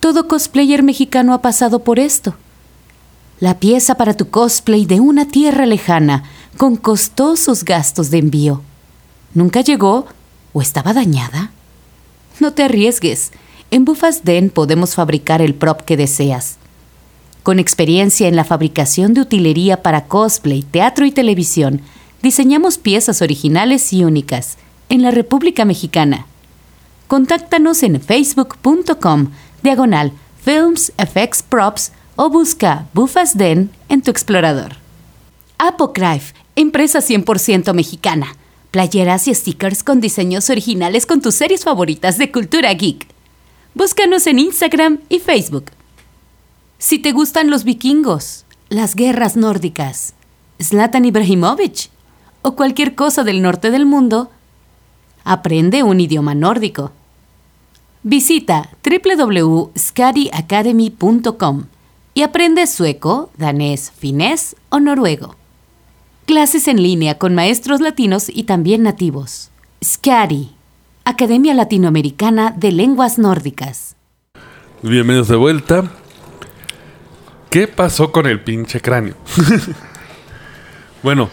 Todo 0.00 0.28
cosplayer 0.28 0.82
mexicano 0.82 1.32
ha 1.32 1.40
pasado 1.40 1.78
por 1.78 1.98
esto. 1.98 2.34
La 3.40 3.58
pieza 3.58 3.94
para 3.94 4.14
tu 4.14 4.28
cosplay 4.28 4.84
de 4.84 5.00
una 5.00 5.26
tierra 5.26 5.64
lejana, 5.64 6.24
con 6.58 6.76
costosos 6.76 7.64
gastos 7.64 8.10
de 8.10 8.18
envío. 8.18 8.62
¿Nunca 9.34 9.62
llegó 9.62 10.06
o 10.52 10.60
estaba 10.60 10.92
dañada? 10.92 11.50
No 12.40 12.52
te 12.52 12.64
arriesgues. 12.64 13.32
En 13.70 13.84
Bufas 13.84 14.24
Den 14.24 14.50
podemos 14.50 14.94
fabricar 14.94 15.40
el 15.42 15.54
prop 15.54 15.80
que 15.82 15.96
deseas. 15.96 16.58
Con 17.42 17.58
experiencia 17.58 18.28
en 18.28 18.36
la 18.36 18.44
fabricación 18.44 19.14
de 19.14 19.20
utilería 19.20 19.82
para 19.82 20.04
cosplay, 20.04 20.62
teatro 20.62 21.06
y 21.06 21.10
televisión, 21.10 21.80
diseñamos 22.22 22.78
piezas 22.78 23.22
originales 23.22 23.92
y 23.92 24.04
únicas 24.04 24.58
en 24.88 25.02
la 25.02 25.10
República 25.10 25.64
Mexicana. 25.64 26.26
Contáctanos 27.08 27.82
en 27.82 28.00
facebook.com 28.00 29.28
diagonal 29.62 30.12
Films 30.44 30.92
FX 30.98 31.42
Props 31.42 31.92
o 32.16 32.28
busca 32.30 32.86
Bufas 32.92 33.36
Den 33.36 33.70
en 33.88 34.02
tu 34.02 34.10
explorador. 34.10 34.76
Apocryph, 35.58 36.32
empresa 36.56 36.98
100% 36.98 37.72
mexicana. 37.74 38.36
Playeras 38.72 39.28
y 39.28 39.34
stickers 39.34 39.84
con 39.84 40.00
diseños 40.00 40.48
originales 40.48 41.04
con 41.04 41.20
tus 41.20 41.34
series 41.34 41.62
favoritas 41.62 42.16
de 42.16 42.32
cultura 42.32 42.72
geek. 42.72 43.06
Búscanos 43.74 44.26
en 44.26 44.38
Instagram 44.38 45.00
y 45.10 45.18
Facebook. 45.18 45.66
Si 46.78 46.98
te 46.98 47.12
gustan 47.12 47.50
los 47.50 47.64
vikingos, 47.64 48.46
las 48.70 48.94
guerras 48.94 49.36
nórdicas, 49.36 50.14
Zlatan 50.58 51.04
Ibrahimovic 51.04 51.90
o 52.40 52.56
cualquier 52.56 52.94
cosa 52.94 53.24
del 53.24 53.42
norte 53.42 53.70
del 53.70 53.84
mundo, 53.84 54.30
aprende 55.22 55.82
un 55.82 56.00
idioma 56.00 56.34
nórdico. 56.34 56.92
Visita 58.02 58.70
www.skadiacademy.com 58.82 61.64
y 62.14 62.22
aprende 62.22 62.66
sueco, 62.66 63.28
danés, 63.36 63.92
finés 63.98 64.56
o 64.70 64.80
noruego. 64.80 65.36
Clases 66.32 66.66
en 66.66 66.82
línea 66.82 67.18
con 67.18 67.34
maestros 67.34 67.82
latinos 67.82 68.30
y 68.30 68.44
también 68.44 68.82
nativos. 68.82 69.50
SCADI, 69.84 70.52
Academia 71.04 71.52
Latinoamericana 71.52 72.54
de 72.56 72.72
Lenguas 72.72 73.18
Nórdicas. 73.18 73.96
Bienvenidos 74.80 75.28
de 75.28 75.36
vuelta. 75.36 75.90
¿Qué 77.50 77.68
pasó 77.68 78.12
con 78.12 78.24
el 78.24 78.40
pinche 78.40 78.80
cráneo? 78.80 79.14
bueno, 81.02 81.28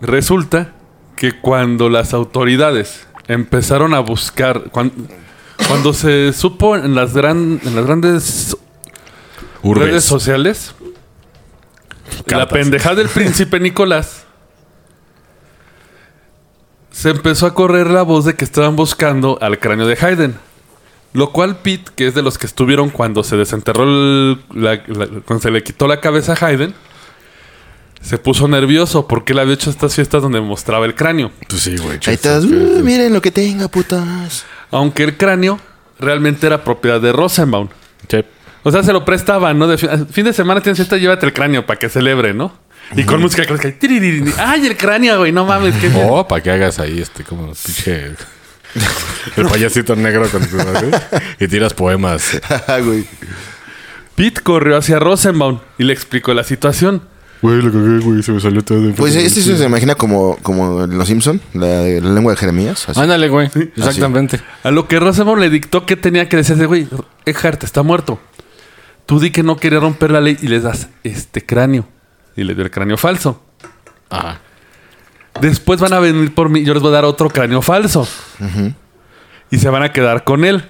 resulta 0.00 0.74
que 1.16 1.32
cuando 1.40 1.88
las 1.88 2.14
autoridades 2.14 3.08
empezaron 3.26 3.92
a 3.92 3.98
buscar, 3.98 4.70
cuan- 4.70 4.92
cuando, 5.66 5.92
se 5.94 6.32
supo 6.32 6.76
en 6.76 6.94
las, 6.94 7.12
gran, 7.12 7.60
en 7.64 7.74
las 7.74 7.84
grandes 7.84 8.56
Urbes. 9.64 9.88
redes 9.88 10.04
sociales, 10.04 10.76
la 12.26 12.48
pendejada 12.48 12.96
del 12.96 13.08
príncipe 13.08 13.58
Nicolás, 13.60 14.24
se 16.90 17.10
empezó 17.10 17.46
a 17.46 17.54
correr 17.54 17.88
la 17.88 18.02
voz 18.02 18.24
de 18.24 18.34
que 18.34 18.44
estaban 18.44 18.74
buscando 18.76 19.38
al 19.40 19.58
cráneo 19.58 19.86
de 19.86 19.96
Haydn. 20.00 20.34
Lo 21.14 21.32
cual 21.32 21.56
Pete, 21.58 21.90
que 21.96 22.06
es 22.08 22.14
de 22.14 22.22
los 22.22 22.36
que 22.38 22.46
estuvieron 22.46 22.90
cuando 22.90 23.24
se 23.24 23.36
desenterró 23.36 23.84
el- 23.84 24.40
la- 24.54 24.82
la- 24.86 25.06
cuando 25.24 25.40
se 25.40 25.50
le 25.50 25.62
quitó 25.62 25.86
la 25.86 26.00
cabeza 26.00 26.34
a 26.34 26.46
Haydn, 26.46 26.74
se 28.02 28.18
puso 28.18 28.46
nervioso 28.46 29.06
porque 29.08 29.32
él 29.32 29.38
había 29.38 29.54
hecho 29.54 29.70
estas 29.70 29.94
fiestas 29.94 30.22
donde 30.22 30.40
mostraba 30.40 30.84
el 30.86 30.94
cráneo. 30.94 31.30
Pues 31.48 31.62
sí, 31.62 31.76
güey. 31.76 31.98
ahí 32.06 32.14
estás. 32.14 32.44
"Uh, 32.44 32.80
miren 32.84 33.12
lo 33.12 33.22
que 33.22 33.30
tenga, 33.30 33.68
putas. 33.68 34.44
Aunque 34.70 35.04
el 35.04 35.16
cráneo 35.16 35.58
realmente 35.98 36.46
era 36.46 36.62
propiedad 36.62 37.00
de 37.00 37.12
Rosenbaum. 37.12 37.68
Sí. 38.08 38.18
O 38.68 38.72
sea, 38.72 38.82
se 38.82 38.92
lo 38.92 39.04
prestaban, 39.04 39.58
¿no? 39.58 39.66
De 39.66 39.78
fin, 39.78 40.06
fin 40.10 40.24
de 40.26 40.32
semana 40.34 40.60
tienes 40.60 40.76
fiesta, 40.76 40.98
llévate 40.98 41.24
el 41.24 41.32
cráneo 41.32 41.64
para 41.64 41.78
que 41.78 41.88
celebre, 41.88 42.34
¿no? 42.34 42.52
Y 42.94 43.04
con 43.04 43.20
música 43.20 43.44
clásica. 43.44 43.74
¡Ay, 44.38 44.66
el 44.66 44.76
cráneo, 44.76 45.18
güey! 45.18 45.32
No 45.32 45.44
mames, 45.44 45.74
qué 45.76 45.88
bien. 45.88 46.06
O 46.08 46.28
para 46.28 46.42
que 46.42 46.50
hagas 46.50 46.78
ahí 46.78 47.00
este 47.00 47.24
como 47.24 47.52
pinche 47.52 48.12
el 49.36 49.46
payasito 49.46 49.96
negro 49.96 50.28
con 50.28 50.46
tu 50.46 50.56
y 51.40 51.48
tiras 51.48 51.72
poemas. 51.74 52.40
Ah, 52.66 52.78
güey. 52.80 53.04
Pete 54.14 54.42
corrió 54.42 54.76
hacia 54.76 54.98
Rosenbaum 54.98 55.60
y 55.78 55.84
le 55.84 55.92
explicó 55.92 56.34
la 56.34 56.44
situación. 56.44 57.02
Güey, 57.40 57.62
lo 57.62 57.72
cagué, 57.72 57.98
güey, 58.00 58.22
se 58.22 58.32
me 58.32 58.40
salió 58.40 58.62
todo. 58.62 58.92
Pues 58.94 59.14
este 59.14 59.40
se 59.42 59.64
imagina 59.64 59.94
como, 59.94 60.36
como 60.42 60.84
en 60.84 60.98
Los 60.98 61.08
Simpson, 61.08 61.40
la, 61.54 61.84
la 61.84 62.10
lengua 62.10 62.32
de 62.32 62.36
Jeremías. 62.36 62.88
así. 62.88 63.00
Ándale, 63.00 63.28
güey. 63.28 63.48
Exactamente. 63.76 64.40
A 64.64 64.70
lo 64.70 64.88
que 64.88 64.98
Rosenbaum 64.98 65.38
le 65.38 65.48
dictó 65.48 65.86
que 65.86 65.96
tenía 65.96 66.28
que 66.28 66.36
decirle, 66.36 66.66
güey, 66.66 66.88
Eckhart 67.24 67.62
está 67.62 67.82
muerto. 67.82 68.18
Tú 69.08 69.18
di 69.18 69.30
que 69.30 69.42
no 69.42 69.56
quería 69.56 69.80
romper 69.80 70.10
la 70.10 70.20
ley 70.20 70.36
y 70.42 70.48
les 70.48 70.64
das 70.64 70.90
este 71.02 71.40
cráneo. 71.46 71.88
Y 72.36 72.44
le 72.44 72.54
dio 72.54 72.62
el 72.62 72.70
cráneo 72.70 72.98
falso. 72.98 73.42
Ajá. 74.10 74.38
Después 75.40 75.80
van 75.80 75.94
a 75.94 75.98
venir 75.98 76.34
por 76.34 76.50
mí, 76.50 76.62
yo 76.62 76.74
les 76.74 76.82
voy 76.82 76.90
a 76.90 76.96
dar 76.96 77.06
otro 77.06 77.30
cráneo 77.30 77.62
falso. 77.62 78.06
Y 79.50 79.56
se 79.56 79.70
van 79.70 79.82
a 79.82 79.92
quedar 79.94 80.24
con 80.24 80.44
él. 80.44 80.62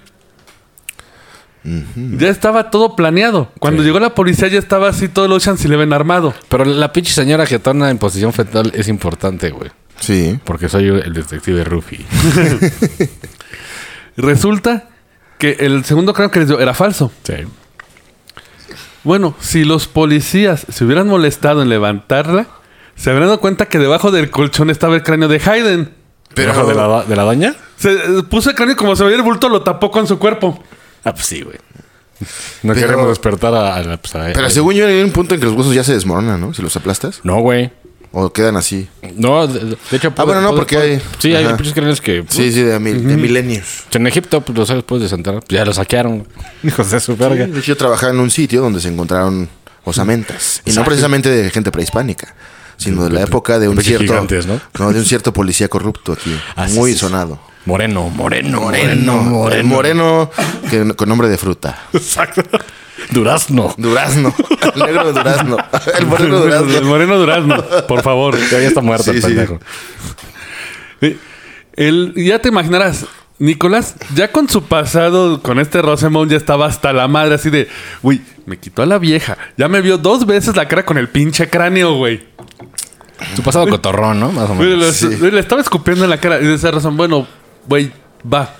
Ya 1.64 2.28
estaba 2.28 2.70
todo 2.70 2.94
planeado. 2.94 3.50
Cuando 3.58 3.82
Sí. 3.82 3.88
llegó 3.88 3.98
la 3.98 4.14
policía 4.14 4.46
ya 4.46 4.60
estaba 4.60 4.88
así 4.88 5.08
todo 5.08 5.24
el 5.26 5.32
Ocean's 5.32 5.64
Eleven 5.64 5.92
armado. 5.92 6.32
Pero 6.48 6.64
la 6.64 6.92
pinche 6.92 7.12
señora 7.12 7.44
jetona 7.44 7.90
en 7.90 7.98
posición 7.98 8.32
fetal 8.32 8.70
es 8.72 8.86
importante, 8.86 9.50
güey. 9.50 9.72
Sí. 9.98 10.38
Porque 10.44 10.68
soy 10.68 10.86
el 10.86 11.12
detective 11.12 11.64
Ruffy. 11.64 12.06
Resulta 14.16 14.88
que 15.38 15.56
el 15.60 15.84
segundo 15.84 16.12
cráneo 16.14 16.30
que 16.30 16.38
les 16.38 16.48
dio 16.48 16.60
era 16.60 16.72
falso. 16.74 17.10
Sí. 17.24 17.34
Bueno, 19.04 19.34
si 19.40 19.64
los 19.64 19.86
policías 19.88 20.66
se 20.68 20.84
hubieran 20.84 21.06
molestado 21.08 21.62
en 21.62 21.68
levantarla, 21.68 22.46
se 22.96 23.10
habrían 23.10 23.28
dado 23.28 23.40
cuenta 23.40 23.66
que 23.66 23.78
debajo 23.78 24.10
del 24.10 24.30
colchón 24.30 24.70
estaba 24.70 24.94
el 24.96 25.02
cráneo 25.02 25.28
de 25.28 25.40
Hayden. 25.44 25.94
Pero- 26.34 26.52
¿Debajo 26.52 26.68
de 26.68 26.74
la, 26.74 27.04
de 27.04 27.16
la 27.16 27.22
doña? 27.22 27.54
Se 27.76 27.92
eh, 27.92 27.98
puso 28.28 28.50
el 28.50 28.56
cráneo 28.56 28.74
y 28.74 28.76
como 28.76 28.94
se 28.96 29.04
veía 29.04 29.16
el 29.16 29.22
bulto, 29.22 29.48
lo 29.48 29.62
tapó 29.62 29.90
con 29.90 30.06
su 30.06 30.18
cuerpo. 30.18 30.62
Ah, 31.04 31.14
pues 31.14 31.26
sí, 31.26 31.42
güey. 31.42 31.56
No 32.64 32.74
Pero- 32.74 32.86
queremos 32.86 33.08
despertar 33.08 33.54
a, 33.54 33.76
a 33.76 33.82
la... 33.82 33.96
pues, 33.96 34.14
a- 34.16 34.30
Pero 34.34 34.46
a- 34.46 34.50
según 34.50 34.74
yo, 34.74 34.86
hay 34.86 35.00
un 35.02 35.12
punto 35.12 35.34
en 35.34 35.40
que 35.40 35.46
los 35.46 35.54
huesos 35.54 35.74
ya 35.74 35.84
se 35.84 35.94
desmoronan, 35.94 36.40
¿no? 36.40 36.52
Si 36.52 36.60
los 36.60 36.74
aplastas. 36.76 37.20
No, 37.22 37.36
güey. 37.40 37.70
O 38.10 38.32
quedan 38.32 38.56
así. 38.56 38.88
No, 39.16 39.46
de, 39.46 39.76
de 39.90 39.96
hecho... 39.96 40.12
Ah, 40.16 40.24
bueno, 40.24 40.40
no, 40.40 40.54
porque 40.54 40.76
hay- 40.78 41.02
Sí, 41.18 41.34
hay 41.34 41.44
Ajá. 41.44 41.56
pinches 41.56 41.74
cráneos 41.74 42.00
que... 42.00 42.24
Sí, 42.28 42.50
sí, 42.52 42.62
de, 42.62 42.78
mil- 42.80 43.06
de 43.06 43.16
milenios. 43.16 43.84
En 43.92 44.06
Egipto, 44.06 44.40
pues 44.40 44.56
los 44.70 44.82
puedes 44.84 45.02
desenterrar. 45.02 45.42
Pues 45.46 45.58
ya 45.58 45.64
los 45.64 45.76
saquearon. 45.76 46.26
Hijos 46.62 46.90
de 46.90 47.00
su 47.00 47.16
verga. 47.16 47.44
Sí, 47.44 47.50
de 47.52 47.58
hecho, 47.58 47.66
yo 47.68 47.76
trabajaba 47.76 48.12
en 48.12 48.20
un 48.20 48.30
sitio 48.30 48.62
donde 48.62 48.80
se 48.80 48.88
encontraron 48.88 49.48
osamentas. 49.84 50.62
Y 50.64 50.72
no 50.72 50.84
precisamente 50.84 51.28
de 51.28 51.50
gente 51.50 51.70
prehispánica, 51.70 52.34
sino 52.78 53.04
de 53.04 53.10
la 53.10 53.22
época 53.22 53.58
de 53.58 53.68
un 53.68 53.80
cierto. 53.82 54.04
gigantes, 54.04 54.46
¿no? 54.46 54.58
de 54.92 54.98
un 54.98 55.04
cierto 55.04 55.32
policía 55.32 55.68
corrupto 55.68 56.12
aquí. 56.12 56.34
Ah, 56.56 56.68
sí, 56.68 56.74
muy 56.76 56.92
sí, 56.92 56.98
sonado. 56.98 57.38
Moreno, 57.66 58.08
moreno, 58.08 58.62
Moreno, 58.62 59.12
moreno, 59.16 59.52
el 59.52 59.64
moreno 59.64 60.30
que- 60.70 60.94
con 60.94 61.08
nombre 61.08 61.28
de 61.28 61.36
fruta. 61.36 61.82
Exacto. 61.92 62.42
Durazno. 63.10 63.74
Durazno. 63.78 64.34
El 64.74 64.82
negro 64.82 65.04
de 65.06 65.12
durazno. 65.12 65.56
El 65.98 66.06
moreno 66.06 66.36
El 66.38 66.42
durazno. 66.42 66.88
moreno 66.88 67.18
durazno, 67.18 67.64
por 67.86 68.02
favor. 68.02 68.36
Ya, 68.50 68.58
está 68.58 68.80
muerto 68.80 69.04
Sí, 69.04 69.10
el 69.10 69.22
sí. 69.22 69.26
pendejo. 69.28 69.60
El, 71.76 72.12
ya 72.16 72.40
te 72.40 72.48
imaginarás, 72.48 73.06
Nicolás, 73.38 73.94
ya 74.14 74.32
con 74.32 74.48
su 74.48 74.64
pasado, 74.64 75.40
con 75.42 75.60
este 75.60 75.80
Rosemont, 75.80 76.28
ya 76.30 76.36
estaba 76.36 76.66
hasta 76.66 76.92
la 76.92 77.06
madre, 77.06 77.36
así 77.36 77.50
de, 77.50 77.68
uy, 78.02 78.20
me 78.46 78.58
quitó 78.58 78.82
a 78.82 78.86
la 78.86 78.98
vieja. 78.98 79.38
Ya 79.56 79.68
me 79.68 79.80
vio 79.80 79.96
dos 79.96 80.26
veces 80.26 80.56
la 80.56 80.66
cara 80.66 80.84
con 80.84 80.98
el 80.98 81.08
pinche 81.08 81.48
cráneo, 81.48 81.94
güey. 81.94 82.26
Su 83.36 83.42
pasado 83.42 83.68
cotorrón, 83.68 84.18
¿no? 84.18 84.32
Más 84.32 84.50
o 84.50 84.54
menos. 84.56 85.02
Le, 85.20 85.30
le 85.32 85.40
estaba 85.40 85.60
escupiendo 85.60 86.02
en 86.04 86.10
la 86.10 86.18
cara 86.18 86.40
y 86.40 86.46
de 86.46 86.54
esa 86.54 86.70
razón, 86.72 86.96
bueno, 86.96 87.26
güey, 87.68 87.92
va. 88.32 88.54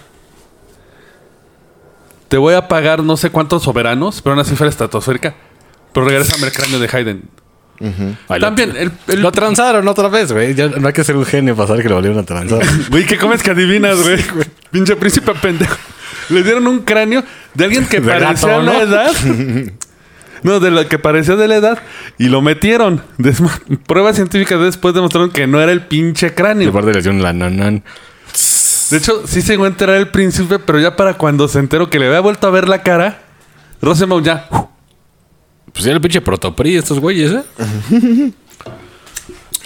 Te 2.28 2.36
voy 2.36 2.54
a 2.54 2.68
pagar 2.68 3.02
no 3.02 3.16
sé 3.16 3.30
cuántos 3.30 3.62
soberanos, 3.62 4.20
pero 4.22 4.34
una 4.34 4.44
cifra 4.44 4.68
estratosférica. 4.68 5.34
Pero 5.92 6.06
regrésame 6.06 6.46
el 6.46 6.52
cráneo 6.52 6.78
de 6.78 6.88
Hayden. 6.92 7.22
Ay, 8.28 8.40
lo- 8.40 8.46
También, 8.46 8.74
el, 8.76 8.90
el- 9.06 9.22
Lo 9.22 9.30
transaron 9.32 9.86
otra 9.88 10.08
vez, 10.08 10.32
güey. 10.32 10.54
Ya 10.54 10.66
no 10.68 10.86
hay 10.88 10.92
que 10.92 11.04
ser 11.04 11.16
un 11.16 11.24
genio 11.24 11.54
para 11.56 11.68
saber 11.68 11.82
que 11.84 11.88
lo 11.88 11.94
volvieron 11.94 12.18
a 12.18 12.24
transar. 12.24 12.60
Güey, 12.90 13.06
¿qué 13.06 13.16
comes 13.16 13.42
que 13.42 13.52
adivinas, 13.52 14.02
güey? 14.02 14.18
Pinche 14.70 14.96
príncipe 14.96 15.32
pendejo. 15.40 15.76
Le 16.28 16.42
dieron 16.42 16.66
un 16.66 16.80
cráneo 16.80 17.22
de 17.54 17.64
alguien 17.64 17.86
que 17.86 18.00
De 18.00 18.08
parecía 18.12 18.48
gato, 18.48 18.62
la 18.62 18.82
edad. 18.82 19.12
No, 20.42 20.60
de 20.60 20.70
lo 20.70 20.86
que 20.86 21.00
parecía 21.00 21.34
de 21.34 21.48
la 21.48 21.56
edad. 21.56 21.78
Y 22.16 22.28
lo 22.28 22.40
metieron. 22.42 23.02
Desma- 23.18 23.58
Pruebas 23.86 24.14
científicas 24.16 24.60
después 24.60 24.94
demostraron 24.94 25.30
que 25.32 25.46
no 25.48 25.60
era 25.60 25.72
el 25.72 25.80
pinche 25.82 26.28
Y 26.28 26.30
cráneo. 26.30 26.70
aparte 26.70 26.92
le 26.92 27.02
dio 27.02 27.10
un 27.10 27.22
lananán. 27.22 27.82
De 28.90 28.96
hecho, 28.96 29.26
sí 29.26 29.42
se 29.42 29.52
llegó 29.52 29.64
a 29.64 29.68
enterar 29.68 29.96
el 29.96 30.08
príncipe, 30.08 30.58
pero 30.58 30.80
ya 30.80 30.96
para 30.96 31.14
cuando 31.14 31.46
se 31.48 31.58
enteró 31.58 31.90
que 31.90 31.98
le 31.98 32.06
había 32.06 32.20
vuelto 32.20 32.46
a 32.46 32.50
ver 32.50 32.68
la 32.68 32.82
cara, 32.82 33.22
Rosemont 33.82 34.24
ya. 34.24 34.48
Pues 35.72 35.84
era 35.84 35.94
el 35.94 36.00
pinche 36.00 36.20
protopri 36.20 36.76
estos 36.76 36.98
güeyes, 36.98 37.32
¿eh? 37.32 38.32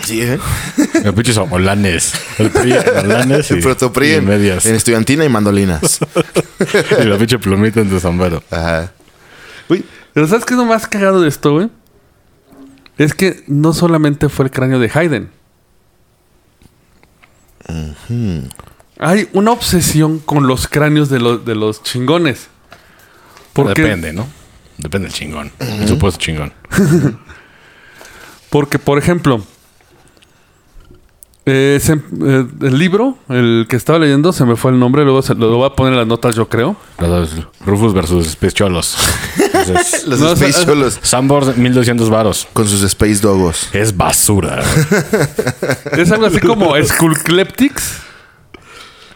Sí, 0.05 0.21
¿eh? 0.21 0.39
El 1.05 1.15
pinche 1.15 1.33
son 1.33 1.53
holanes. 1.53 2.13
El 2.39 2.51
PRI 2.51 2.73
en 2.73 2.99
holanes 2.99 3.51
y, 3.51 3.55
El 3.55 3.61
protopri 3.61 4.09
y 4.09 4.13
en, 4.15 4.25
medias. 4.25 4.67
en 4.67 4.75
estudiantina 4.75 5.25
y 5.25 5.29
mandolinas. 5.29 6.01
y 7.01 7.05
la 7.05 7.17
pinche 7.17 7.39
plumita 7.39 7.81
en 7.81 7.89
tu 7.89 8.01
sombrero. 8.01 8.43
Ajá. 8.51 8.93
Uy, 9.69 9.85
pero 10.13 10.27
¿sabes 10.27 10.45
qué 10.45 10.55
es 10.55 10.59
lo 10.59 10.67
más 10.67 10.89
cagado 10.89 11.21
de 11.21 11.29
esto, 11.29 11.53
güey? 11.53 11.71
Es 12.99 13.15
que 13.15 13.45
no 13.47 13.73
solamente 13.73 14.29
fue 14.29 14.47
el 14.47 14.51
cráneo 14.51 14.79
de 14.81 14.91
Hayden. 14.93 15.31
Hay 19.03 19.29
una 19.33 19.51
obsesión 19.51 20.19
con 20.21 20.47
los 20.47 20.69
cráneos 20.69 21.09
de 21.09 21.19
los, 21.21 21.45
de 21.45 21.55
los 21.55 21.83
chingones. 21.83 22.49
Porque, 23.53 23.83
Depende, 23.83 24.13
¿no? 24.13 24.27
Depende 24.79 25.09
del 25.09 25.15
chingón. 25.17 25.53
El 25.59 25.89
supuesto 25.89 26.19
chingón. 26.21 26.53
Porque, 28.51 28.79
por 28.79 28.99
ejemplo, 28.99 29.43
eh, 31.45 31.79
se- 31.83 31.95
eh, 31.95 32.47
el 32.61 32.79
libro, 32.79 33.19
el 33.29 33.67
que 33.69 33.77
estaba 33.77 33.99
leyendo, 33.99 34.33
se 34.33 34.45
me 34.45 34.57
fue 34.57 34.71
el 34.73 34.79
nombre, 34.79 35.03
luego 35.05 35.23
se, 35.23 35.35
lo 35.35 35.57
voy 35.57 35.67
a 35.67 35.71
poner 35.75 35.95
en 35.95 35.99
las 35.99 36.07
notas, 36.07 36.37
yo 36.37 36.49
creo. 36.49 36.77
Rufus 37.65 37.93
versus 37.95 38.27
Space 38.29 38.53
Cholos. 38.55 38.97
Entonces, 39.53 40.07
Los 40.07 40.21
No, 40.21 40.33
Space 40.33 40.65
Cholos 40.65 40.99
Sambor 41.03 41.57
1200 41.57 42.09
varos. 42.11 42.47
con 42.53 42.69
sus 42.69 42.83
Space 42.83 43.17
Dogos. 43.21 43.69
Es 43.73 43.97
basura. 43.97 44.63
Es 45.93 46.11
algo 46.13 46.27
así 46.27 46.39
como 46.41 46.75
Skullcleptics 46.83 47.99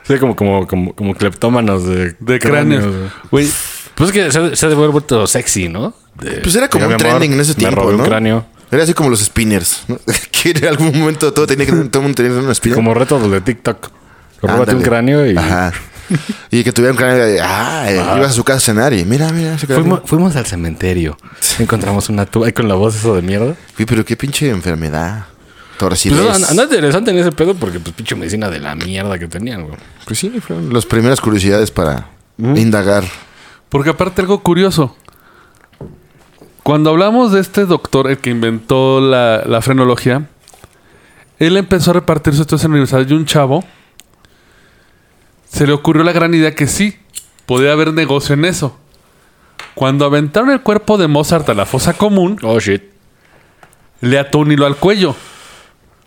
Sí, 0.06 0.18
como, 0.18 0.36
como, 0.36 0.66
como, 0.66 0.94
como 0.94 1.14
cleptómanos 1.14 1.84
de, 1.86 2.14
de 2.20 2.38
cráneos. 2.38 2.84
güey. 2.84 3.08
Güey, 3.30 3.48
Pues 3.94 4.10
es 4.10 4.12
que 4.14 4.30
se, 4.32 4.56
se 4.56 4.66
ha 4.66 4.68
vuelto 4.74 5.26
sexy, 5.26 5.68
¿no? 5.68 5.94
De- 6.20 6.38
Pues 6.42 6.54
era 6.54 6.68
como 6.68 6.84
un 6.84 6.88
mi 6.90 6.94
amor, 6.94 7.06
trending 7.06 7.32
en 7.32 7.40
ese 7.40 7.52
me 7.52 7.56
tiempo, 7.56 7.82
robé 7.82 7.92
¿no? 7.96 8.02
un 8.02 8.08
cráneo. 8.08 8.46
Era 8.70 8.82
así 8.82 8.94
como 8.94 9.10
los 9.10 9.20
spinners, 9.20 9.82
¿no? 9.88 9.98
que 10.30 10.50
en 10.50 10.66
algún 10.66 10.98
momento 10.98 11.32
todo 11.32 11.46
tenía 11.46 11.66
que 11.66 11.72
todo 11.72 12.02
mundo 12.02 12.14
tenía 12.22 12.32
un 12.38 12.54
spinner. 12.54 12.76
Como 12.76 12.94
retos 12.94 13.30
de 13.30 13.40
TikTok. 13.40 13.90
Róbate 14.42 14.74
un 14.74 14.82
cráneo 14.82 15.26
y... 15.26 15.36
Ajá. 15.36 15.72
Y 16.52 16.62
que 16.62 16.72
tuviera 16.72 16.92
un 16.92 16.96
cráneo 16.98 17.16
de, 17.24 17.40
ah, 17.40 17.86
eh, 17.88 17.94
ibas 18.16 18.30
a 18.30 18.32
su 18.32 18.44
casa 18.44 18.58
a 18.58 18.60
cenar 18.60 18.92
y 18.92 19.04
mira, 19.04 19.32
mira. 19.32 19.58
Fuimos, 19.58 20.02
fuimos 20.04 20.36
al 20.36 20.46
cementerio. 20.46 21.16
Encontramos 21.58 22.08
una 22.10 22.26
tuba 22.26 22.46
ahí 22.46 22.52
con 22.52 22.68
la 22.68 22.74
voz 22.76 22.94
eso 22.94 23.16
de 23.16 23.22
mierda. 23.22 23.56
Uy, 23.78 23.86
pero 23.86 24.04
qué 24.04 24.16
pinche 24.16 24.48
enfermedad. 24.50 25.24
Pues 26.24 26.34
anda 26.36 26.48
anda 26.48 26.64
interesante 26.64 27.10
en 27.10 27.18
ese 27.18 27.32
pedo 27.32 27.54
porque 27.54 27.80
pues 27.80 27.94
pinche 27.94 28.14
medicina 28.14 28.48
de 28.50 28.60
la 28.60 28.74
mierda 28.74 29.18
que 29.18 29.28
tenían, 29.28 29.64
güey. 29.64 29.76
Pues 30.06 30.18
sí, 30.18 30.30
fueron 30.40 30.72
las 30.72 30.86
primeras 30.86 31.20
curiosidades 31.20 31.70
para 31.70 32.08
indagar. 32.38 33.04
Porque 33.68 33.90
aparte 33.90 34.20
algo 34.22 34.42
curioso. 34.42 34.96
Cuando 36.62 36.90
hablamos 36.90 37.32
de 37.32 37.40
este 37.40 37.64
doctor, 37.64 38.10
el 38.10 38.18
que 38.18 38.30
inventó 38.30 39.00
la, 39.00 39.42
la 39.46 39.62
frenología, 39.62 40.28
él 41.38 41.56
empezó 41.56 41.90
a 41.92 41.94
repartir 41.94 42.32
sus 42.32 42.40
estudios 42.42 42.64
en 42.64 42.70
la 42.70 42.74
universidad 42.74 43.06
y 43.08 43.12
un 43.12 43.24
chavo 43.26 43.64
se 45.48 45.66
le 45.66 45.72
ocurrió 45.72 46.02
la 46.04 46.12
gran 46.12 46.34
idea 46.34 46.54
que 46.54 46.66
sí, 46.66 46.96
podía 47.46 47.72
haber 47.72 47.92
negocio 47.94 48.34
en 48.34 48.44
eso. 48.44 48.76
Cuando 49.74 50.04
aventaron 50.04 50.50
el 50.50 50.60
cuerpo 50.60 50.98
de 50.98 51.06
Mozart 51.06 51.48
a 51.48 51.54
la 51.54 51.66
fosa 51.66 51.94
común, 51.94 52.38
Oh, 52.42 52.58
shit. 52.58 52.82
le 54.00 54.18
ató 54.18 54.38
un 54.40 54.50
hilo 54.52 54.66
al 54.66 54.76
cuello. 54.76 55.14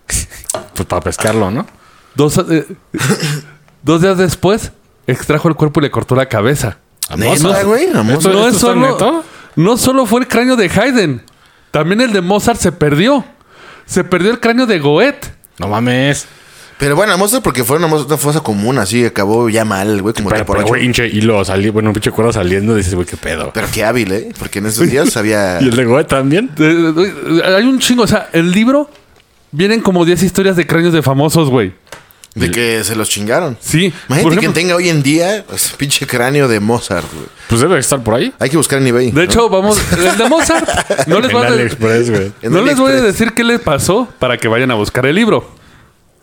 Pues 0.74 0.88
para 0.88 1.01
pescarlo, 1.01 1.51
¿no? 1.51 1.68
Dos, 2.16 2.38
eh, 2.49 2.66
dos 3.84 4.01
días 4.01 4.18
después, 4.18 4.72
extrajo 5.07 5.49
el 5.49 5.55
cuerpo 5.55 5.80
y 5.80 5.84
le 5.84 5.91
cortó 5.91 6.16
la 6.16 6.28
cabeza. 6.28 6.78
¿Neta, 7.18 7.64
güey? 7.64 7.88
¿A 7.93 8.03
Mozart? 8.03 8.18
¿Esto- 8.20 8.34
no, 8.34 8.47
es 8.47 8.55
está 8.55 8.60
solo, 8.68 8.91
neto? 8.91 9.24
no 9.55 9.78
solo 9.78 10.05
fue 10.05 10.22
el 10.22 10.28
cráneo 10.28 10.55
de 10.55 10.70
Haydn, 10.70 11.22
también 11.72 12.01
el 12.01 12.14
de 12.14 12.22
Mozart 12.22 12.60
se 12.60 12.72
perdió. 12.72 13.26
Se 13.86 14.03
perdió 14.03 14.32
el 14.32 14.39
cráneo 14.39 14.68
de 14.68 14.80
Goethe. 14.80 15.34
No 15.57 15.68
mames. 15.68 16.28
Pero 16.78 16.95
bueno, 16.95 17.18
Mozart 17.18 17.43
porque 17.43 17.66
fue 17.66 17.78
una, 17.78 17.89
fosa 18.18 18.39
común, 18.39 18.78
así 18.78 19.03
acabó 19.03 19.49
ya 19.49 19.66
mal, 19.66 20.01
güey, 20.01 20.14
como 20.14 20.30
Pero, 20.30 20.45
pero 20.45 20.66
güey, 20.66 20.86
hinche 20.86 21.07
hilo 21.07 21.43
salió, 21.43 21.74
bueno, 21.74 21.89
un 21.89 21.93
pinche 21.93 22.10
cuero 22.12 22.32
saliendo, 22.32 22.74
dices, 22.74 22.95
güey, 22.95 23.05
qué 23.05 23.18
pedo. 23.18 23.51
Pero 23.53 23.68
qué 23.74 23.84
hábil, 23.84 24.12
¿eh? 24.14 24.30
Porque 24.39 24.60
en 24.60 24.68
esos 24.68 24.88
días 24.89 25.18
había... 25.18 25.60
¿Y 25.60 25.68
el 25.68 25.76
de 25.76 25.84
Goethe 25.84 26.05
también? 26.05 26.49
Eh, 26.57 26.93
eh, 26.97 27.53
Hay 27.53 27.66
un 27.66 27.80
chingo, 27.80 28.03
o 28.03 28.07
sea, 28.07 28.30
el 28.32 28.51
libro 28.51 28.89
vienen 29.52 29.82
como 29.82 30.06
10 30.06 30.24
historias 30.24 30.56
de 30.56 30.66
cráneos 30.66 30.93
de 30.93 31.02
famosos, 31.02 31.50
güey. 31.50 31.74
De 32.36 32.52
que 32.52 32.84
se 32.84 32.95
los 32.95 33.10
chingaron. 33.10 33.58
Sí. 33.60 33.91
Imagínate 34.08 34.24
Por 34.24 34.34
que 34.34 34.39
ejemplo, 34.39 34.62
tenga 34.62 34.76
hoy 34.76 34.89
en 34.89 35.02
día 35.02 35.43
ese 35.52 35.76
pinche 35.76 36.06
cráneo 36.06 36.47
de 36.47 36.60
Mozart, 36.60 37.12
güey. 37.12 37.26
Pues 37.50 37.60
debe 37.60 37.80
estar 37.80 38.02
por 38.04 38.14
ahí. 38.14 38.32
Hay 38.39 38.50
que 38.50 38.58
buscar 38.58 38.80
en 38.80 38.88
eBay. 38.88 39.12
de 39.12 39.24
hecho, 39.24 39.50
vamos, 39.50 39.80
el 39.91 40.18
de 40.18 40.30
Mozart, 40.30 41.08
no 41.08 41.20
les 41.20 41.32
en 41.32 41.36
voy 41.36 41.45
a, 41.45 41.47
AliExpress, 41.47 42.10
güey. 42.12 42.32
En 42.43 42.54
no 42.54 42.62
les 42.62 42.78
voy 42.78 42.91
a 42.91 43.02
decir 43.02 43.34
qué 43.34 43.43
les 43.43 43.60
pasó 43.60 44.08
para 44.20 44.38
que 44.38 44.47
vayan 44.47 44.70
a 44.72 44.76
buscar 44.76 45.06
el 45.08 45.16
libro. 45.16 45.50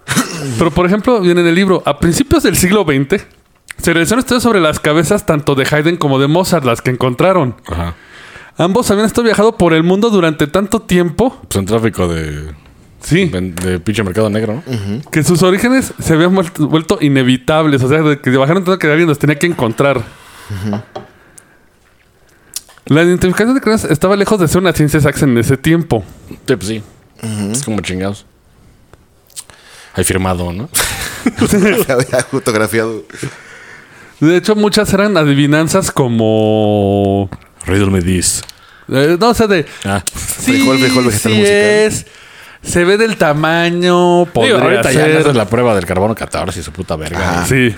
Pero, 0.58 0.70
por 0.70 0.86
ejemplo, 0.86 1.20
viene 1.20 1.40
en 1.40 1.48
el 1.48 1.54
libro, 1.54 1.82
a 1.84 1.98
principios 1.98 2.44
del 2.44 2.56
siglo 2.56 2.84
XX, 2.84 3.22
se 3.82 3.92
realizaron 3.92 4.20
estudios 4.20 4.44
sobre 4.44 4.60
las 4.60 4.78
cabezas 4.80 5.26
tanto 5.26 5.54
de 5.54 5.66
Haydn 5.68 5.96
como 5.96 6.18
de 6.20 6.28
Mozart, 6.28 6.64
las 6.64 6.80
que 6.80 6.90
encontraron. 6.90 7.56
Ajá. 7.66 7.94
Ambos 8.56 8.90
habían 8.90 9.06
estado 9.06 9.24
viajando 9.24 9.58
por 9.58 9.74
el 9.74 9.82
mundo 9.82 10.08
durante 10.08 10.46
tanto 10.46 10.80
tiempo, 10.80 11.36
Pues 11.42 11.56
un 11.56 11.66
tráfico 11.66 12.08
de, 12.08 12.54
sí, 13.00 13.26
de 13.32 13.78
pinche 13.80 14.02
mercado 14.02 14.28
negro, 14.30 14.62
¿no? 14.66 15.10
que 15.10 15.22
sus 15.22 15.42
orígenes 15.42 15.92
se 15.98 16.14
habían 16.14 16.34
vuelto, 16.34 16.68
vuelto 16.68 16.98
inevitables. 17.00 17.82
O 17.82 17.88
sea, 17.88 18.02
de 18.02 18.20
que 18.20 18.30
bajaron 18.30 18.64
tanto 18.64 18.78
que 18.78 18.86
alguien 18.88 19.08
los 19.08 19.18
tenía 19.18 19.38
que 19.38 19.46
encontrar. 19.46 20.02
La 22.86 23.02
identificación 23.02 23.54
de 23.54 23.60
cráneos 23.60 23.84
estaba 23.84 24.14
lejos 24.16 24.38
de 24.38 24.46
ser 24.46 24.58
una 24.58 24.72
ciencia 24.72 24.98
exacta 24.98 25.24
en 25.24 25.36
ese 25.38 25.56
tiempo. 25.56 26.04
Sí, 26.28 26.56
pues 26.56 26.66
sí. 26.66 26.82
Es 27.50 27.64
como 27.64 27.80
chingados. 27.80 28.26
Hay 29.94 30.04
firmado, 30.04 30.52
¿no? 30.52 30.68
había 31.88 32.22
fotografiado. 32.30 33.02
De 34.20 34.36
hecho, 34.36 34.54
muchas 34.54 34.92
eran 34.92 35.16
adivinanzas 35.16 35.90
como... 35.90 37.28
Riddle 37.66 37.90
me 37.90 38.02
this. 38.02 38.42
eh, 38.88 39.16
no, 39.18 39.30
o 39.30 39.34
sea, 39.34 39.46
de... 39.46 39.66
Ah. 39.84 40.02
Sí, 40.14 40.52
Frijol, 40.52 40.78
frijol, 40.78 41.04
vegetal 41.06 41.32
sí 41.32 41.38
musical. 41.38 41.54
es. 41.60 42.06
Se 42.62 42.84
ve 42.84 42.96
del 42.96 43.16
tamaño, 43.16 44.20
Digo, 44.24 44.32
podría 44.32 44.54
ahorita 44.60 44.92
ya 44.92 45.06
le 45.06 45.22
ser. 45.22 45.36
la 45.36 45.46
prueba 45.48 45.74
del 45.74 45.86
carbono 45.86 46.14
14 46.14 46.58
y 46.58 46.62
su 46.62 46.72
puta 46.72 46.96
verga. 46.96 47.18
Ajá. 47.38 47.46
Sí. 47.46 47.74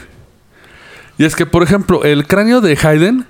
Y 1.18 1.24
es 1.24 1.34
que, 1.36 1.46
por 1.46 1.62
ejemplo, 1.62 2.04
el 2.04 2.26
cráneo 2.26 2.60
de 2.60 2.78
Haydn 2.80 3.26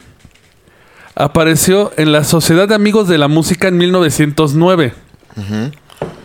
apareció 1.15 1.93
en 1.97 2.13
la 2.13 2.23
Sociedad 2.25 2.69
de 2.69 2.75
Amigos 2.75 3.09
de 3.09 3.19
la 3.19 3.29
Música 3.29 3.69
en 3.69 3.77
1909. 3.79 4.95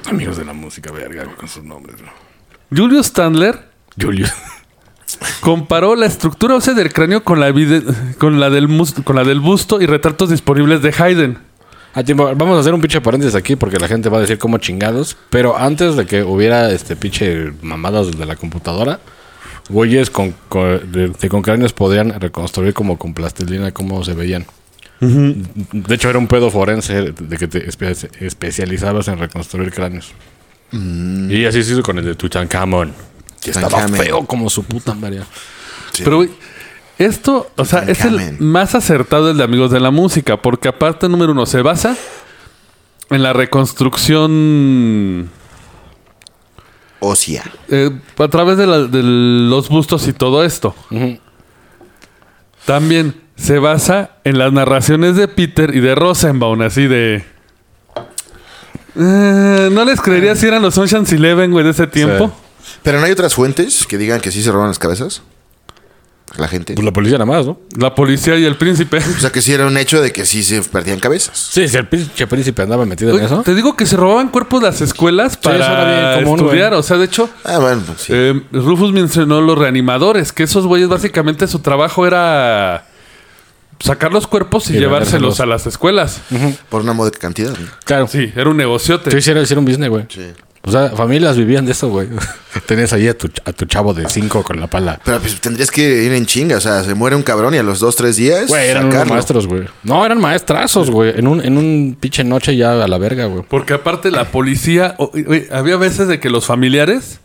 Amigos 0.09 0.37
de 0.37 0.45
la 0.45 0.53
música, 0.53 0.91
verga, 0.91 1.25
con 1.35 1.47
sus 1.47 1.63
nombres, 1.63 1.97
¿no? 2.01 2.09
Julius 2.75 3.07
Standler 3.07 3.69
Julio. 3.99 4.27
comparó 5.41 5.95
la 5.95 6.05
estructura 6.07 6.55
ósea 6.55 6.73
del 6.73 6.91
cráneo 6.91 7.23
con 7.23 7.39
la, 7.39 7.53
con 8.17 8.39
la, 8.39 8.49
del, 8.49 8.67
con 9.03 9.15
la 9.15 9.23
del 9.23 9.39
busto 9.39 9.81
y 9.81 9.85
retratos 9.85 10.29
disponibles 10.29 10.81
de 10.81 10.93
Haydn. 10.97 11.37
A 11.95 12.03
tiempo, 12.03 12.25
vamos 12.35 12.57
a 12.57 12.61
hacer 12.61 12.73
un 12.73 12.81
pinche 12.81 12.99
paréntesis 13.01 13.35
aquí 13.35 13.55
porque 13.55 13.77
la 13.77 13.87
gente 13.87 14.09
va 14.09 14.17
a 14.17 14.21
decir 14.21 14.37
como 14.39 14.57
chingados. 14.57 15.15
Pero 15.29 15.57
antes 15.57 15.95
de 15.95 16.05
que 16.05 16.23
hubiera 16.23 16.71
este 16.71 16.95
pinche 16.95 17.51
mamadas 17.61 18.11
de 18.17 18.25
la 18.25 18.35
computadora, 18.35 18.99
güeyes 19.69 20.09
con, 20.09 20.33
con, 20.49 20.91
de- 20.91 21.09
de 21.09 21.29
con 21.29 21.41
cráneos 21.41 21.71
podían 21.73 22.19
reconstruir 22.19 22.73
como 22.73 22.97
con 22.97 23.13
plastilina 23.13 23.71
cómo 23.71 24.03
se 24.03 24.13
veían. 24.13 24.45
De 24.99 25.95
hecho, 25.95 26.09
era 26.09 26.17
un 26.17 26.27
pedo 26.27 26.49
forense 26.49 27.11
de 27.11 27.37
que 27.37 27.47
te 27.47 27.67
espe- 27.67 28.09
especializabas 28.21 29.07
en 29.09 29.19
reconstruir 29.19 29.71
cráneos. 29.71 30.13
Y 30.71 31.45
así 31.45 31.61
se 31.63 31.73
hizo 31.73 31.83
con 31.83 31.97
el 31.99 32.05
de 32.05 32.15
Tutankamón. 32.15 32.93
Que 33.41 33.51
estaba 33.51 33.81
feo 34.05 34.25
como 34.25 34.49
su 34.49 34.63
puta 34.63 34.93
madre. 34.95 35.19
Pero, 36.03 36.15
güey, 36.17 36.29
esto, 37.05 37.49
o 37.57 37.65
sea, 37.65 37.79
es 37.87 38.03
el 38.05 38.39
más 38.39 38.75
acertado 38.75 39.29
el 39.31 39.37
de 39.37 39.43
Amigos 39.43 39.71
de 39.71 39.79
la 39.79 39.91
Música, 39.91 40.37
porque 40.41 40.67
aparte, 40.67 41.07
número 41.09 41.31
uno, 41.31 41.45
se 41.45 41.61
basa 41.61 41.95
en 43.09 43.21
la 43.23 43.33
reconstrucción 43.33 45.29
Ocia. 46.99 47.43
eh, 47.69 47.91
a 48.17 48.27
través 48.27 48.57
de, 48.57 48.65
la- 48.67 48.83
de 48.83 49.01
los 49.03 49.69
bustos 49.69 50.07
y 50.07 50.13
todo 50.13 50.43
esto. 50.43 50.73
También 52.65 53.21
se 53.35 53.59
basa 53.59 54.11
en 54.23 54.37
las 54.37 54.53
narraciones 54.53 55.15
de 55.15 55.27
Peter 55.27 55.75
y 55.75 55.79
de 55.81 55.95
Rosenbaum, 55.95 56.61
así 56.61 56.87
de... 56.87 57.25
Eh, 58.95 59.69
no 59.71 59.83
les 59.85 59.99
creería 59.99 60.35
si 60.35 60.45
eran 60.47 60.61
los 60.61 60.77
Ocean's 60.77 61.11
Eleven, 61.11 61.51
güey, 61.51 61.65
de 61.65 61.71
ese 61.71 61.87
tiempo. 61.87 62.31
Pero 62.83 62.99
no 62.99 63.05
hay 63.05 63.11
otras 63.11 63.33
fuentes 63.33 63.85
que 63.87 63.97
digan 63.97 64.21
que 64.21 64.31
sí 64.31 64.41
se 64.43 64.51
roban 64.51 64.67
las 64.67 64.79
cabezas. 64.79 65.23
La 66.37 66.47
gente. 66.47 66.73
Pues 66.73 66.83
la 66.83 66.91
policía 66.91 67.17
nada 67.19 67.31
más, 67.31 67.45
¿no? 67.45 67.59
La 67.77 67.93
policía 67.93 68.35
y 68.37 68.45
el 68.45 68.55
príncipe. 68.57 68.97
O 68.97 69.19
sea, 69.19 69.31
que 69.31 69.41
sí 69.41 69.53
era 69.53 69.67
un 69.67 69.77
hecho 69.77 70.01
de 70.01 70.11
que 70.11 70.25
sí 70.25 70.41
se 70.43 70.61
perdían 70.63 70.99
cabezas. 70.99 71.37
Sí, 71.37 71.67
si 71.67 71.77
el 71.77 71.87
pinche 71.87 72.25
príncipe 72.25 72.61
andaba 72.63 72.85
metido 72.85 73.15
en 73.17 73.23
eso. 73.25 73.43
Te 73.43 73.53
digo 73.53 73.75
que 73.75 73.85
se 73.85 73.95
robaban 73.97 74.29
cuerpos 74.29 74.61
de 74.61 74.67
las 74.67 74.81
escuelas 74.81 75.37
eso 75.39 75.51
era 75.51 75.67
para 75.67 76.13
bien 76.15 76.23
común, 76.25 76.39
estudiar. 76.39 76.69
güey. 76.69 76.79
O 76.79 76.83
sea, 76.83 76.97
de 76.97 77.05
hecho, 77.05 77.29
Ah, 77.43 77.59
bueno, 77.59 77.83
pues 77.85 78.01
sí. 78.01 78.13
eh, 78.15 78.41
Rufus 78.51 78.91
mencionó 78.93 79.41
los 79.41 79.57
reanimadores, 79.57 80.31
que 80.33 80.43
esos 80.43 80.65
güeyes 80.65 80.89
básicamente 80.89 81.45
su 81.47 81.59
trabajo 81.59 82.07
era 82.07 82.87
sacar 83.79 84.11
los 84.11 84.25
cuerpos 84.27 84.69
y, 84.71 84.75
Y 84.77 84.79
llevárselos 84.79 85.39
a 85.39 85.45
las 85.45 85.67
escuelas. 85.67 86.21
por 86.69 86.81
una 86.81 86.93
módica 86.93 87.19
cantidad. 87.19 87.51
¿no? 87.51 87.67
Claro. 87.85 88.07
Sí, 88.07 88.31
era 88.35 88.49
un 88.49 88.57
negociote. 88.57 89.11
Sí, 89.11 89.17
hicieron, 89.17 89.43
hicieron 89.43 89.65
business, 89.65 89.89
güey. 89.89 90.05
Sí. 90.09 90.21
O 90.65 90.71
sea, 90.71 90.91
familias 90.91 91.35
vivían 91.35 91.65
de 91.65 91.73
eso, 91.73 91.89
güey. 91.89 92.07
Tenías 92.65 92.93
ahí 92.93 93.07
a 93.09 93.17
tu, 93.17 93.29
a 93.43 93.51
tu 93.51 93.65
chavo 93.65 93.93
de 93.93 94.07
cinco 94.09 94.43
con 94.43 94.59
la 94.61 94.67
pala. 94.67 94.97
Pero 95.03 95.19
pues 95.19 95.41
tendrías 95.41 95.69
que 95.69 96.03
ir 96.03 96.13
en 96.13 96.25
chinga. 96.25 96.55
O 96.55 96.61
sea, 96.61 96.83
se 96.85 96.93
muere 96.93 97.17
un 97.17 97.21
cabrón 97.23 97.53
y 97.53 97.57
a 97.57 97.63
los 97.63 97.79
dos, 97.81 97.97
tres 97.97 98.15
días. 98.15 98.47
Güey, 98.47 98.69
eran 98.69 98.83
unos 98.85 98.93
sacarlo. 98.93 99.13
maestros, 99.13 99.47
güey. 99.47 99.63
No, 99.83 100.05
eran 100.05 100.21
maestrazos, 100.21 100.89
güey. 100.89 101.19
En 101.19 101.27
un, 101.27 101.41
en 101.43 101.57
un 101.57 101.97
pinche 101.99 102.23
noche 102.23 102.55
ya 102.55 102.81
a 102.81 102.87
la 102.87 102.97
verga, 102.97 103.25
güey. 103.25 103.43
Porque 103.49 103.73
aparte 103.73 104.09
la 104.09 104.25
policía, 104.31 104.95
o- 104.99 105.11
güey, 105.13 105.47
había 105.51 105.75
veces 105.75 106.07
de 106.07 106.21
que 106.21 106.29
los 106.29 106.45
familiares 106.45 107.19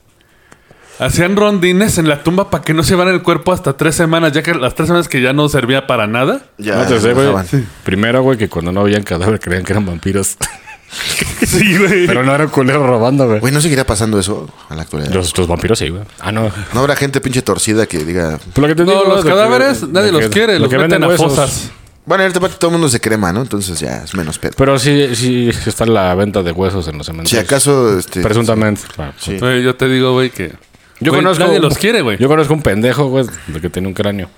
hacían 0.98 1.36
rondines 1.36 1.96
en 1.98 2.08
la 2.08 2.24
tumba 2.24 2.50
para 2.50 2.64
que 2.64 2.74
no 2.74 2.82
se 2.82 2.90
llevaran 2.94 3.14
el 3.14 3.22
cuerpo 3.22 3.52
hasta 3.52 3.76
tres 3.76 3.94
semanas, 3.94 4.32
ya 4.32 4.42
que 4.42 4.52
las 4.52 4.74
tres 4.74 4.88
semanas 4.88 5.06
que 5.06 5.22
ya 5.22 5.32
no 5.32 5.48
servía 5.48 5.86
para 5.86 6.08
nada. 6.08 6.42
Ya, 6.58 6.74
no 6.74 6.86
te 6.86 6.98
sé, 7.00 7.12
güey. 7.12 7.26
dejaban. 7.26 7.46
Primero, 7.84 8.22
güey, 8.22 8.36
que 8.36 8.48
cuando 8.48 8.72
no 8.72 8.80
habían 8.80 9.04
cadáver 9.04 9.38
creían 9.38 9.62
que 9.64 9.72
eran 9.74 9.86
vampiros. 9.86 10.36
Sí, 11.46 11.76
güey. 11.78 12.06
Pero 12.06 12.22
no 12.24 12.34
era 12.34 12.46
culero 12.48 12.86
robando, 12.86 13.26
güey. 13.26 13.40
Güey, 13.40 13.52
¿no 13.52 13.60
seguirá 13.60 13.84
pasando 13.84 14.18
eso 14.18 14.48
a 14.68 14.74
la 14.74 14.82
actualidad? 14.82 15.12
Los, 15.12 15.36
los 15.36 15.46
vampiros 15.46 15.78
sí, 15.78 15.88
güey. 15.88 16.02
Ah, 16.20 16.32
no. 16.32 16.50
No 16.74 16.80
habrá 16.80 16.96
gente 16.96 17.20
pinche 17.20 17.42
torcida 17.42 17.86
que 17.86 17.98
diga... 18.04 18.38
Pues 18.52 18.58
lo 18.58 18.66
que 18.68 18.74
te 18.74 18.84
No, 18.84 18.92
digo, 18.92 19.04
los 19.14 19.24
cadáveres 19.24 19.86
nadie 19.88 20.12
los 20.12 20.22
que- 20.22 20.30
quiere, 20.30 20.54
lo 20.54 20.60
los 20.60 20.68
que 20.70 20.76
meten 20.76 20.90
venden 21.00 21.04
a 21.04 21.08
huesos. 21.08 21.26
fosas. 21.34 21.70
Bueno, 22.04 22.24
ahorita 22.24 22.40
todo 22.40 22.70
el 22.70 22.72
mundo 22.72 22.88
se 22.88 23.00
crema, 23.00 23.32
¿no? 23.32 23.42
Entonces 23.42 23.78
ya 23.78 24.02
es 24.04 24.14
menos 24.14 24.38
pedo. 24.38 24.52
Pero 24.56 24.78
sí, 24.78 25.14
sí, 25.14 25.50
sí 25.52 25.68
está 25.68 25.84
la 25.86 26.14
venta 26.14 26.42
de 26.42 26.52
huesos 26.52 26.88
en 26.88 26.96
los 26.98 27.06
Si 27.06 27.12
cementerios. 27.12 27.44
acaso... 27.44 27.98
Este, 27.98 28.22
Presuntamente. 28.22 28.82
Sí. 29.18 29.38
Yo 29.38 29.74
te 29.76 29.88
digo, 29.88 30.12
güey, 30.12 30.30
que... 30.30 30.52
Yo 31.00 31.12
güey, 31.12 31.22
conozco. 31.22 31.44
Nadie 31.44 31.60
los 31.60 31.76
quiere, 31.78 32.00
güey. 32.02 32.18
Yo 32.18 32.28
conozco 32.28 32.52
un 32.54 32.62
pendejo, 32.62 33.06
güey, 33.08 33.26
de 33.46 33.60
que 33.60 33.68
tenía 33.70 33.88
un 33.88 33.94
cráneo. 33.94 34.28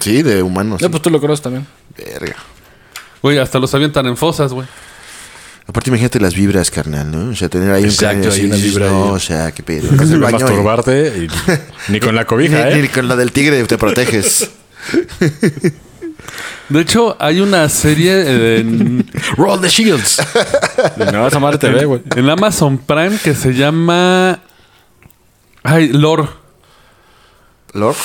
Sí, 0.00 0.22
de 0.22 0.42
humanos. 0.42 0.80
No, 0.82 0.90
pues 0.90 1.02
tú 1.02 1.10
lo 1.10 1.20
conoces 1.20 1.42
también. 1.42 1.66
Verga. 1.96 2.36
Güey, 3.22 3.38
hasta 3.38 3.58
los 3.58 3.72
avientan 3.74 4.06
en 4.06 4.16
fosas, 4.16 4.52
güey. 4.52 4.66
Aparte, 5.68 5.90
imagínate 5.90 6.18
las 6.18 6.34
vibras, 6.34 6.70
carnal, 6.70 7.10
¿no? 7.10 7.30
O 7.30 7.34
sea, 7.36 7.48
tener 7.50 7.70
ahí 7.70 7.84
Exacto, 7.84 8.16
un 8.16 8.22
cráneo 8.22 8.32
hay 8.32 8.44
una 8.46 8.56
vibra 8.56 8.88
No, 8.88 9.04
ahí. 9.04 9.10
o 9.10 9.18
sea, 9.18 9.52
qué 9.52 9.62
pedo. 9.62 9.88
De 9.96 10.16
baño 10.18 10.38
y- 10.38 10.42
masturbarte 10.42 11.12
y 11.18 11.28
ni 11.92 12.00
con 12.00 12.14
la 12.14 12.24
cobija, 12.24 12.64
Ni, 12.66 12.72
¿eh? 12.72 12.82
ni 12.82 12.88
con 12.88 13.06
la 13.06 13.16
del 13.16 13.32
tigre 13.32 13.62
te 13.64 13.76
proteges. 13.76 14.50
De 16.68 16.80
hecho, 16.82 17.16
hay 17.18 17.40
una 17.40 17.66
serie 17.70 18.58
en, 18.60 19.06
Roll 19.36 19.60
the 19.60 19.68
shields. 19.68 20.20
no, 21.12 21.26
esa 21.26 21.38
madre 21.38 21.56
te 21.58 21.68
ve, 21.70 21.84
güey. 21.86 22.02
en 22.14 22.28
Amazon 22.28 22.76
Prime 22.78 23.18
que 23.22 23.34
se 23.34 23.54
llama... 23.54 24.38
Ay, 25.62 25.88
Lore. 25.88 26.24
Lore. 27.72 27.96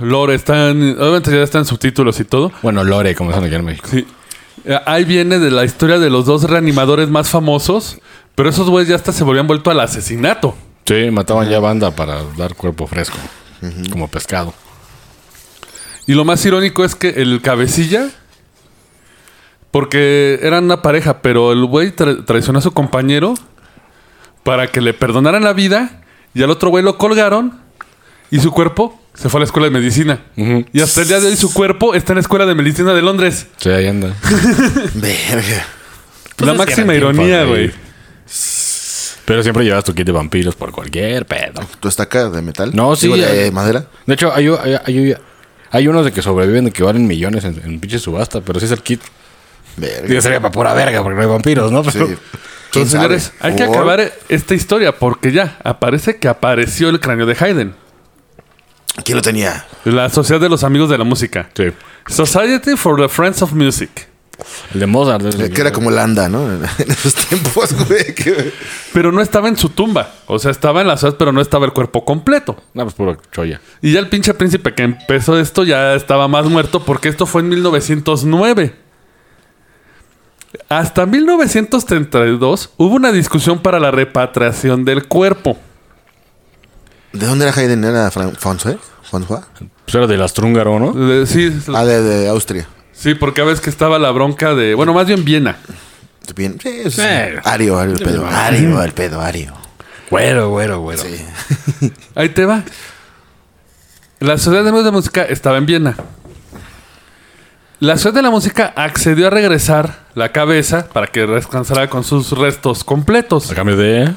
Lore. 0.00 0.34
Está 0.34 0.70
en- 0.70 0.96
obviamente 0.98 1.30
ya 1.30 1.42
está 1.42 1.58
en 1.58 1.64
subtítulos 1.64 2.20
y 2.20 2.24
todo. 2.24 2.52
Bueno, 2.62 2.84
Lore, 2.84 3.14
como 3.14 3.30
están 3.30 3.44
aquí 3.44 3.54
en 3.54 3.64
México. 3.64 3.88
Sí. 3.90 4.06
Eh, 4.66 4.78
Ahí 4.86 5.04
viene 5.04 5.38
de 5.38 5.50
la 5.50 5.64
historia 5.64 5.98
de 5.98 6.10
los 6.10 6.26
dos 6.26 6.42
reanimadores 6.44 7.08
más 7.08 7.28
famosos. 7.30 7.98
Pero 8.34 8.50
esos 8.50 8.68
güeyes 8.68 8.88
ya 8.90 8.96
hasta 8.96 9.12
se 9.12 9.24
volvían 9.24 9.46
vuelto 9.46 9.70
al 9.70 9.80
asesinato. 9.80 10.54
Sí, 10.84 11.10
mataban 11.10 11.48
ya 11.48 11.58
banda 11.58 11.90
para 11.96 12.22
dar 12.36 12.54
cuerpo 12.54 12.86
fresco. 12.86 13.16
Como 13.90 14.08
pescado. 14.08 14.52
Y 16.06 16.12
lo 16.14 16.24
más 16.24 16.44
irónico 16.44 16.84
es 16.84 16.94
que 16.94 17.08
el 17.08 17.40
cabecilla, 17.42 18.10
porque 19.70 20.38
eran 20.42 20.64
una 20.64 20.82
pareja, 20.82 21.20
pero 21.22 21.52
el 21.52 21.64
güey 21.64 21.94
tra- 21.94 22.24
traicionó 22.24 22.58
a 22.60 22.62
su 22.62 22.72
compañero 22.72 23.34
para 24.42 24.68
que 24.68 24.80
le 24.80 24.94
perdonaran 24.94 25.42
la 25.42 25.52
vida 25.52 26.02
y 26.34 26.42
al 26.42 26.50
otro 26.50 26.70
güey 26.70 26.84
lo 26.84 26.98
colgaron 26.98 27.60
y 28.30 28.40
su 28.40 28.50
cuerpo 28.50 29.00
se 29.14 29.28
fue 29.28 29.38
a 29.38 29.40
la 29.40 29.44
escuela 29.46 29.66
de 29.66 29.70
medicina. 29.70 30.20
Y 30.36 30.80
hasta 30.80 31.02
el 31.02 31.08
día 31.08 31.20
de 31.20 31.28
hoy 31.28 31.36
su 31.36 31.52
cuerpo 31.52 31.94
está 31.94 32.12
en 32.12 32.16
la 32.16 32.20
escuela 32.20 32.46
de 32.46 32.54
medicina 32.54 32.92
de 32.92 33.02
Londres. 33.02 33.46
Sí, 33.56 33.70
ahí 33.70 33.86
anda. 33.86 34.14
Verga. 34.94 35.66
la 36.38 36.52
es 36.52 36.58
máxima 36.58 36.94
ironía, 36.94 37.44
güey. 37.44 37.72
Pero 39.24 39.42
siempre 39.42 39.64
llevas 39.64 39.82
tu 39.84 39.92
kit 39.94 40.06
de 40.06 40.12
vampiros 40.12 40.54
por 40.54 40.70
cualquier 40.70 41.26
pedo. 41.26 41.60
¿Tu 41.80 41.88
estaca 41.88 42.28
de 42.30 42.42
metal? 42.42 42.70
No, 42.74 42.94
sí, 42.94 43.06
Digo, 43.06 43.16
de 43.16 43.46
eh. 43.46 43.50
madera. 43.50 43.86
De 44.06 44.14
hecho, 44.14 44.32
hay, 44.32 44.46
hay, 44.46 44.76
hay, 44.84 45.14
hay 45.70 45.88
unos 45.88 46.04
de 46.04 46.12
que 46.12 46.22
sobreviven 46.22 46.66
de 46.66 46.70
que 46.70 46.84
valen 46.84 47.06
millones 47.06 47.44
en, 47.44 47.60
en 47.64 47.80
pinche 47.80 47.98
subasta, 47.98 48.40
pero 48.40 48.60
sí 48.60 48.66
es 48.66 48.72
el 48.72 48.82
kit. 48.82 49.00
Verga. 49.76 50.06
Digo, 50.06 50.20
sería 50.20 50.40
para 50.40 50.52
pura 50.52 50.74
verga 50.74 51.02
porque 51.02 51.16
no 51.16 51.22
hay 51.22 51.28
vampiros, 51.28 51.72
¿no? 51.72 51.82
Sí. 51.84 51.90
Pero- 51.94 52.06
¿Quién 52.06 52.18
Entonces, 52.84 52.90
señores, 52.92 53.32
hay 53.40 53.56
que 53.56 53.62
acabar 53.62 54.12
esta 54.28 54.54
historia 54.54 54.92
porque 54.96 55.32
ya 55.32 55.56
aparece 55.64 56.16
que 56.18 56.28
apareció 56.28 56.88
el 56.90 57.00
cráneo 57.00 57.24
de 57.24 57.36
Haydn. 57.38 57.74
¿Quién 59.04 59.16
lo 59.16 59.22
tenía? 59.22 59.64
La 59.84 60.08
Sociedad 60.08 60.40
de 60.40 60.48
los 60.48 60.64
Amigos 60.64 60.90
de 60.90 60.98
la 60.98 61.04
Música. 61.04 61.48
Sí. 61.54 61.64
Society 62.08 62.76
for 62.76 63.00
the 63.00 63.08
Friends 63.08 63.42
of 63.42 63.52
Music. 63.52 64.08
El 64.74 64.80
de 64.80 64.86
Mozart. 64.86 65.24
el- 65.24 65.50
Que 65.52 65.60
era 65.60 65.72
como 65.72 65.90
Landa, 65.90 66.28
¿no? 66.28 66.50
En 66.78 66.90
esos 66.90 67.14
tiempos, 67.14 67.72
güey. 67.86 68.14
que- 68.14 68.52
Pero 68.92 69.12
no 69.12 69.20
estaba 69.22 69.48
en 69.48 69.56
su 69.56 69.70
tumba. 69.70 70.10
O 70.26 70.38
sea, 70.38 70.50
estaba 70.50 70.80
en 70.82 70.88
la 70.88 70.96
ciudad, 70.96 71.16
pero 71.18 71.32
no 71.32 71.40
estaba 71.40 71.64
el 71.66 71.72
cuerpo 71.72 72.04
completo. 72.04 72.56
No, 72.74 72.82
pues 72.84 72.94
puro 72.94 73.16
choya. 73.32 73.60
Y 73.80 73.92
ya 73.92 74.00
el 74.00 74.08
pinche 74.08 74.34
príncipe 74.34 74.74
que 74.74 74.82
empezó 74.82 75.38
esto 75.38 75.64
ya 75.64 75.94
estaba 75.94 76.28
más 76.28 76.46
muerto 76.46 76.84
porque 76.84 77.08
esto 77.08 77.26
fue 77.26 77.40
en 77.42 77.48
1909. 77.50 78.74
Hasta 80.68 81.06
1932 81.06 82.70
hubo 82.76 82.94
una 82.94 83.12
discusión 83.12 83.58
para 83.60 83.78
la 83.78 83.90
repatriación 83.90 84.84
del 84.84 85.06
cuerpo. 85.06 85.58
¿De 87.18 87.26
dónde 87.26 87.46
era 87.48 87.54
Haydn? 87.56 87.84
¿Era 87.84 88.10
Fran- 88.10 88.36
François? 88.36 88.78
¿François? 89.10 89.42
Pues 89.84 89.94
era 89.94 90.06
del 90.06 90.22
Astrúngaro, 90.22 90.78
¿no? 90.78 91.26
Sí, 91.26 91.52
Ah, 91.74 91.84
de, 91.84 92.02
de 92.02 92.28
Austria. 92.28 92.66
sí, 92.92 93.14
porque 93.14 93.40
a 93.40 93.44
veces 93.44 93.60
que 93.60 93.70
estaba 93.70 93.98
la 93.98 94.10
bronca 94.10 94.54
de... 94.54 94.74
Bueno, 94.74 94.92
más 94.94 95.06
bien 95.06 95.24
Viena. 95.24 95.56
Bien. 96.34 96.58
Sí, 96.60 96.82
sí, 96.84 96.90
sí. 96.90 97.00
Eh. 97.04 97.40
Ario, 97.44 97.78
Ario 97.78 97.94
el 97.94 98.02
pedo. 98.02 98.26
Ario, 98.26 98.82
el 98.82 98.92
pedo, 98.92 99.20
Ario. 99.20 99.52
Güero, 100.10 100.50
güero, 100.50 100.80
güero. 100.80 101.02
Sí. 101.02 101.92
Ahí 102.16 102.30
te 102.30 102.44
va. 102.44 102.62
La 104.18 104.36
Sociedad 104.38 104.64
de 104.64 104.82
de 104.82 104.90
Música 104.90 105.22
estaba 105.22 105.56
en 105.58 105.66
Viena. 105.66 105.96
La 107.78 107.94
Sociedad 107.96 108.14
de 108.14 108.22
la 108.22 108.30
Música 108.30 108.72
accedió 108.74 109.28
a 109.28 109.30
regresar 109.30 110.06
la 110.14 110.32
cabeza 110.32 110.88
para 110.92 111.06
que 111.08 111.26
descansara 111.26 111.88
con 111.90 112.02
sus 112.02 112.30
restos 112.32 112.82
completos. 112.82 113.50
A 113.52 113.54
cambio 113.54 113.76
de... 113.76 114.12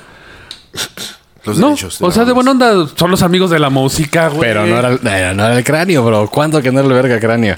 Los 1.50 1.58
No, 1.60 1.68
derechos. 1.68 2.02
o 2.02 2.12
sea, 2.12 2.26
de 2.26 2.32
buena 2.32 2.52
onda 2.52 2.88
son 2.96 3.12
los 3.12 3.22
amigos 3.22 3.50
de 3.50 3.60
la 3.60 3.70
música, 3.70 4.30
güey. 4.30 4.42
Pero 4.50 4.66
no 4.66 4.78
era, 4.78 4.90
el- 4.90 5.00
eh, 5.06 5.34
no 5.36 5.46
era 5.46 5.58
el 5.58 5.64
cráneo, 5.64 6.04
bro. 6.06 6.28
¿Cuánto 6.30 6.62
que 6.62 6.72
no 6.72 6.80
era 6.80 6.88
el 6.88 6.94
verga 6.94 7.20
cráneo? 7.20 7.56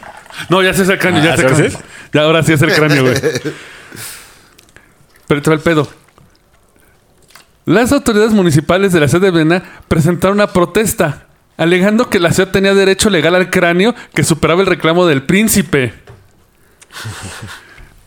No, 0.50 0.62
ya 0.64 0.74
sí 0.74 0.82
es 0.82 0.90
el 0.90 0.98
cráneo, 1.00 1.24
ya 1.24 1.34
Ah, 1.34 1.38
sé 1.38 1.48
¿sí? 1.70 1.76
cómo- 1.76 1.84
Ya 2.14 2.22
ahora 2.22 2.44
sí 2.44 2.54
es 2.54 2.62
el 2.62 2.74
cráneo, 2.74 3.04
güey. 3.04 3.16
Pero 5.28 5.42
te 5.42 5.50
va 5.50 5.56
el 5.56 5.62
pedo. 5.62 5.88
Las 7.66 7.92
autoridades 7.92 8.32
municipales 8.34 8.92
de 8.92 9.00
la 9.00 9.08
ciudad 9.08 9.24
de 9.26 9.32
Viena 9.32 9.64
presentaron 9.88 10.38
una 10.38 10.48
protesta, 10.48 11.26
alegando 11.58 12.10
que 12.10 12.20
la 12.20 12.32
ciudad 12.34 12.52
tenía 12.52 12.74
derecho 12.74 13.10
legal 13.10 13.36
al 13.36 13.50
cráneo 13.50 13.94
que 14.14 14.24
superaba 14.24 14.62
el 14.62 14.68
reclamo 14.68 15.06
del 15.06 15.24
príncipe. 15.24 15.94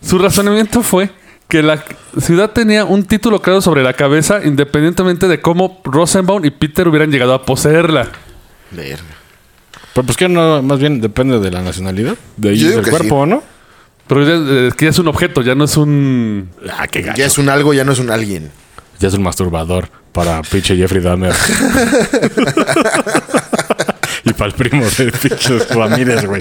Su 0.03 0.19
razonamiento 0.19 0.83
fue 0.83 1.11
que 1.55 1.63
la 1.63 1.85
ciudad 2.21 2.51
tenía 2.51 2.85
un 2.85 3.05
título 3.05 3.41
claro 3.41 3.61
sobre 3.61 3.85
la 3.85 3.93
cabeza, 3.93 4.41
independientemente 4.45 5.29
de 5.29 5.41
cómo 5.41 5.81
Rosenbaum 5.85 6.45
y 6.45 6.51
Peter 6.51 6.89
hubieran 6.89 7.13
llegado 7.13 7.33
a 7.33 7.47
poseerla. 7.47 8.09
Verga. 8.73 9.05
Pero 9.95 10.05
pues 10.05 10.17
que 10.17 10.29
no, 10.29 10.61
más 10.65 10.81
bien 10.81 11.01
depende 11.01 11.39
de 11.39 11.53
la 11.53 11.63
nacionalidad. 11.63 12.17
De 12.37 12.49
ahí 12.49 12.57
Yo 12.57 12.67
digo 12.67 12.81
del 12.81 12.87
que 12.87 12.91
cuerpo, 12.91 13.25
¿no? 13.25 13.45
Pero 14.09 14.25
ya, 14.25 14.33
eh, 14.33 14.67
es 14.67 14.75
que 14.75 14.87
ya 14.87 14.91
es 14.91 14.99
un 14.99 15.07
objeto, 15.07 15.43
ya 15.43 15.55
no 15.55 15.63
es 15.63 15.77
un... 15.77 16.51
Ah, 16.77 16.89
qué 16.89 17.03
gacho. 17.03 17.19
Ya 17.19 17.27
es 17.27 17.39
un 17.39 17.49
algo, 17.49 17.73
ya 17.73 17.85
no 17.85 17.93
es 17.93 18.01
un 18.01 18.11
alguien. 18.11 18.51
Ya 18.99 19.07
es 19.07 19.15
un 19.15 19.23
masturbador 19.23 19.89
para 20.11 20.43
pinche 20.43 20.77
Jeffrey 20.77 21.03
Dahmer. 21.03 21.33
y 24.25 24.33
para 24.33 24.47
el 24.47 24.55
primo 24.55 24.85
de 24.99 25.13
pinches 25.13 25.69
Ramírez, 25.69 26.25
güey. 26.25 26.41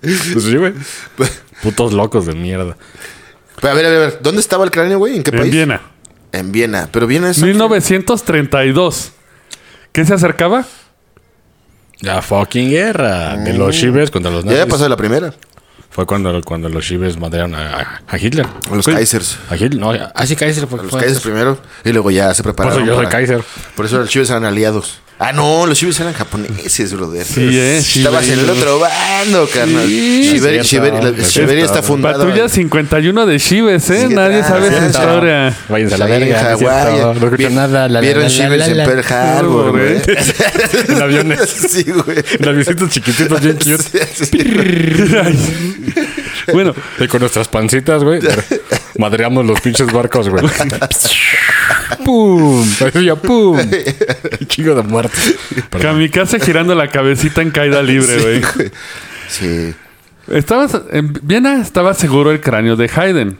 Pues 0.00 0.44
sí, 0.44 0.54
güey. 0.54 0.72
Putos 1.64 1.92
locos 1.92 2.26
de 2.26 2.34
mierda. 2.34 2.76
Pero 3.60 3.72
a 3.72 3.74
ver, 3.74 3.86
a 3.86 3.88
ver, 3.90 3.96
a 3.98 4.00
ver. 4.06 4.18
¿Dónde 4.22 4.40
estaba 4.40 4.64
el 4.64 4.70
cráneo, 4.70 4.98
güey? 4.98 5.16
¿En 5.16 5.22
qué 5.22 5.30
En 5.30 5.38
país? 5.38 5.52
Viena. 5.52 5.80
En 6.32 6.52
Viena. 6.52 6.88
Pero 6.92 7.06
Viena 7.06 7.30
es... 7.30 7.38
1932. 7.42 9.12
¿Qué 9.92 10.04
se 10.04 10.14
acercaba? 10.14 10.64
La 12.00 12.20
fucking 12.20 12.68
guerra 12.70 13.36
de 13.38 13.54
los 13.54 13.74
chives 13.74 14.10
contra 14.10 14.30
los 14.30 14.44
Ya 14.44 14.50
había 14.50 14.60
nazis. 14.64 14.72
pasado 14.72 14.88
la 14.90 14.96
primera. 14.96 15.32
Fue 15.90 16.04
cuando, 16.04 16.42
cuando 16.42 16.68
los 16.68 16.84
chives 16.84 17.16
madrearon 17.16 17.54
a, 17.54 18.02
Hitler. 18.20 18.44
A 18.70 18.74
los. 18.74 18.84
Kaisers. 18.84 19.38
A 19.48 19.56
Hitler, 19.56 19.78
no, 19.80 19.92
ah, 19.92 20.26
sí, 20.26 20.36
Kaiser 20.36 20.66
fue. 20.66 20.78
A 20.78 20.82
los 20.82 20.90
fue- 20.90 21.00
Kaisers 21.00 21.22
primero. 21.22 21.58
Y 21.84 21.92
luego 21.92 22.10
ya 22.10 22.34
se 22.34 22.42
Por 22.42 22.54
prepararon. 22.54 22.82
eso 22.82 22.86
yo 22.86 22.94
soy 22.96 23.06
para- 23.06 23.16
Kaiser. 23.16 23.42
Por 23.74 23.86
eso 23.86 23.96
los 23.98 24.10
chives 24.10 24.28
eran 24.28 24.44
aliados. 24.44 25.00
Ah, 25.18 25.32
no, 25.32 25.64
los 25.66 25.78
chives 25.78 25.98
eran 26.00 26.12
japoneses, 26.12 26.92
brother. 26.92 27.24
Sí, 27.24 27.40
eh, 27.50 27.78
Estabas 27.78 28.28
en 28.28 28.38
el 28.38 28.50
otro 28.50 28.78
bando, 28.78 29.48
carnal. 29.48 29.86
Sí, 29.88 30.32
es 30.36 30.42
la- 30.42 30.50
es 30.50 30.66
Shiberi 30.66 31.24
cierto. 31.24 31.54
está 31.64 31.82
fundada. 31.82 32.18
Patrulla 32.18 32.50
51 32.50 33.24
de 33.24 33.40
Chives, 33.40 33.88
¿eh? 33.88 34.06
Sí, 34.08 34.14
Nadie 34.14 34.40
ah, 34.40 34.48
sabe 34.48 34.68
esa 34.68 34.86
historia. 34.86 35.56
Váyanse 35.70 35.94
a 35.94 35.98
la 35.98 36.04
en 36.04 36.10
verga. 36.20 36.36
es 36.52 36.60
Hawái. 36.60 36.98
No 37.18 37.26
escucho 37.28 37.50
nada. 37.50 37.88
La, 37.88 38.00
Vieron 38.00 38.24
la, 38.24 38.28
Shivers 38.28 38.68
en. 38.68 38.76
Pearl 38.76 39.04
Harbor, 39.10 39.70
güey. 39.70 40.02
En 40.88 41.02
aviones. 41.02 41.40
Sí, 41.66 41.84
güey. 41.84 42.18
En 42.38 42.48
avioncitos 42.48 42.90
chiquititos, 42.90 43.40
bien 43.40 43.56
cute. 43.64 44.06
Sí. 46.46 46.52
Bueno, 46.52 46.74
Y 46.98 47.08
con 47.08 47.20
nuestras 47.20 47.48
pancitas, 47.48 48.02
güey. 48.04 48.20
Madreamos 48.98 49.44
los 49.44 49.60
pinches 49.60 49.92
barcos, 49.92 50.28
güey. 50.28 50.44
¡Pum! 52.04 52.62
Eso 52.62 53.00
ya, 53.00 53.16
¡pum! 53.16 53.58
Chingo 54.46 54.74
de. 54.74 54.82
Perdón. 54.82 55.80
Kamikaze 55.80 56.40
girando 56.40 56.74
la 56.74 56.88
cabecita 56.88 57.42
en 57.42 57.50
caída 57.50 57.82
libre, 57.82 58.20
güey. 58.20 58.42
Sí. 59.28 59.74
Estaba, 60.28 60.68
en 60.92 61.12
Viena 61.22 61.60
estaba 61.60 61.94
seguro 61.94 62.30
el 62.30 62.40
cráneo 62.40 62.76
de 62.76 62.90
Haydn. 62.94 63.38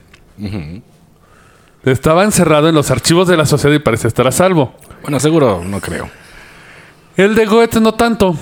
Estaba 1.85 2.25
encerrado 2.25 2.69
en 2.69 2.75
los 2.75 2.91
archivos 2.91 3.29
de 3.29 3.37
la 3.37 3.47
sociedad 3.47 3.75
y 3.75 3.79
parece 3.79 4.09
estar 4.09 4.27
a 4.27 4.33
salvo. 4.33 4.75
Bueno, 5.03 5.21
seguro 5.21 5.63
no 5.65 5.81
creo. 5.81 6.11
El 7.17 7.35
de 7.35 7.47
Goethe 7.47 7.81
no 7.81 7.95
tanto. 7.95 8.37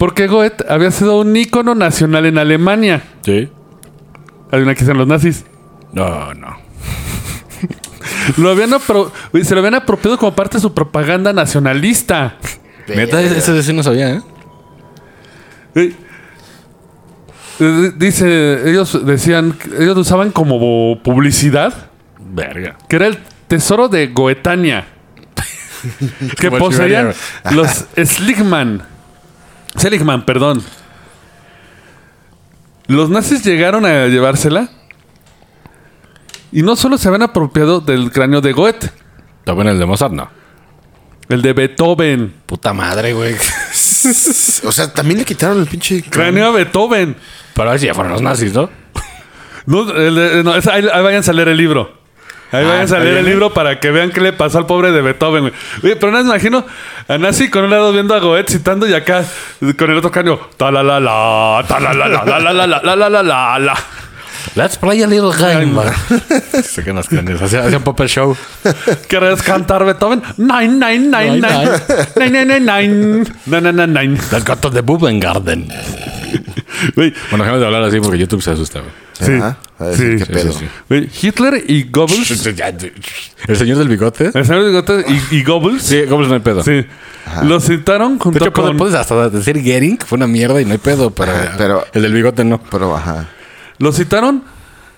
Porque 0.00 0.28
Goethe 0.28 0.64
había 0.66 0.90
sido 0.92 1.20
un 1.20 1.36
ícono 1.36 1.74
nacional 1.74 2.24
en 2.24 2.38
Alemania. 2.38 3.02
¿Sí? 3.20 3.50
Adivina 4.50 4.74
quién 4.74 4.86
son 4.86 4.96
los 4.96 5.06
nazis. 5.06 5.44
No, 5.92 6.32
no. 6.32 6.56
Lo 8.38 8.48
habían 8.48 8.70
se 8.70 9.54
lo 9.54 9.60
habían 9.60 9.74
apropiado 9.74 10.16
como 10.16 10.34
parte 10.34 10.56
de 10.56 10.62
su 10.62 10.72
propaganda 10.72 11.34
nacionalista. 11.34 12.36
Neta, 12.88 13.20
ese 13.20 13.52
de 13.52 13.62
sí 13.62 13.74
no 13.74 13.82
sabía, 13.82 14.14
¿eh? 14.14 14.22
Eh, 15.74 15.94
Dice, 17.98 18.70
ellos 18.70 19.04
decían, 19.04 19.54
ellos 19.78 19.96
lo 19.96 20.00
usaban 20.00 20.30
como 20.30 21.02
publicidad, 21.02 21.90
Verga. 22.18 22.78
que 22.88 22.96
era 22.96 23.06
el 23.06 23.18
tesoro 23.48 23.90
de 23.90 24.06
Goetania. 24.06 24.86
que 26.40 26.50
poseían 26.50 27.12
los 27.50 27.84
Sligman. 28.02 28.88
Seligman, 29.76 30.24
perdón. 30.24 30.62
Los 32.86 33.08
nazis 33.10 33.44
llegaron 33.44 33.86
a 33.86 34.06
llevársela. 34.08 34.68
Y 36.52 36.62
no 36.62 36.74
solo 36.74 36.98
se 36.98 37.06
habían 37.08 37.22
apropiado 37.22 37.80
del 37.80 38.10
cráneo 38.10 38.40
de 38.40 38.52
Goethe, 38.52 38.90
¿También 39.44 39.68
el 39.68 39.78
de 39.78 39.86
Mozart? 39.86 40.12
No. 40.12 40.28
el 41.28 41.42
de 41.42 41.52
Beethoven. 41.52 42.34
Puta 42.46 42.72
madre, 42.72 43.12
güey. 43.12 43.36
O 44.64 44.72
sea, 44.72 44.90
también 44.92 45.18
le 45.18 45.24
quitaron 45.26 45.60
el 45.60 45.66
pinche 45.66 46.02
Cráneo 46.02 46.46
a 46.46 46.50
Beethoven. 46.52 47.14
Pero 47.54 47.70
así 47.70 47.84
ya 47.86 47.94
fueron 47.94 48.12
los 48.14 48.22
nazis, 48.22 48.52
¿no? 48.54 48.70
No, 49.66 49.90
el 49.90 50.14
de- 50.14 50.42
no, 50.42 50.52
ahí, 50.52 50.62
ahí 50.92 51.02
vayan 51.02 51.22
a 51.26 51.32
leer 51.34 51.48
el 51.48 51.56
libro. 51.58 51.99
Ahí 52.52 52.64
Ah, 52.64 52.68
vayan 52.80 52.94
a 52.94 52.98
bien, 53.04 53.16
el 53.18 53.24
libro 53.24 53.52
para 53.54 53.78
que 53.78 53.90
vean 53.90 54.10
qué 54.10 54.20
le 54.20 54.32
pasó 54.32 54.58
al 54.58 54.66
pobre 54.66 54.90
de 54.90 55.00
Beethoven. 55.02 55.42
güey. 55.42 55.52
Oye, 55.84 55.96
pero 55.96 56.10
no 56.10 56.18
me 56.18 56.24
imagino 56.24 56.66
a 57.08 57.18
Nazi 57.18 57.48
con 57.50 57.64
un 57.64 57.70
lado 57.70 57.92
viendo 57.92 58.14
a 58.14 58.18
Goethe 58.18 58.52
citando 58.52 58.86
y 58.88 58.94
acá 58.94 59.24
con 59.78 59.90
el 59.90 59.98
otro 59.98 60.10
cráneo. 60.10 60.50
Ta 60.56 60.70
la 60.70 60.82
la 60.82 60.98
la, 60.98 61.64
ta 61.68 61.78
la 61.80 61.92
la 61.94 62.08
la 62.08 62.24
la 62.24 62.40
la 62.40 62.66
la 62.66 62.96
la 62.96 62.96
la 63.10 63.22
la 63.22 63.58
la. 63.58 63.74
Let's 64.54 64.76
play 64.76 65.02
a 65.02 65.06
little 65.06 65.30
game. 65.36 65.72
Sé 66.62 66.82
que 66.84 66.92
nos. 66.92 67.06
Hacían 67.08 67.82
Puppet 67.82 68.08
Show. 68.08 68.36
¿Quieres 69.08 69.42
cantar 69.42 69.84
Beethoven? 69.84 70.22
Nine, 70.36 70.78
nine, 70.78 71.08
nine, 71.10 71.40
Nine, 71.40 71.40
nine. 71.40 71.70
Nine, 72.16 72.30
nine, 72.46 72.60
nine, 72.60 72.88
nine. 72.88 73.24
Nine, 73.46 73.72
nine, 73.72 73.86
nine. 73.86 74.18
Let's 74.32 74.44
go 74.44 74.56
to 74.56 74.70
the 74.70 74.80
Bubengarden. 74.82 75.68
Güey, 76.94 77.12
Bueno, 77.30 77.44
déjame 77.44 77.58
de 77.60 77.66
hablar 77.66 77.82
así 77.84 78.00
porque 78.00 78.18
YouTube 78.18 78.42
se 78.42 78.52
asusta. 78.52 78.80
Sí. 79.20 79.32
Sí, 79.96 80.16
qué 80.18 80.24
sí, 80.24 80.32
pedo. 80.32 80.52
sí, 80.52 80.58
sí. 80.60 80.66
güey, 80.88 81.10
Hitler 81.22 81.62
y 81.66 81.84
Goebbels. 81.90 82.30
El 83.48 83.56
señor 83.56 83.78
del 83.78 83.88
bigote. 83.88 84.30
El 84.32 84.44
señor 84.46 84.64
Bigote 84.66 85.04
y, 85.30 85.36
y 85.36 85.42
Goebbels. 85.44 85.82
Sí, 85.82 86.02
¿cómo 86.08 86.22
no 86.24 86.32
hay 86.34 86.40
pedo? 86.40 86.62
Sí. 86.62 86.84
Los 87.42 87.64
citaron 87.64 88.16
De 88.16 88.24
junto 88.24 88.38
hecho, 88.38 88.52
puedes- 88.52 88.68
con... 88.70 88.76
puedes 88.78 88.94
hasta 88.94 89.28
decir 89.28 89.60
Gering, 89.62 89.98
que 89.98 90.06
fue 90.06 90.16
una 90.16 90.26
mierda 90.26 90.60
y 90.60 90.64
no 90.64 90.72
hay 90.72 90.78
pedo, 90.78 91.10
pero, 91.10 91.32
pero- 91.58 91.86
el 91.92 92.02
del 92.02 92.12
bigote 92.14 92.44
no. 92.44 92.60
Pero, 92.62 92.96
ajá. 92.96 93.26
Lo 93.80 93.90
citaron 93.92 94.44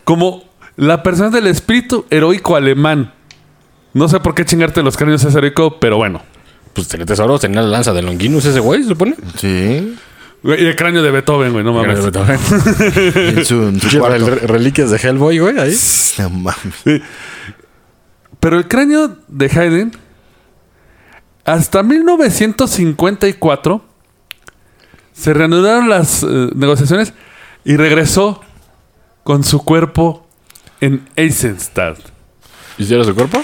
como 0.05 0.45
la 0.77 1.03
persona 1.03 1.31
del 1.31 1.47
espíritu 1.47 2.05
heroico 2.11 2.57
alemán. 2.57 3.15
No 3.95 4.07
sé 4.09 4.21
por 4.21 4.35
qué 4.35 4.45
chingarte 4.45 4.83
los 4.83 4.99
cráneos 4.99 5.25
es 5.25 5.35
heroico, 5.35 5.81
pero 5.81 5.97
bueno. 5.97 6.21
Pues 6.75 6.89
tenía 6.89 7.07
tesoros, 7.07 7.41
tenía 7.41 7.63
la 7.63 7.69
lanza 7.69 7.95
de 7.95 8.03
Longinus 8.03 8.45
ese 8.45 8.61
güey, 8.61 8.83
se 8.83 8.89
supone. 8.91 9.15
Sí. 9.39 9.97
Güey, 10.43 10.65
Y 10.65 10.67
el 10.67 10.77
cráneo 10.77 11.03
de 11.03 11.11
Beethoven, 11.11 11.53
güey, 11.53 11.65
no 11.65 11.73
mames. 11.73 11.99
En 13.17 13.45
su, 13.45 13.63
en 13.69 13.81
su 13.81 13.99
cuarto. 14.01 14.27
rel- 14.27 14.41
reliquias 14.41 14.91
de 14.91 14.97
Hellboy, 14.99 15.39
güey, 15.39 15.59
ahí. 15.59 15.75
No 16.19 16.31
mames. 16.31 17.03
Pero 18.41 18.59
el 18.59 18.67
cráneo 18.67 19.17
de 19.29 19.47
Haydn, 19.47 19.93
hasta 21.45 21.83
1954, 21.85 23.85
se 25.13 25.35
reanudaron 25.35 25.89
las 25.89 26.23
eh, 26.23 26.27
negociaciones 26.55 27.13
y 27.65 27.77
regresó 27.77 28.41
con 29.25 29.45
su 29.45 29.65
cuerpo 29.65 30.27
en 30.81 31.09
Eisenstadt. 31.17 31.99
¿Hicieron 32.79 33.05
su 33.07 33.15
cuerpo? 33.15 33.43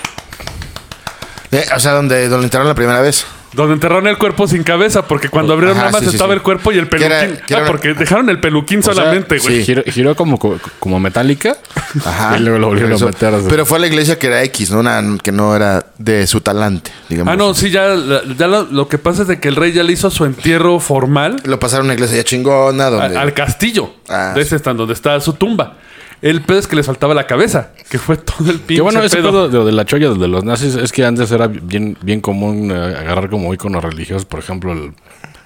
Eh, 1.50 1.64
o 1.74 1.80
sea, 1.80 1.92
donde, 1.92 2.28
donde 2.28 2.46
entraron 2.46 2.68
la 2.68 2.74
primera 2.74 3.00
vez. 3.00 3.26
Donde 3.58 3.74
enterraron 3.74 4.06
el 4.06 4.16
cuerpo 4.18 4.46
sin 4.46 4.62
cabeza, 4.62 5.02
porque 5.08 5.28
cuando 5.28 5.52
abrieron 5.52 5.76
Ajá, 5.76 5.86
nada 5.86 5.98
más 5.98 6.08
sí, 6.08 6.14
estaba 6.14 6.32
sí. 6.32 6.36
el 6.36 6.42
cuerpo 6.42 6.70
y 6.70 6.78
el 6.78 6.86
peluquín. 6.86 7.40
era 7.48 7.64
ah, 7.64 7.64
porque 7.66 7.92
dejaron 7.92 8.30
el 8.30 8.38
peluquín 8.38 8.84
solamente, 8.84 9.38
güey. 9.38 9.64
sí. 9.64 9.74
Giró, 9.90 10.14
como, 10.14 10.38
como 10.38 11.00
metálica. 11.00 11.56
Ajá. 12.04 12.38
Y 12.38 12.42
luego 12.42 12.60
lo 12.60 12.68
volvieron 12.68 13.02
a 13.02 13.06
meter. 13.06 13.34
Pero 13.48 13.66
fue 13.66 13.78
a 13.78 13.80
la 13.80 13.88
iglesia 13.88 14.16
que 14.16 14.28
era 14.28 14.44
X, 14.44 14.70
¿no? 14.70 14.78
Una, 14.78 15.02
que 15.20 15.32
no 15.32 15.56
era 15.56 15.86
de 15.98 16.28
su 16.28 16.40
talante, 16.40 16.92
digamos. 17.08 17.34
Ah, 17.34 17.36
no, 17.36 17.52
sí, 17.52 17.70
ya, 17.70 17.96
ya 18.36 18.46
lo, 18.46 18.62
lo 18.62 18.86
que 18.86 18.98
pasa 18.98 19.22
es 19.22 19.28
de 19.28 19.40
que 19.40 19.48
el 19.48 19.56
rey 19.56 19.72
ya 19.72 19.82
le 19.82 19.92
hizo 19.92 20.08
su 20.08 20.24
entierro 20.24 20.78
formal 20.78 21.42
Lo 21.44 21.58
pasaron 21.58 21.86
a 21.86 21.88
una 21.88 21.94
iglesia 21.94 22.18
ya 22.18 22.24
chingona, 22.24 22.90
donde... 22.90 23.18
al 23.18 23.34
castillo. 23.34 23.92
Ah, 24.08 24.34
de 24.36 24.42
ese 24.42 24.58
donde 24.58 24.92
está 24.92 25.18
su 25.20 25.32
tumba. 25.32 25.78
El 26.20 26.40
pedo 26.42 26.58
es 26.58 26.66
que 26.66 26.74
les 26.76 26.84
faltaba 26.86 27.14
la 27.14 27.26
cabeza, 27.26 27.70
que 27.90 27.98
fue 27.98 28.16
todo 28.16 28.50
el 28.50 28.58
pinche 28.58 28.76
Que 28.76 28.80
bueno, 28.82 29.02
ese 29.02 29.16
pedo. 29.16 29.48
pedo 29.48 29.60
de, 29.64 29.66
de 29.66 29.72
la 29.72 29.84
cholla 29.84 30.10
de 30.10 30.28
los 30.28 30.42
nazis 30.44 30.74
es 30.74 30.90
que 30.92 31.04
antes 31.04 31.30
era 31.30 31.46
bien, 31.46 31.96
bien 32.02 32.20
común 32.20 32.70
eh, 32.72 32.74
agarrar 32.74 33.30
como 33.30 33.54
iconos 33.54 33.82
religiosos, 33.84 34.24
por 34.24 34.40
ejemplo, 34.40 34.72
el, 34.72 34.92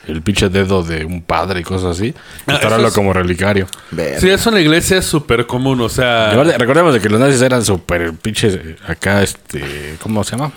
el 0.07 0.23
pinche 0.23 0.49
dedo 0.49 0.83
de 0.83 1.05
un 1.05 1.21
padre 1.23 1.61
y 1.61 1.63
cosas 1.63 1.97
así, 1.99 2.07
y 2.07 2.15
Ah, 2.47 2.55
estarlo 2.55 2.79
eso 2.79 2.87
es- 2.89 2.95
como 2.95 3.13
relicario. 3.13 3.67
Verga. 3.91 4.19
Sí, 4.19 4.31
eso 4.31 4.49
en 4.49 4.55
la 4.55 4.61
iglesia 4.63 4.97
es 4.97 5.05
súper 5.05 5.47
común, 5.47 5.81
o 5.83 5.89
sea... 5.91 6.33
Recorde- 6.33 6.57
Recordemos 6.57 6.95
de 6.95 7.01
que 7.01 7.09
los 7.11 7.21
nazis 7.21 7.43
eran 7.43 7.63
súper 7.65 8.13
pinches 8.15 8.55
eh, 8.55 8.77
acá, 8.89 9.23
este, 9.23 9.97
¿cómo 10.03 10.25
se 10.25 10.33
llama? 10.37 10.53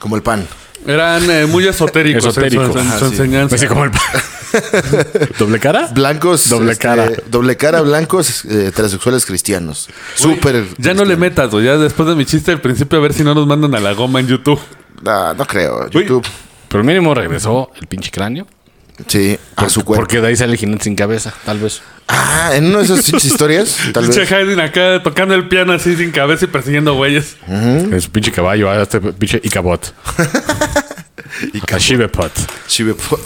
Como 0.00 0.16
el 0.16 0.22
pan. 0.22 0.46
Eran 0.86 1.30
eh, 1.30 1.46
muy 1.46 1.66
esotéricos 1.66 2.24
en 2.24 2.32
su- 2.32 2.40
en 3.06 3.12
enseñanza. 3.12 3.56
Así 3.56 3.66
como 3.66 3.84
el 3.84 3.90
¿Doble 5.38 5.58
cara? 5.58 5.88
Blancos. 5.92 6.48
Doble 6.48 6.72
este, 6.72 6.82
cara. 6.82 7.08
Doble 7.30 7.56
cara, 7.56 7.80
blancos, 7.82 8.44
eh, 8.44 8.66
heterosexuales 8.68 9.26
cristianos. 9.26 9.88
Súper. 10.14 10.64
Ya 10.78 10.94
no 10.94 11.04
le 11.04 11.16
metas, 11.16 11.50
güey. 11.50 11.64
Ya 11.66 11.76
después 11.76 12.08
de 12.08 12.14
mi 12.14 12.24
chiste 12.24 12.52
al 12.52 12.60
principio, 12.60 12.98
a 12.98 13.02
ver 13.02 13.12
si 13.12 13.22
no 13.24 13.34
nos 13.34 13.46
mandan 13.46 13.74
a 13.74 13.80
la 13.80 13.92
goma 13.92 14.20
en 14.20 14.28
YouTube. 14.28 14.60
No, 15.02 15.34
no 15.34 15.44
creo. 15.46 15.86
Uy. 15.92 16.02
YouTube. 16.02 16.26
Pero 16.68 16.82
mínimo 16.84 17.14
regresó 17.14 17.70
el 17.80 17.86
pinche 17.86 18.10
cráneo. 18.10 18.46
Sí, 19.08 19.38
a 19.56 19.68
su 19.68 19.84
cuerpo. 19.84 20.00
Porque 20.02 20.20
de 20.20 20.28
ahí 20.28 20.36
sale 20.36 20.52
el 20.52 20.58
jinete 20.58 20.84
sin 20.84 20.96
cabeza, 20.96 21.34
tal 21.44 21.58
vez. 21.58 21.82
Ah, 22.08 22.52
en 22.54 22.66
una 22.66 22.78
de 22.78 22.84
esas 22.84 23.02
pinches 23.04 23.24
historias, 23.26 23.76
tal 23.92 24.04
Pinche 24.04 24.20
vez. 24.20 24.32
Hayden 24.32 24.60
acá 24.60 25.02
tocando 25.02 25.34
el 25.34 25.48
piano 25.48 25.72
así 25.72 25.96
sin 25.96 26.12
cabeza 26.12 26.46
y 26.46 26.48
persiguiendo 26.48 26.94
güeyes. 26.94 27.36
Es 27.92 28.08
pinche 28.08 28.32
caballo, 28.32 28.70
ah, 28.70 28.80
este 28.82 29.00
pinche 29.00 29.40
Icabot. 29.42 29.92
A 31.72 31.78
Shivepot. 31.78 32.32
Shibepo- 32.68 33.20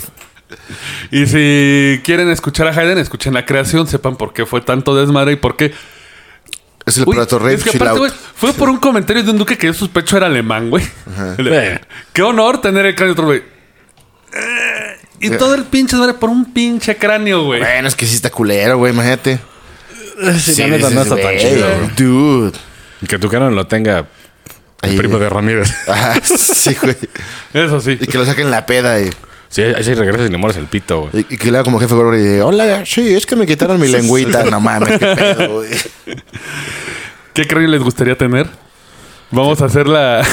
Y 1.13 1.27
si 1.27 2.01
quieren 2.03 2.29
escuchar 2.31 2.67
a 2.67 2.71
Hayden, 2.71 2.99
escuchen 2.99 3.35
la 3.35 3.47
creación, 3.47 3.87
sepan 3.87 4.17
por 4.17 4.33
qué 4.33 4.47
fue 4.47 4.61
tanto 4.63 4.97
desmadre 4.97 5.33
y 5.33 5.37
por 5.37 5.57
qué. 5.57 5.73
Es 6.87 6.97
el 6.99 7.05
Uy, 7.07 7.15
plato 7.15 7.39
rey, 7.39 7.55
es 7.57 7.63
que 7.63 7.77
aparte, 7.77 7.99
güey, 7.99 8.11
fue 8.35 8.53
por 8.55 8.69
un 8.69 8.79
comentario 8.79 9.23
de 9.23 9.31
un 9.31 9.39
duque 9.39 9.57
que 9.57 9.69
yo 9.69 9.75
sospecho 9.75 10.17
era 10.17 10.27
alemán, 10.27 10.71
güey. 10.71 10.83
Eh. 11.39 11.79
Qué 12.13 12.23
honor 12.23 12.61
tener 12.61 12.85
el 12.87 12.95
cráneo 12.97 13.13
otro, 13.13 13.27
güey. 13.27 13.43
Eh, 15.21 15.27
Y 15.27 15.31
todo 15.39 15.55
el 15.55 15.65
pinche 15.65 15.97
desmadre 15.97 16.19
por 16.19 16.31
un 16.31 16.53
pinche 16.53 16.97
cráneo, 16.97 17.45
güey. 17.45 17.61
Bueno, 17.61 17.89
es 17.89 17.95
que 17.95 18.07
sí 18.07 18.15
está 18.15 18.31
culero, 18.31 18.79
güey, 18.79 18.93
imagínate. 18.93 19.39
Sí, 20.39 20.55
la 20.61 20.69
neta 20.69 20.91
no 20.91 21.03
está 21.03 21.17
tan 21.17 21.37
chido. 21.39 21.69
güey. 21.79 21.91
Dude. 21.97 22.59
Y 23.03 23.07
Que 23.07 23.19
tu 23.19 23.29
canon 23.29 23.55
lo 23.55 23.67
tenga 23.67 24.07
el 24.83 24.91
Ahí, 24.91 24.97
primo 24.97 25.19
de 25.19 25.29
Ramírez. 25.29 25.73
Ah, 25.89 26.19
sí, 26.23 26.77
güey. 26.81 26.97
Eso 27.55 27.81
sí. 27.81 27.99
Y 28.01 28.07
que 28.07 28.19
lo 28.19 28.25
saquen 28.27 28.51
la 28.51 28.67
peda 28.67 29.01
y, 29.01 29.11
Sí, 29.49 29.63
ahí 29.63 29.83
sí 29.83 29.95
regresas 29.95 30.29
y 30.29 30.31
le 30.33 30.39
mueres 30.39 30.57
el 30.59 30.67
pito, 30.67 31.09
güey. 31.11 31.27
y 31.29 31.37
que 31.37 31.51
le 31.51 31.59
haga 31.59 31.65
como 31.65 31.81
jefe 31.81 31.93
gordo 31.95 32.17
y 32.17 32.23
diga, 32.23 32.47
hola, 32.47 32.85
sí, 32.87 33.15
es 33.15 33.27
que 33.27 33.35
me 33.35 33.47
quitaron 33.47 33.81
mi 33.81 33.89
lengüita. 33.89 34.45
No 34.45 34.61
mames, 34.61 34.97
qué 34.99 35.07
pedo, 35.07 35.55
güey. 35.55 35.71
¿Qué 37.35 37.47
cráneo 37.47 37.69
les 37.69 37.83
gustaría 37.83 38.17
tener? 38.17 38.49
Vamos 39.33 39.61
a 39.63 39.67
hacer 39.67 39.87
la. 39.87 40.27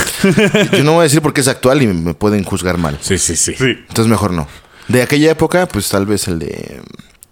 Yo 0.72 0.84
no 0.84 0.94
voy 0.94 1.02
a 1.02 1.04
decir 1.04 1.22
porque 1.22 1.42
es 1.42 1.48
actual 1.48 1.82
y 1.84 1.88
me 1.88 2.14
pueden 2.16 2.44
juzgar 2.44 2.78
mal. 2.78 2.98
Sí, 3.02 3.18
sí, 3.18 3.36
sí. 3.36 3.54
sí. 3.56 3.64
Entonces 3.88 4.08
mejor 4.08 4.32
no. 4.34 4.48
De 4.88 5.02
aquella 5.02 5.32
época, 5.32 5.68
pues 5.68 5.90
tal 5.90 6.06
vez 6.06 6.28
el 6.28 6.40
de 6.40 6.82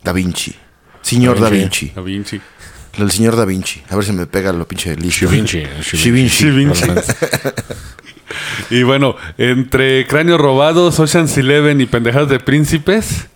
Da 0.04 0.12
Vinci. 0.14 0.54
Señor 1.02 1.36
Da 1.40 1.46
Da 1.46 1.50
Vinci. 1.52 1.92
Da 1.96 2.02
Vinci. 2.02 2.42
El 2.98 3.12
señor 3.12 3.36
Da 3.36 3.46
Vinci. 3.46 3.82
A 3.90 3.96
ver 3.96 4.06
si 4.06 4.12
me 4.14 4.26
pega 4.26 4.52
lo 4.54 4.68
pinche 4.68 4.96
listo. 4.96 5.26
Da 5.26 5.32
Vinci. 5.32 5.62
Da 5.62 5.70
Vinci. 6.12 6.46
Da 6.50 6.52
Vinci. 6.52 6.86
Y 8.70 8.84
bueno, 8.84 9.16
entre 9.38 10.06
cráneos 10.08 10.40
robados, 10.42 11.00
Ocean's 11.00 11.38
Eleven 11.38 11.80
y 11.82 11.86
pendejadas 11.86 12.30
de 12.30 12.40
príncipes. 12.40 13.28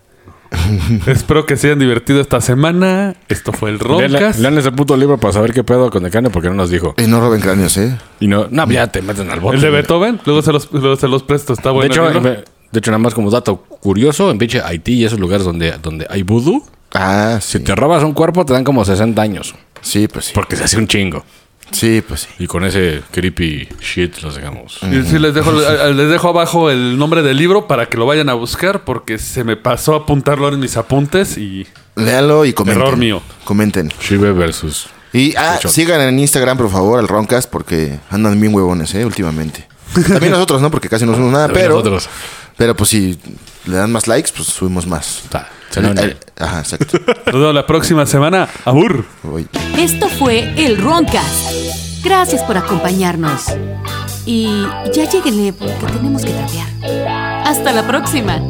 Espero 1.05 1.45
que 1.45 1.55
se 1.57 1.67
hayan 1.67 1.79
divertido 1.79 2.19
esta 2.21 2.41
semana. 2.41 3.15
Esto 3.27 3.53
fue 3.53 3.69
el 3.69 3.77
Lean, 3.77 4.11
Roncast. 4.11 4.39
lean 4.39 4.57
ese 4.57 4.71
puto 4.71 4.97
libro 4.97 5.17
para 5.19 5.31
saber 5.33 5.53
qué 5.53 5.63
pedo 5.63 5.91
con 5.91 6.03
el 6.05 6.11
cráneo 6.11 6.31
porque 6.31 6.49
no 6.49 6.55
nos 6.55 6.71
dijo. 6.71 6.95
Y 6.97 7.03
no 7.03 7.19
roben 7.21 7.39
cráneos, 7.39 7.77
¿eh? 7.77 7.95
Y 8.19 8.27
no, 8.27 8.47
no, 8.49 8.67
ya 8.69 8.87
te 8.87 9.01
meten 9.03 9.29
al 9.29 9.39
bote. 9.39 9.57
El 9.57 9.61
de. 9.61 9.69
Beethoven, 9.69 10.19
luego 10.25 10.41
se 10.41 10.51
los, 10.51 10.71
luego 10.71 10.95
se 10.95 11.07
los 11.07 11.21
presto. 11.21 11.53
Está 11.53 11.69
De 11.69 11.75
bueno. 11.75 11.93
hecho, 11.93 12.07
el 12.07 12.13
libro. 12.15 12.29
en- 12.33 12.43
de 12.71 12.79
hecho, 12.79 12.91
nada 12.91 12.99
más 12.99 13.13
como 13.13 13.29
dato 13.31 13.57
curioso, 13.57 14.31
en 14.31 14.37
pinche 14.37 14.61
Haití 14.61 14.93
y 14.93 15.05
esos 15.05 15.19
lugares 15.19 15.45
donde, 15.45 15.77
donde 15.81 16.05
hay 16.09 16.23
vudú, 16.23 16.63
Ah, 16.93 17.39
si 17.41 17.59
te 17.59 17.75
robas 17.75 18.03
un 18.03 18.13
cuerpo 18.13 18.45
te 18.45 18.53
dan 18.53 18.63
como 18.63 18.83
60 18.83 19.21
años. 19.21 19.55
Sí, 19.81 20.07
pues 20.07 20.25
sí. 20.25 20.31
Porque 20.33 20.55
se 20.55 20.63
hace 20.63 20.77
un 20.77 20.87
chingo. 20.87 21.23
Sí, 21.71 22.01
pues 22.05 22.21
sí. 22.21 22.27
Y 22.39 22.47
con 22.47 22.65
ese 22.65 23.03
creepy 23.11 23.69
shit 23.79 24.17
los 24.23 24.35
dejamos. 24.35 24.79
Y 24.81 25.03
sí, 25.03 25.19
les 25.19 25.35
dejo, 25.35 25.51
les 25.51 26.09
dejo 26.09 26.29
abajo 26.29 26.71
el 26.71 26.97
nombre 26.97 27.21
del 27.21 27.37
libro 27.37 27.67
para 27.67 27.85
que 27.87 27.97
lo 27.97 28.07
vayan 28.07 28.27
a 28.29 28.33
buscar 28.33 28.83
porque 28.85 29.19
se 29.19 29.43
me 29.43 29.55
pasó 29.55 29.93
a 29.93 29.97
apuntarlo 29.97 30.47
en 30.49 30.59
mis 30.59 30.77
apuntes 30.77 31.37
y 31.37 31.67
Léalo 31.95 32.45
y 32.45 32.53
comenten. 32.53 32.81
Error 32.81 32.97
mío. 32.97 33.21
Comenten. 33.43 33.89
Shive 34.01 34.31
versus. 34.31 34.87
Y 35.13 35.35
ah, 35.37 35.59
sigan 35.63 36.01
en 36.01 36.19
Instagram, 36.19 36.57
por 36.57 36.71
favor, 36.71 36.97
al 36.99 37.07
Roncast, 37.07 37.49
porque 37.49 37.99
andan 38.09 38.39
bien 38.39 38.53
huevones, 38.53 38.93
¿eh? 38.95 39.05
Últimamente. 39.05 39.67
También 40.07 40.31
nosotros, 40.31 40.61
¿no? 40.61 40.71
Porque 40.71 40.89
casi 40.89 41.05
no 41.05 41.13
subimos 41.13 41.33
nada, 41.33 41.47
También 41.47 41.65
pero. 41.65 41.75
nosotros. 41.75 42.09
Pero 42.59 42.75
pues 42.75 42.89
si 42.89 43.17
le 43.65 43.77
dan 43.77 43.89
más 43.89 44.05
likes, 44.05 44.31
pues 44.35 44.49
subimos 44.49 44.85
más. 44.85 45.21
Ta, 45.29 45.47
se 45.69 45.79
Ajá, 45.79 46.59
exacto. 46.59 46.99
nos 47.25 47.33
vemos 47.33 47.55
la 47.55 47.65
próxima 47.65 48.05
semana. 48.05 48.49
¡Abur! 48.65 49.05
Voy. 49.23 49.47
Esto 49.77 50.09
fue 50.09 50.53
el 50.57 50.77
Roncast. 50.77 52.03
Gracias 52.03 52.43
por 52.43 52.57
acompañarnos. 52.57 53.43
Y 54.25 54.63
ya 54.93 55.09
lleguenle 55.09 55.53
porque 55.53 55.73
tenemos 55.93 56.25
que 56.25 56.31
trapear. 56.31 56.67
Hasta 57.47 57.71
la 57.71 57.87
próxima. 57.87 58.41